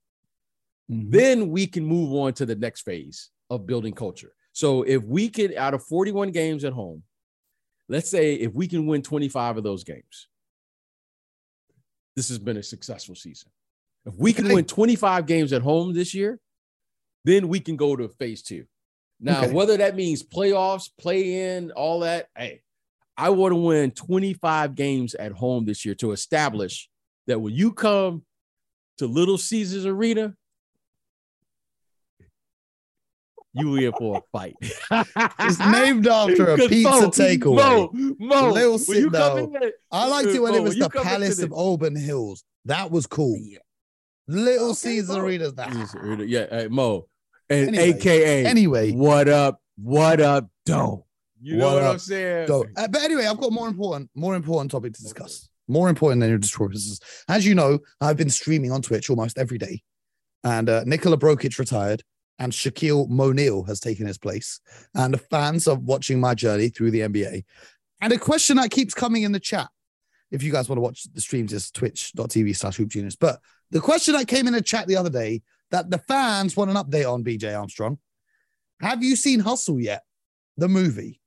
Mm-hmm. 0.91 1.09
Then 1.11 1.49
we 1.49 1.67
can 1.67 1.85
move 1.85 2.13
on 2.13 2.33
to 2.33 2.45
the 2.45 2.55
next 2.55 2.81
phase 2.81 3.29
of 3.49 3.65
building 3.65 3.93
culture. 3.93 4.33
So 4.53 4.83
if 4.83 5.03
we 5.03 5.29
could, 5.29 5.55
out 5.55 5.73
of 5.73 5.83
41 5.83 6.31
games 6.31 6.63
at 6.63 6.73
home, 6.73 7.03
let's 7.89 8.09
say 8.09 8.35
if 8.35 8.53
we 8.53 8.67
can 8.67 8.85
win 8.85 9.01
25 9.01 9.57
of 9.57 9.63
those 9.63 9.83
games, 9.83 10.27
this 12.15 12.29
has 12.29 12.37
been 12.39 12.57
a 12.57 12.63
successful 12.63 13.15
season. 13.15 13.49
If 14.05 14.15
we 14.15 14.31
can 14.31 14.45
Okay. 14.45 14.53
win 14.55 14.65
25 14.65 15.25
games 15.25 15.51
at 15.51 15.61
home 15.61 15.93
this 15.93 16.13
year, 16.13 16.39
then 17.25 17.49
we 17.49 17.59
can 17.59 17.75
go 17.75 17.95
to 17.95 18.07
phase 18.07 18.41
two. 18.41 18.65
Now, 19.19 19.43
Okay. 19.43 19.53
whether 19.53 19.75
that 19.77 19.95
means 19.95 20.23
playoffs, 20.23 20.89
play 20.97 21.55
in, 21.57 21.71
all 21.71 21.99
that, 22.01 22.29
hey, 22.37 22.61
I 23.17 23.31
want 23.31 23.51
to 23.51 23.57
win 23.57 23.91
25 23.91 24.75
games 24.75 25.13
at 25.15 25.33
home 25.33 25.65
this 25.65 25.83
year 25.83 25.95
to 25.95 26.13
establish 26.13 26.89
that 27.27 27.39
when 27.41 27.53
you 27.53 27.73
come 27.73 28.25
to 28.97 29.07
Little 29.07 29.37
Caesars 29.37 29.85
Arena, 29.85 30.35
you 33.53 33.75
in 33.75 33.91
for 33.93 34.17
a 34.17 34.21
fight. 34.31 34.55
It's 35.39 35.59
named 35.59 36.07
after 36.07 36.49
a 36.51 36.57
pizza 36.67 36.89
Mo, 36.89 37.09
takeaway. 37.09 37.93
Mo, 37.93 38.15
Mo, 38.19 38.51
Little 38.51 38.71
when 38.73 38.79
Sit 38.79 38.97
you 38.97 39.11
come 39.11 39.51
Down. 39.53 39.63
in, 39.63 39.71
I 39.91 40.07
liked 40.07 40.29
it 40.29 40.39
when 40.41 40.53
it 40.55 40.63
was 40.63 40.75
the 40.77 40.89
Palace 40.89 41.37
the- 41.37 41.45
of 41.45 41.53
Auburn 41.53 41.95
Hills. 41.95 42.43
That 42.65 42.91
was 42.91 43.07
cool. 43.07 43.39
Little 44.27 44.67
Okay, 44.71 44.75
Caesar 44.75 45.21
Mo. 45.23 45.37
That. 45.51 45.73
Caesars 45.73 46.29
Yeah, 46.29 46.45
hey, 46.51 46.67
Mo, 46.67 47.07
and 47.49 47.69
Anyway, 47.75 47.93
AKA 47.97 48.45
Anyway, 48.45 48.91
what 48.91 49.27
up, 49.27 49.59
what 49.77 50.21
up, 50.21 50.49
doe. 50.65 51.05
You 51.41 51.57
know 51.57 51.65
What 51.67 51.73
what, 51.75 51.83
up, 51.83 51.93
I'm 51.93 51.99
saying? 51.99 52.47
So, 52.47 52.65
uh, 52.75 52.87
but 52.89 53.01
anyway, 53.01 53.25
I've 53.25 53.39
got 53.39 53.51
more 53.53 53.67
important, 53.67 54.09
more 54.13 54.35
important 54.35 54.71
topic 54.71 54.93
to 54.93 55.01
discuss. 55.01 55.47
More 55.69 55.87
important 55.89 56.19
than 56.19 56.29
your 56.29 56.37
Detroit 56.39 56.71
Pistons. 56.71 56.99
As 57.27 57.45
you 57.45 57.55
know, 57.55 57.79
I've 58.01 58.17
been 58.17 58.29
streaming 58.29 58.71
on 58.71 58.81
Twitch 58.81 59.09
almost 59.09 59.37
every 59.37 59.57
day, 59.57 59.81
and 60.43 60.67
uh, 60.69 60.83
Nikola 60.85 61.17
Brokic 61.17 61.57
retired, 61.57 62.03
and 62.39 62.51
Shaquille 62.53 63.07
O'Neal 63.19 63.63
has 63.63 63.79
taken 63.79 64.07
his 64.07 64.17
place. 64.17 64.59
And 64.95 65.13
the 65.13 65.17
fans 65.17 65.67
are 65.67 65.75
watching 65.75 66.19
my 66.19 66.33
journey 66.33 66.69
through 66.69 66.91
the 66.91 67.01
NBA. 67.01 67.43
And 68.01 68.13
a 68.13 68.17
question 68.17 68.57
that 68.57 68.71
keeps 68.71 68.93
coming 68.93 69.23
in 69.23 69.33
the 69.33 69.39
chat, 69.39 69.67
if 70.31 70.41
you 70.41 70.51
guys 70.51 70.69
want 70.69 70.77
to 70.77 70.81
watch 70.81 71.03
the 71.13 71.21
streams, 71.21 71.51
is 71.51 71.69
twitch.tv 71.69 72.55
slash 72.55 72.77
hoop 72.77 72.89
genius. 72.89 73.15
But 73.15 73.39
the 73.71 73.81
question 73.81 74.15
that 74.15 74.27
came 74.27 74.47
in 74.47 74.53
the 74.53 74.61
chat 74.61 74.87
the 74.87 74.95
other 74.95 75.09
day 75.09 75.41
that 75.71 75.89
the 75.91 75.97
fans 75.99 76.55
want 76.55 76.71
an 76.71 76.77
update 76.77 77.11
on 77.11 77.23
BJ 77.23 77.57
Armstrong. 77.57 77.99
Have 78.81 79.03
you 79.03 79.15
seen 79.15 79.41
Hustle 79.41 79.79
yet? 79.79 80.03
The 80.57 80.69
movie. 80.69 81.19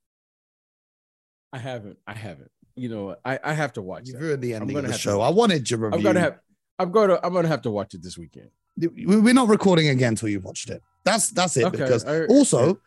I 1.52 1.58
haven't. 1.58 1.98
I 2.06 2.14
haven't. 2.14 2.50
You 2.74 2.88
know, 2.88 3.16
I, 3.24 3.38
I 3.44 3.52
have 3.52 3.74
to 3.74 3.82
watch 3.82 4.04
You've 4.06 4.18
that. 4.18 4.22
ruined 4.24 4.42
the 4.42 4.54
ending 4.54 4.76
of 4.76 4.86
the 4.86 4.92
to 4.92 4.98
show. 4.98 5.18
watch 5.18 5.30
I 5.30 5.34
wanted 5.34 5.70
your 5.70 5.80
review. 5.80 5.98
I'm 5.98 6.02
gonna 6.02 6.20
have. 6.20 6.38
I'm 6.78 6.90
gonna. 6.90 7.20
I'm 7.22 7.34
gonna 7.34 7.48
have 7.48 7.62
to 7.62 7.70
watch 7.70 7.92
it 7.94 8.02
this 8.02 8.16
weekend. 8.16 8.48
We're 8.78 9.34
not 9.34 9.48
recording 9.48 9.88
again 9.88 10.14
until 10.14 10.30
you've 10.30 10.44
watched 10.44 10.70
it. 10.70 10.82
That's 11.05 11.30
that's 11.30 11.57
it. 11.57 11.64
Okay, 11.64 11.78
Because 11.78 12.05
I- 12.05 12.26
also 12.26 12.78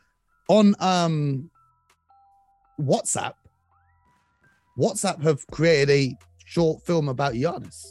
on 0.50 0.76
um 0.80 1.50
WhatsApp, 2.80 3.34
WhatsApp 4.78 5.22
have 5.24 5.46
created 5.48 5.90
a 5.90 6.18
short 6.46 6.86
film 6.86 7.10
about 7.10 7.34
Giannis 7.34 7.84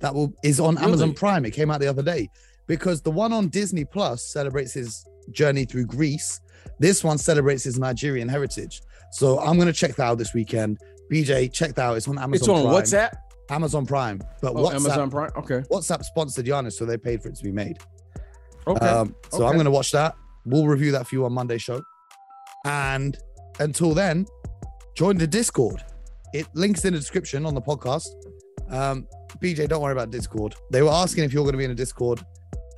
that 0.00 0.14
will 0.14 0.32
is 0.42 0.60
on 0.60 0.78
Amazon 0.78 1.12
Prime. 1.14 1.44
It 1.44 1.50
came 1.52 1.70
out 1.70 1.80
the 1.80 1.88
other 1.88 2.02
day 2.02 2.28
because 2.66 3.02
the 3.02 3.10
one 3.10 3.32
on 3.32 3.48
Disney 3.48 3.84
Plus 3.84 4.22
celebrates 4.32 4.72
his 4.72 5.04
journey 5.30 5.64
through 5.64 5.86
Greece. 5.86 6.40
This 6.78 7.04
one 7.04 7.18
celebrates 7.18 7.64
his 7.64 7.78
Nigerian 7.78 8.28
heritage. 8.28 8.80
So 9.12 9.38
I'm 9.40 9.58
gonna 9.58 9.72
check 9.72 9.94
that 9.96 10.04
out 10.04 10.18
this 10.18 10.32
weekend. 10.34 10.78
BJ, 11.10 11.52
check 11.52 11.74
that 11.74 11.82
out. 11.82 11.96
It's 11.96 12.08
on 12.08 12.18
Amazon. 12.18 12.34
It's 12.34 12.48
on 12.48 12.62
Prime. 12.62 12.82
WhatsApp. 12.82 13.10
Amazon 13.50 13.84
Prime, 13.84 14.22
but 14.40 14.52
Oh, 14.52 14.62
WhatsApp 14.64 14.74
Amazon 14.76 15.10
Prime. 15.10 15.30
Okay. 15.36 15.58
WhatsApp 15.70 16.04
sponsored 16.04 16.46
Giannis, 16.46 16.72
so 16.72 16.86
they 16.86 16.96
paid 16.96 17.20
for 17.22 17.28
it 17.28 17.34
to 17.36 17.44
be 17.44 17.52
made. 17.52 17.78
Okay. 18.66 18.86
Um, 18.86 19.14
so 19.30 19.46
I'm 19.46 19.54
going 19.54 19.64
to 19.64 19.70
watch 19.70 19.90
that. 19.92 20.14
We'll 20.44 20.66
review 20.66 20.92
that 20.92 21.06
for 21.06 21.14
you 21.14 21.24
on 21.24 21.32
Monday 21.32 21.58
show. 21.58 21.82
And 22.64 23.16
until 23.60 23.94
then, 23.94 24.26
join 24.94 25.16
the 25.18 25.26
Discord. 25.26 25.82
It 26.34 26.46
links 26.54 26.84
in 26.84 26.92
the 26.94 26.98
description 26.98 27.44
on 27.46 27.54
the 27.54 27.60
podcast. 27.60 28.06
Um, 28.70 29.06
BJ, 29.38 29.68
don't 29.68 29.82
worry 29.82 29.92
about 29.92 30.10
Discord. 30.10 30.54
They 30.70 30.82
were 30.82 30.90
asking 30.90 31.24
if 31.24 31.32
you're 31.32 31.42
going 31.44 31.52
to 31.52 31.58
be 31.58 31.64
in 31.64 31.70
a 31.70 31.74
Discord, 31.74 32.24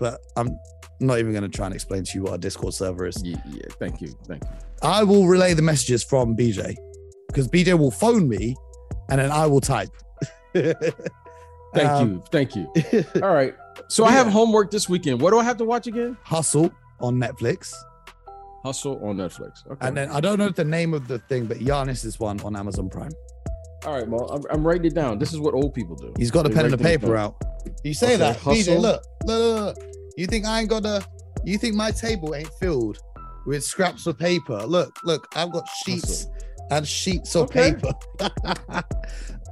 but 0.01 0.21
I'm 0.37 0.59
not 1.01 1.19
even 1.19 1.33
going 1.33 1.43
to 1.45 1.49
try 1.49 1.67
and 1.67 1.75
explain 1.75 2.05
to 2.05 2.11
you 2.15 2.25
what 2.25 2.35
a 2.35 2.39
Discord 2.39 2.75
server 2.75 3.07
is. 3.07 3.23
yeah, 3.25 3.37
yeah. 3.49 3.63
Thank 3.79 4.01
you. 4.01 4.09
Thank 4.27 4.43
you. 4.45 4.51
I 4.83 5.05
will 5.05 5.27
relay 5.27 5.55
the 5.55 5.63
messages 5.63 6.03
from 6.03 6.37
BJ 6.37 6.75
because 7.29 7.49
BJ 7.49 7.79
will 7.79 7.91
phone 7.91 8.29
me 8.29 8.55
and 9.11 9.21
then 9.21 9.31
I 9.31 9.47
will 9.47 9.61
type. 9.61 9.91
Thank 10.55 11.89
Um, 11.89 12.13
you. 12.13 12.25
Thank 12.31 12.55
you. 12.57 12.67
All 13.23 13.35
right. 13.35 13.55
So 13.89 14.05
I 14.05 14.13
have 14.13 14.27
homework 14.29 14.71
this 14.71 14.89
weekend. 14.89 15.21
What 15.21 15.31
do 15.31 15.39
I 15.39 15.45
have 15.45 15.57
to 15.59 15.65
watch 15.65 15.87
again? 15.87 16.17
Hustle 16.23 16.71
on 17.01 17.17
Netflix. 17.17 17.73
Hustle 18.65 18.99
on 19.07 19.17
Netflix. 19.17 19.67
Okay. 19.71 19.87
And 19.87 19.97
then 19.97 20.09
I 20.11 20.21
don't 20.21 20.39
know 20.39 20.49
the 20.49 20.65
name 20.65 20.95
of 20.95 21.07
the 21.07 21.19
thing, 21.21 21.47
but 21.47 21.59
Giannis 21.59 22.05
is 22.05 22.19
one 22.19 22.41
on 22.41 22.57
Amazon 22.57 22.89
Prime. 22.89 23.11
All 23.85 23.93
right, 23.93 24.09
Mo. 24.09 24.17
I'm, 24.33 24.43
I'm 24.51 24.67
writing 24.67 24.87
it 24.87 24.95
down. 24.95 25.19
This 25.19 25.33
is 25.35 25.39
what 25.41 25.53
old 25.55 25.75
people 25.75 25.97
do. 25.97 26.15
He's 26.17 26.31
got 26.31 26.47
a 26.47 26.49
They 26.49 26.55
pen 26.55 26.65
and 26.67 26.75
a 26.75 26.79
paper 26.79 27.17
out. 27.17 27.37
You 27.83 27.93
say 27.93 28.09
Okay, 28.15 28.17
that, 28.17 28.37
hustle. 28.37 28.81
Look, 28.81 29.03
look, 29.27 29.39
look, 29.39 29.77
look. 29.77 29.93
You 30.17 30.27
think 30.27 30.47
I 30.47 30.61
ain't 30.61 30.71
got 30.71 30.87
a? 30.87 31.05
You 31.45 31.59
think 31.59 31.75
my 31.75 31.91
table 31.91 32.35
ain't 32.35 32.49
filled 32.61 32.99
with 33.47 33.63
scraps 33.63 34.07
of 34.07 34.19
paper? 34.19 34.63
Look, 34.63 34.97
look. 35.05 35.29
I've 35.37 35.53
got 35.53 35.69
sheets 35.69 36.29
and 36.71 36.89
sheets 36.89 37.35
of 37.37 37.43
Okay. 37.45 37.75
paper. 37.75 37.93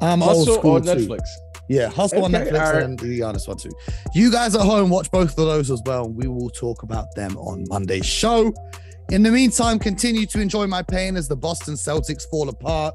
I'm 0.00 0.22
old 0.22 0.38
Hustle 0.48 0.54
school 0.56 0.76
on 0.76 0.82
too. 0.82 0.88
Netflix. 0.90 1.20
Yeah, 1.68 1.88
Hustle 1.88 2.24
on 2.24 2.32
Netflix 2.32 2.72
right. 2.72 2.82
and 2.82 2.98
the 2.98 3.20
Giannis 3.20 3.48
one 3.48 3.56
too. 3.56 3.70
You 4.14 4.30
guys 4.30 4.54
at 4.54 4.62
home 4.62 4.90
watch 4.90 5.10
both 5.10 5.30
of 5.30 5.36
those 5.46 5.70
as 5.70 5.80
well. 5.86 6.06
and 6.06 6.16
We 6.16 6.28
will 6.28 6.50
talk 6.50 6.82
about 6.82 7.14
them 7.14 7.36
on 7.38 7.64
Monday's 7.68 8.06
show. 8.06 8.52
In 9.10 9.22
the 9.22 9.30
meantime, 9.30 9.78
continue 9.78 10.26
to 10.26 10.40
enjoy 10.40 10.66
my 10.66 10.82
pain 10.82 11.16
as 11.16 11.28
the 11.28 11.36
Boston 11.36 11.74
Celtics 11.74 12.28
fall 12.28 12.48
apart. 12.48 12.94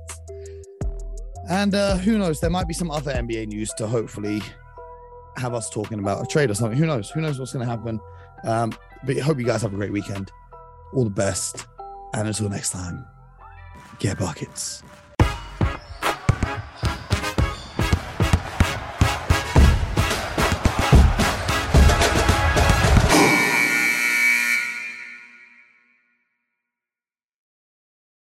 And 1.50 1.74
uh, 1.74 1.98
who 1.98 2.18
knows? 2.18 2.40
There 2.40 2.50
might 2.50 2.68
be 2.68 2.74
some 2.74 2.92
other 2.92 3.14
NBA 3.14 3.48
news 3.48 3.72
to 3.78 3.88
hopefully 3.88 4.42
have 5.38 5.54
us 5.54 5.70
talking 5.70 6.00
about 6.00 6.24
a 6.24 6.28
trade 6.28 6.50
or 6.50 6.54
something. 6.56 6.78
Who 6.78 6.86
knows? 6.86 7.10
Who 7.12 7.22
knows 7.22 7.40
what's 7.40 7.54
going 7.54 7.66
to 7.66 7.72
happen? 7.72 8.00
Um, 8.44 8.74
but 9.06 9.18
I 9.18 9.22
hope 9.22 9.40
you 9.40 9.46
guys 9.46 9.62
have 9.62 9.74
a 9.74 9.78
great 9.78 9.92
weekend. 9.92 10.32
All 10.94 11.04
the 11.04 11.10
best. 11.10 11.66
And 12.14 12.28
until 12.28 12.50
next 12.50 12.72
time, 12.72 13.06
get 14.00 14.18
buckets. 14.18 14.84